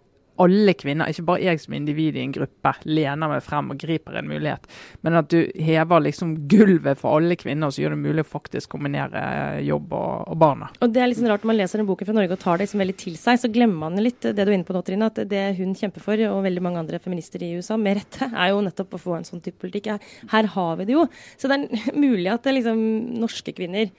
alle 0.43 0.73
kvinner, 0.77 1.09
ikke 1.11 1.25
bare 1.27 1.43
jeg 1.43 1.61
som 1.63 1.75
individ 1.77 2.17
i 2.17 2.23
en 2.23 2.33
gruppe, 2.35 2.73
lener 2.87 3.31
meg 3.31 3.43
frem 3.45 3.73
og 3.73 3.79
griper 3.81 4.19
en 4.19 4.29
mulighet, 4.29 4.67
men 5.05 5.19
at 5.19 5.29
du 5.31 5.39
hever 5.59 6.03
liksom 6.05 6.35
gulvet 6.51 6.99
for 6.99 7.19
alle 7.19 7.37
kvinner, 7.39 7.71
så 7.71 7.83
gjør 7.83 7.95
det 7.95 8.01
mulig 8.03 8.25
å 8.25 8.29
faktisk 8.29 8.73
kombinere 8.75 9.21
jobb 9.65 9.93
og, 9.95 10.25
og 10.31 10.39
barna. 10.41 10.71
Og 10.79 10.93
Det 10.93 11.03
er 11.03 11.11
liksom 11.11 11.29
rart 11.29 11.45
når 11.45 11.51
man 11.51 11.59
leser 11.59 11.81
den 11.81 11.89
boken 11.89 12.09
fra 12.09 12.17
Norge 12.17 12.37
og 12.37 12.43
tar 12.43 12.57
det 12.57 12.67
liksom 12.67 12.83
veldig 12.83 12.97
til 13.03 13.15
seg, 13.19 13.41
så 13.41 13.51
glemmer 13.53 13.87
man 13.87 14.03
litt 14.03 14.21
det 14.23 14.35
du 14.37 14.45
er 14.47 14.55
inne 14.57 14.67
på 14.67 14.75
nå, 14.75 14.83
Trine, 14.85 15.11
at 15.11 15.23
det 15.29 15.45
hun 15.59 15.75
kjemper 15.77 16.03
for, 16.03 16.25
og 16.29 16.43
veldig 16.45 16.65
mange 16.65 16.83
andre 16.83 17.01
feminister 17.03 17.43
i 17.45 17.53
USA, 17.57 17.77
med 17.79 17.99
rette, 18.01 18.29
er 18.43 18.53
jo 18.53 18.63
nettopp 18.65 18.97
å 18.97 19.01
få 19.01 19.17
en 19.19 19.27
sånn 19.27 19.43
type 19.45 19.61
politikk. 19.61 19.91
Her 20.33 20.53
har 20.55 20.77
vi 20.79 20.89
det 20.89 20.95
jo. 20.97 21.07
Så 21.39 21.51
det 21.51 21.59
er 21.59 21.97
mulig 21.97 22.29
at 22.31 22.45
det 22.45 22.59
liksom 22.59 22.79
norske 23.19 23.55
kvinner 23.55 23.91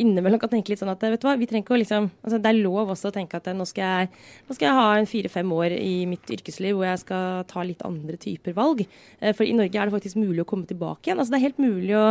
innimellom 0.00 0.40
kan 0.42 0.50
tenke 0.52 0.72
litt 0.72 0.80
sånn 0.80 0.92
at 0.92 1.02
vet 1.04 1.20
du 1.22 1.26
hva, 1.28 1.36
vi 1.38 1.48
trenger 1.48 1.66
ikke 1.66 1.76
å 1.76 1.80
liksom 1.80 2.08
altså 2.22 2.40
Det 2.40 2.50
er 2.50 2.58
lov 2.58 2.92
også 2.94 3.10
å 3.10 3.14
tenke 3.14 3.38
at 3.38 3.48
nå 3.56 3.66
skal 3.68 3.84
jeg, 3.84 4.10
nå 4.48 4.56
skal 4.56 4.68
jeg 4.68 4.78
ha 4.78 4.88
en 4.96 5.08
fire-fem 5.10 5.52
år 5.56 5.76
i 5.76 5.94
mitt 6.10 6.32
yrkesliv 6.32 6.78
hvor 6.78 6.88
jeg 6.88 7.02
skal 7.02 7.44
ta 7.50 7.64
litt 7.66 7.84
andre 7.86 8.18
typer 8.20 8.56
valg. 8.56 8.82
Eh, 9.20 9.34
for 9.36 9.46
i 9.46 9.54
Norge 9.56 9.76
er 9.76 9.88
det 9.88 9.96
faktisk 9.96 10.20
mulig 10.20 10.44
å 10.44 10.48
komme 10.48 10.68
tilbake 10.68 11.08
igjen. 11.08 11.20
Altså 11.20 11.34
Det 11.34 11.40
er 11.40 11.46
helt 11.48 11.62
mulig 11.62 11.96
å, 11.98 12.06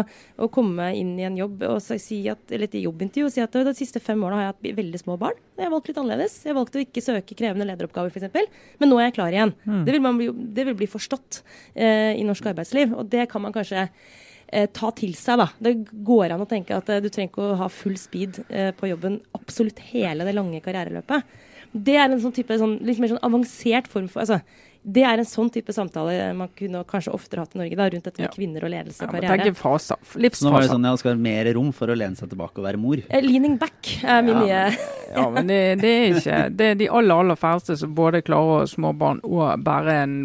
å 0.46 0.50
komme 0.54 0.92
inn 0.98 1.16
i 1.20 1.28
en 1.28 1.40
jobb 1.40 1.66
og 1.70 1.82
si 1.82 2.22
at, 2.32 2.42
eller 2.50 2.70
et 2.70 2.80
jobbintervju 2.80 3.28
og 3.28 3.36
si 3.36 3.44
at 3.44 3.60
de 3.70 3.76
siste 3.78 4.02
fem 4.04 4.22
årene 4.24 4.40
har 4.40 4.48
jeg 4.48 4.56
hatt 4.56 4.80
veldig 4.84 5.04
små 5.04 5.18
barn. 5.22 5.40
Jeg 5.60 5.68
har 5.68 5.74
valgt 5.74 5.92
litt 5.92 6.00
annerledes. 6.00 6.40
Jeg 6.46 6.54
har 6.54 6.60
valgt 6.62 6.78
å 6.78 6.84
ikke 6.84 7.04
søke 7.04 7.38
krevende 7.38 7.68
lederoppgaver 7.68 8.14
f.eks. 8.14 8.64
Men 8.80 8.92
nå 8.92 9.00
er 9.00 9.10
jeg 9.10 9.18
klar 9.18 9.36
igjen. 9.36 9.56
Mm. 9.66 9.84
Det, 9.88 9.96
vil 9.96 10.08
bli, 10.08 10.32
det, 10.56 10.66
vil 10.70 10.80
bli, 10.80 10.90
forstått 10.90 11.42
eh, 11.74 12.16
i 12.16 12.26
norsk 12.28 12.52
arbeidsliv. 12.54 12.96
Og 12.96 13.10
det 13.12 13.28
kan 13.32 13.44
man 13.44 13.56
kanskje 13.56 13.88
eh, 13.88 14.29
ta 14.74 14.92
til 14.98 15.14
seg. 15.18 15.42
da. 15.42 15.50
Det 15.62 15.76
går 16.06 16.34
an 16.34 16.46
å 16.46 16.50
tenke 16.50 16.78
at 16.78 16.90
eh, 16.90 17.02
du 17.04 17.10
trenger 17.10 17.32
ikke 17.32 17.46
å 17.52 17.60
ha 17.62 17.70
full 17.74 17.98
speed 18.00 18.42
eh, 18.48 18.72
på 18.76 18.90
jobben 18.92 19.20
absolutt 19.38 19.82
hele 19.92 20.28
det 20.28 20.36
lange 20.38 20.62
karriereløpet. 20.66 21.38
Det 21.70 22.00
er 22.00 22.08
en 22.08 22.22
sånn 22.22 22.34
type 22.34 22.58
sånn, 22.58 22.80
litt 22.86 23.02
mer 23.02 23.12
sånn 23.12 23.26
avansert 23.26 23.90
form 23.92 24.10
for 24.10 24.24
altså, 24.26 24.40
det 24.82 25.04
er 25.04 25.20
en 25.20 25.28
sånn 25.28 25.50
type 25.52 25.74
samtale 25.76 26.30
man 26.38 26.50
kunne 26.56 26.82
kanskje 26.88 27.12
oftere 27.12 27.44
hatt 27.44 27.56
i 27.58 27.60
Norge, 27.60 27.76
da, 27.76 27.88
rundt 27.92 28.06
dette 28.08 28.22
med 28.22 28.30
ja. 28.30 28.32
kvinner 28.32 28.64
og 28.64 28.72
ledelse 28.72 29.04
og 29.04 29.12
karriere. 29.12 29.48
Ja, 29.50 29.56
fasa, 29.58 29.98
livsfasa. 30.16 30.48
Nå 30.48 30.54
var 30.54 30.64
det 30.64 30.70
sånn 30.72 30.88
at 30.88 30.96
det 30.96 31.02
skal 31.02 31.12
ha 31.12 31.20
mer 31.26 31.50
rom 31.58 31.74
for 31.76 31.92
å 31.92 31.98
lene 32.00 32.16
seg 32.16 32.32
tilbake 32.32 32.62
og 32.62 32.68
være 32.70 32.80
mor. 32.80 33.02
Uh, 33.12 33.20
leaning 33.26 33.58
back 33.60 33.92
er 34.00 34.24
min 34.24 34.40
nye 34.40 34.62
Ja, 35.10 35.26
men 35.34 35.50
det, 35.50 35.60
det, 35.82 35.90
er 35.90 36.18
ikke 36.20 36.40
Det 36.54 36.66
er 36.72 36.76
de 36.80 36.88
aller, 36.94 37.24
aller 37.24 37.40
færreste 37.40 37.76
som 37.82 37.96
både 37.98 38.22
klarer 38.22 38.54
å 38.54 38.58
ha 38.62 38.70
små 38.70 38.94
barn 38.98 39.20
og 39.26 39.64
bære 39.66 39.96
en 40.06 40.16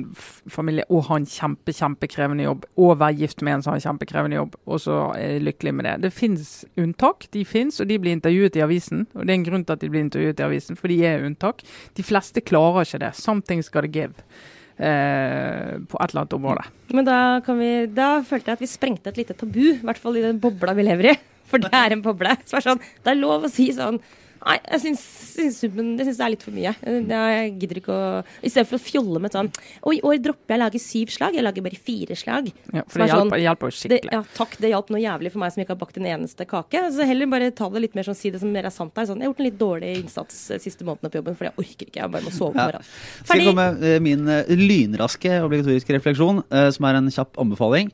familie 0.52 0.86
og 0.92 1.06
ha 1.08 1.18
en 1.18 1.28
kjempe, 1.28 1.74
kjempekrevende 1.74 2.46
jobb, 2.46 2.66
og 2.78 2.98
være 3.00 3.18
gift 3.24 3.42
med 3.42 3.56
en 3.56 3.64
som 3.64 3.72
har 3.72 3.80
en 3.80 3.86
kjempekrevende 3.88 4.38
jobb, 4.38 4.58
og 4.68 4.82
så 4.84 4.98
er 5.16 5.38
de 5.38 5.44
lykkelige 5.48 5.78
med 5.80 5.88
det. 5.88 5.94
Det 6.04 6.12
fins 6.14 6.52
unntak, 6.80 7.26
de 7.34 7.44
fins, 7.48 7.80
og 7.80 7.88
de 7.90 7.98
blir 7.98 8.14
intervjuet 8.14 8.60
i 8.60 8.64
avisen. 8.64 9.06
Og 9.16 9.24
det 9.24 9.32
er 9.32 9.38
en 9.40 9.46
grunn 9.48 9.64
til 9.66 9.76
at 9.76 9.82
de 9.82 9.90
blir 9.90 10.04
intervjuet 10.04 10.42
i 10.42 10.46
avisen, 10.46 10.78
for 10.78 10.92
de 10.92 11.00
er 11.08 11.24
unntak. 11.26 11.64
De 11.96 12.04
fleste 12.06 12.44
klarer 12.44 12.84
ikke 12.84 13.02
det. 13.06 13.14
Something's 13.18 13.72
gotta 13.72 13.90
give 13.90 14.12
eh, 14.78 15.76
på 15.88 16.00
et 16.00 16.10
eller 16.10 16.24
annet 16.24 16.36
område. 16.38 16.66
Men 16.94 17.08
da, 17.08 17.18
vi, 17.58 17.70
da, 17.94 18.08
følte 18.26 18.52
jeg 18.52 18.58
at 18.58 18.64
vi 18.64 18.70
sprengte 18.70 19.12
et 19.12 19.22
lite 19.22 19.36
tabu, 19.38 19.62
i 19.74 19.80
hvert 19.84 20.00
fall 20.00 20.18
i 20.18 20.24
den 20.24 20.40
bobla 20.42 20.74
vi 20.76 20.86
lever 20.86 21.12
i. 21.12 21.16
For 21.50 21.62
det 21.62 21.72
er 21.76 21.94
en 21.94 22.04
boble. 22.04 22.34
Så 22.48 22.58
er 22.58 22.66
sånn, 22.66 22.84
det 23.04 23.12
er 23.12 23.20
lov 23.20 23.46
å 23.46 23.52
si 23.52 23.68
sånn 23.76 24.00
Nei, 24.44 24.56
jeg 24.60 24.80
syns, 24.82 25.02
syns, 25.34 25.60
det 25.64 26.04
er 26.12 26.32
litt 26.34 26.44
for 26.44 26.54
mye. 26.54 26.74
Jeg 26.84 27.52
gidder 27.62 27.80
ikke 27.80 27.94
å 27.94 28.08
I 28.44 28.50
stedet 28.52 28.68
for 28.68 28.76
å 28.76 28.82
fjolle 28.82 29.22
med 29.24 29.32
sånn 29.32 29.48
Og 29.86 29.96
i 29.96 30.00
år 30.04 30.18
dropper 30.20 30.52
jeg 30.54 30.60
å 30.60 30.62
lage 30.62 30.80
syv 30.82 31.14
slag, 31.14 31.38
jeg 31.38 31.46
lager 31.46 31.64
bare 31.64 31.80
fire 31.80 32.16
slag. 32.18 32.50
Ja, 32.68 32.82
for 32.84 33.00
det 33.00 33.08
hjelper, 33.08 33.22
sånn, 33.22 33.44
hjelper 33.44 33.72
jo 33.72 33.76
skikkelig. 33.78 34.02
Det, 34.04 34.18
ja, 34.18 34.22
takk, 34.36 34.56
det 34.60 34.72
hjalp 34.74 34.92
noe 34.92 35.00
jævlig 35.02 35.32
for 35.32 35.44
meg 35.44 35.54
som 35.54 35.64
ikke 35.64 35.74
har 35.74 35.80
bakt 35.80 36.00
en 36.00 36.10
eneste 36.10 36.48
kake. 36.50 36.82
Så 36.94 37.08
heller 37.08 37.30
bare 37.32 37.48
ta 37.56 37.70
det 37.72 37.84
litt 37.86 37.96
mer 37.96 38.08
sånn, 38.08 38.18
si 38.18 38.34
det 38.34 38.42
som 38.42 38.52
mer 38.52 38.68
er 38.68 38.74
sant 38.74 39.00
her. 39.00 39.08
Sånn, 39.08 39.22
jeg 39.22 39.30
har 39.30 39.32
gjort 39.32 39.40
en 39.42 39.48
litt 39.48 39.60
dårlig 39.62 39.94
innsats 40.02 40.42
siste 40.60 40.86
måneden 40.86 41.14
på 41.14 41.22
jobben, 41.22 41.38
for 41.40 41.48
jeg 41.48 41.56
orker 41.64 41.88
ikke. 41.88 42.02
Jeg 42.02 42.14
bare 42.18 42.26
må 42.28 42.34
sove 42.34 42.52
på 42.52 42.60
morgenen. 42.60 42.92
Ja. 42.92 43.24
Skal 43.24 43.46
komme 43.48 43.66
med 43.80 44.04
min 44.04 44.28
lynraske 44.60 45.40
obligatoriske 45.46 45.96
refleksjon, 45.96 46.44
som 46.76 46.90
er 46.90 47.00
en 47.00 47.10
kjapp 47.16 47.40
anbefaling. 47.40 47.92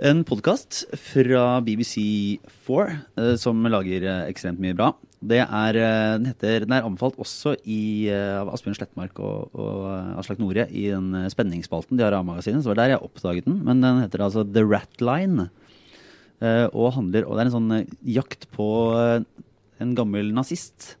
En 0.00 0.22
podkast 0.24 0.86
fra 0.96 1.60
BBC4 1.60 2.38
uh, 2.72 2.92
eh, 3.20 3.34
som 3.36 3.58
lager 3.68 4.06
ekstremt 4.30 4.62
mye 4.62 4.72
bra. 4.72 4.94
Det 5.20 5.36
er, 5.36 5.76
eh, 5.76 6.14
den, 6.16 6.30
heter, 6.30 6.64
den 6.64 6.72
er 6.72 6.86
anbefalt 6.86 7.18
også 7.20 7.52
i, 7.68 8.08
eh, 8.08 8.38
av 8.40 8.48
Asbjørn 8.54 8.78
Slettmark 8.78 9.18
og, 9.20 9.50
og 9.52 9.82
eh, 9.90 10.14
Aslak 10.16 10.38
Nore 10.40 10.64
i 10.72 10.86
den 10.88 11.12
spenningsspalten 11.28 11.98
de 11.98 12.06
har 12.06 12.16
av 12.16 12.24
magasinet. 12.24 12.64
Så 12.64 12.70
det 12.70 12.72
var 12.72 12.80
der 12.80 12.94
jeg 12.94 13.04
oppdaget 13.04 13.48
den. 13.48 13.58
Men 13.66 13.84
den 13.84 14.00
heter 14.00 14.24
altså 14.24 14.46
The 14.48 14.64
Rat 14.64 15.04
Line. 15.04 15.50
Og, 16.40 16.86
handler, 16.96 17.26
og 17.28 17.36
det 17.36 17.42
er 17.42 17.48
en 17.50 17.52
sånn 17.52 17.72
jakt 18.08 18.46
på 18.56 18.66
en 18.96 19.90
gammel 19.92 20.30
nazist. 20.32 20.94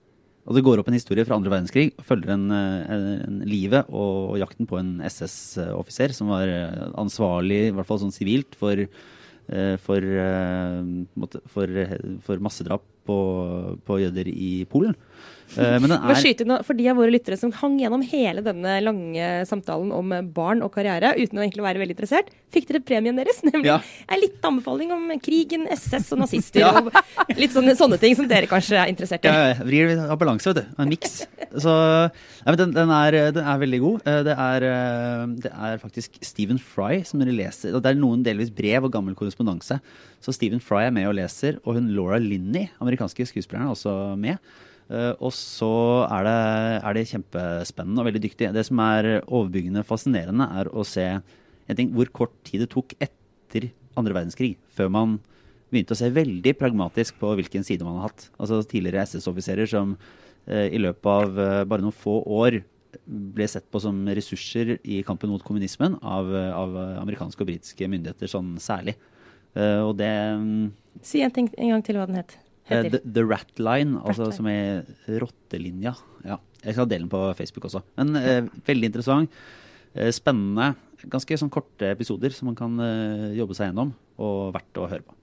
Og 0.44 0.52
det 0.52 0.62
går 0.66 0.82
opp 0.82 0.90
en 0.92 0.98
historie 0.98 1.24
fra 1.24 1.38
andre 1.38 1.54
verdenskrig. 1.54 1.94
Følger 2.04 2.34
en, 2.34 2.44
en, 2.52 3.06
en 3.24 3.38
livet 3.48 3.88
og, 3.88 4.36
jakten 4.36 4.68
på 4.68 4.76
en 4.76 4.98
SS-offiser 5.08 6.12
som 6.12 6.28
var 6.28 6.52
ansvarlig, 7.00 7.70
i 7.70 7.72
hvert 7.72 7.88
fall 7.88 8.02
sånn 8.04 8.12
sivilt, 8.12 8.52
for 8.60 8.84
for, 9.82 9.98
eh, 9.98 10.82
for, 11.50 11.66
for 12.26 12.42
massedrap 12.42 12.84
på, 13.06 13.18
på, 13.86 13.98
jøder 13.98 14.30
i 14.30 14.64
Polen. 14.70 14.94
Eh, 15.58 15.78
Men 15.82 15.90
den 15.90 15.98
er 16.10 16.14
skyte 16.20 16.44
inn, 16.46 16.52
For 16.66 16.74
de 16.78 16.86
av 16.92 16.96
våre 17.00 17.10
lyttere 17.10 17.36
som 17.38 17.50
hang 17.58 17.78
gjennom 17.80 18.02
hele 18.06 18.42
denne 18.46 18.76
lange 18.84 19.30
samtalen 19.48 19.90
om 19.92 20.12
barn 20.34 20.62
og 20.62 20.70
karriere 20.74 21.14
uten 21.18 21.40
å 21.40 21.42
egentlig 21.42 21.64
være 21.64 21.80
veldig 21.82 21.96
interessert, 21.96 22.28
fikk 22.54 22.68
dere 22.68 22.80
premien 22.86 23.16
deres. 23.18 23.40
Nemlig 23.48 23.66
Ja. 23.66 23.80
en 24.08 24.20
liten 24.22 24.46
anbefaling 24.52 24.92
om 24.94 25.10
krigen, 25.22 25.66
SS 25.74 26.12
og 26.14 26.22
nazister. 26.24 26.60
Ja. 26.64 26.76
og 26.82 27.36
litt 27.38 27.54
sånne, 27.54 27.74
sånne 27.78 27.98
ting 27.98 28.14
som 28.18 28.28
dere 28.30 28.46
kanskje 28.50 28.76
er 28.78 28.90
interessert 28.92 29.24
i. 29.24 29.28
Ja, 29.32 29.50
ja, 29.54 29.64
vrir 29.64 29.94
av 30.06 30.18
balanse, 30.20 30.52
vet 30.52 30.62
du. 30.62 30.74
En 30.82 30.88
miks. 30.90 31.20
Så 31.58 31.70
ja, 31.72 32.46
men 32.46 32.58
den, 32.60 32.72
den, 32.76 32.90
er, 32.94 33.16
den 33.34 33.44
er 33.48 33.58
veldig 33.64 33.80
god. 33.82 34.06
Eh, 34.06 34.22
Det 34.30 34.36
er, 34.36 34.66
eh, 34.70 35.26
det 35.46 35.50
er 35.52 35.80
faktisk 35.82 36.20
Stephen 36.24 36.58
Fry 36.62 37.00
som 37.08 37.18
dere 37.22 37.34
leser. 37.34 37.74
Det 37.80 37.90
er 37.90 37.98
noen 37.98 38.22
delvis 38.26 38.50
brev 38.54 38.86
og 38.86 38.92
gammel 38.94 39.16
korrespondanse. 39.18 39.80
Så 40.20 40.34
Stephen 40.36 40.60
Fry 40.62 40.84
er 40.86 40.94
med 40.94 41.08
og 41.08 41.16
leser, 41.18 41.58
og 41.64 41.74
hun 41.78 41.88
Laura 41.96 42.18
Linney, 42.20 42.68
amerikanske 42.82 43.24
skuespilleren, 43.30 43.66
er 43.70 43.74
også 43.74 43.94
med. 44.20 44.38
Eh, 44.90 45.12
og 45.22 45.32
så 45.36 45.72
er 46.10 46.26
det, 46.26 46.38
er 46.82 46.96
det 46.96 47.08
kjempespennende 47.12 48.02
og 48.02 48.08
veldig 48.10 48.22
dyktig. 48.26 48.50
Det 48.54 48.64
som 48.66 48.80
er 48.82 49.10
overbyggende 49.22 49.86
fascinerende, 49.86 50.48
er 50.60 50.70
å 50.74 50.86
se 50.86 51.06
ting, 51.78 51.92
hvor 51.94 52.10
kort 52.10 52.34
tid 52.46 52.64
det 52.64 52.72
tok 52.72 52.96
etter 52.98 53.70
andre 53.98 54.16
verdenskrig 54.16 54.56
før 54.74 54.90
man 54.92 55.20
begynte 55.70 55.94
å 55.94 56.00
se 56.00 56.10
veldig 56.10 56.54
pragmatisk 56.58 57.20
på 57.20 57.30
hvilken 57.38 57.64
side 57.66 57.86
man 57.86 58.00
har 58.00 58.10
hatt. 58.10 58.26
Altså 58.42 58.60
tidligere 58.66 59.06
SS-offiserer 59.06 59.70
som 59.70 59.94
eh, 60.50 60.66
i 60.74 60.82
løpet 60.82 61.10
av 61.12 61.38
eh, 61.38 61.62
bare 61.70 61.86
noen 61.86 61.94
få 61.94 62.18
år 62.26 62.60
ble 63.06 63.46
sett 63.46 63.68
på 63.70 63.78
som 63.82 64.02
ressurser 64.10 64.74
i 64.82 64.98
kampen 65.06 65.30
mot 65.30 65.42
kommunismen 65.46 65.94
av, 66.02 66.26
av 66.34 66.74
amerikanske 67.04 67.44
og 67.44 67.52
britiske 67.52 67.86
myndigheter 67.86 68.30
sånn 68.30 68.56
særlig. 68.62 68.96
Eh, 69.54 69.80
og 69.82 69.94
det 69.98 70.10
mm, 70.10 70.70
Si 71.06 71.22
en 71.22 71.32
ting 71.34 71.48
en 71.54 71.76
gang 71.76 71.84
til 71.86 71.98
hva 71.98 72.08
den 72.10 72.18
het. 72.18 72.34
Eh, 72.70 72.84
heter. 72.84 72.98
The, 72.98 73.14
the 73.18 73.24
Rat 73.26 73.62
Line, 73.62 73.98
altså 74.00 74.28
Rat 74.28 74.30
Line. 74.30 74.38
som 74.38 74.50
er 74.52 75.20
rottelinja. 75.22 75.94
Ja, 76.24 76.38
jeg 76.64 76.76
skal 76.76 76.90
dele 76.90 77.06
den 77.06 77.12
på 77.12 77.22
Facebook 77.38 77.68
også. 77.70 77.82
Men 78.00 78.16
eh, 78.20 78.42
veldig 78.66 78.92
interessant. 78.92 79.40
Eh, 79.94 80.10
spennende. 80.14 80.74
Ganske 81.10 81.38
sånn 81.40 81.50
korte 81.52 81.88
episoder 81.94 82.34
som 82.36 82.50
man 82.50 82.58
kan 82.58 82.76
eh, 82.84 83.30
jobbe 83.38 83.56
seg 83.56 83.70
gjennom, 83.70 83.94
og 84.20 84.52
verdt 84.54 84.82
å 84.82 84.90
høre 84.90 85.06
på. 85.06 85.16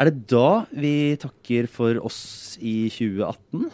Er 0.00 0.08
det 0.08 0.22
da 0.32 0.64
vi 0.72 1.18
takker 1.20 1.66
for 1.68 1.98
oss 2.00 2.56
i 2.64 2.86
2018? 2.88 3.66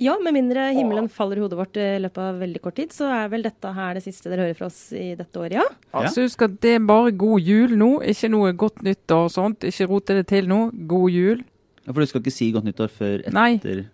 Ja, 0.00 0.14
med 0.24 0.32
mindre 0.32 0.70
himmelen 0.72 1.06
faller 1.12 1.36
i 1.36 1.42
hodet 1.44 1.58
vårt 1.58 1.76
i 1.76 1.84
løpet 2.00 2.18
av 2.24 2.38
veldig 2.40 2.60
kort 2.64 2.78
tid, 2.80 2.94
så 2.96 3.10
er 3.12 3.28
vel 3.30 3.44
dette 3.44 3.72
her 3.76 3.98
det 3.98 4.02
siste 4.06 4.30
dere 4.32 4.46
hører 4.46 4.56
fra 4.56 4.70
oss 4.70 4.80
i 4.96 5.10
dette 5.18 5.36
året, 5.38 5.58
ja? 5.60 5.66
Altså, 5.92 6.24
husk 6.24 6.46
at 6.46 6.54
det 6.64 6.78
er 6.78 6.86
bare 6.88 7.12
god 7.12 7.44
jul 7.44 7.76
nå, 7.76 7.90
ikke 8.08 8.30
noe 8.32 8.54
godt 8.56 8.80
nyttår 8.86 9.28
og 9.28 9.34
sånt. 9.34 9.66
Ikke 9.68 9.90
rote 9.90 10.16
det 10.16 10.24
til 10.32 10.48
nå. 10.50 10.62
God 10.88 11.12
jul. 11.12 11.44
Ja, 11.86 11.92
For 11.92 12.00
du 12.04 12.06
skal 12.10 12.22
ikke 12.22 12.34
si 12.34 12.50
godt 12.54 12.66
nyttår 12.68 12.90
før 12.94 13.24
Nei. 13.34 13.54
etter, 13.58 13.84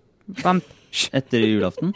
Vent. 0.44 0.64
Etter 1.16 1.44
julaften? 1.44 1.92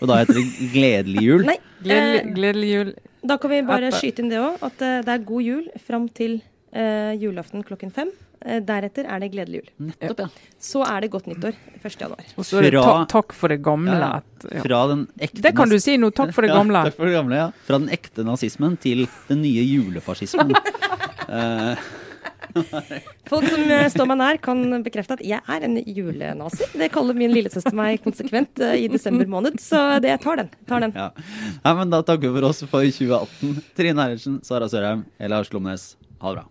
Og 0.00 0.08
da 0.10 0.18
heter 0.20 0.36
det 0.36 0.44
gledelig 0.74 1.22
jul? 1.24 1.44
Nei. 1.48 1.56
Gledelig, 1.84 2.20
eh, 2.20 2.30
gledelig 2.36 2.70
jul. 2.72 2.92
Da 3.26 3.36
kan 3.40 3.50
vi 3.52 3.62
bare 3.66 3.90
skyte 3.96 4.22
inn 4.22 4.30
det 4.32 4.38
òg, 4.40 4.60
at 4.64 4.82
eh, 4.84 5.00
det 5.04 5.12
er 5.16 5.24
god 5.28 5.42
jul 5.44 5.64
fram 5.82 6.06
til 6.14 6.38
uh, 6.76 7.12
julaften 7.20 7.64
klokken 7.66 7.92
fem. 7.92 8.12
Deretter 8.46 9.08
er 9.10 9.18
det 9.24 9.30
gledelig 9.32 9.62
jul. 9.62 9.70
Nettopp, 9.88 10.20
ja. 10.20 10.26
Så 10.62 10.82
er 10.86 11.00
det 11.02 11.08
godt 11.10 11.24
nyttår 11.26 11.56
1. 11.80 11.96
januar. 11.98 12.26
Og 12.38 12.44
så 12.46 12.60
er 12.60 12.66
det 12.68 12.72
Fra- 12.76 12.92
ta 13.00 13.06
takk 13.16 13.32
for 13.34 13.50
det 13.50 13.56
gamle. 13.64 13.96
Ja. 13.96 14.10
ja. 14.52 14.60
Fra 14.62 14.80
den 14.92 15.06
ekte 15.18 15.42
Det 15.42 15.54
kan 15.56 15.72
du 15.72 15.78
si 15.82 15.96
nå. 15.98 16.12
Takk 16.14 16.30
for 16.36 16.46
det 16.46 16.52
gamle. 16.58 16.84
Ja, 16.84 16.90
takk 16.92 17.00
for 17.00 17.08
det 17.10 17.16
gamle, 17.16 17.40
ja. 17.40 17.48
Fra 17.66 17.80
den 17.80 17.88
ekte 17.96 18.26
nazismen 18.28 18.76
til 18.78 19.06
den 19.28 19.42
nye 19.44 19.64
julefascismen. 19.66 20.54
Eh, 21.26 21.74
Folk 23.30 23.46
som 23.50 23.62
eh, 23.70 23.86
står 23.92 24.10
meg 24.10 24.20
nær, 24.20 24.40
kan 24.42 24.64
bekrefte 24.86 25.18
at 25.18 25.24
jeg 25.26 25.40
er 25.40 25.68
en 25.68 25.78
julenazi. 25.82 26.68
Det 26.76 26.90
kaller 26.94 27.18
min 27.18 27.34
lillesøster 27.34 27.76
meg 27.76 28.02
konsekvent 28.06 28.62
eh, 28.64 28.78
i 28.84 28.90
desember 28.92 29.28
måned, 29.30 29.60
så 29.62 30.00
det, 30.02 30.16
tar 30.24 30.42
den. 30.42 30.50
Tar 30.70 30.86
den. 30.86 30.96
ja. 30.96 31.10
Nei, 31.62 31.76
men 31.80 31.94
da 31.94 32.02
takker 32.06 32.30
vi 32.30 32.40
for 32.40 32.50
oss 32.50 32.64
for 32.66 32.90
2018. 33.00 33.62
Trine 33.78 34.08
Eilertsen, 34.08 34.42
Sara 34.46 34.70
Sørheim, 34.72 35.06
Ella 35.18 35.42
Lars 35.42 35.96
Ha 36.20 36.30
det 36.32 36.36
bra. 36.40 36.46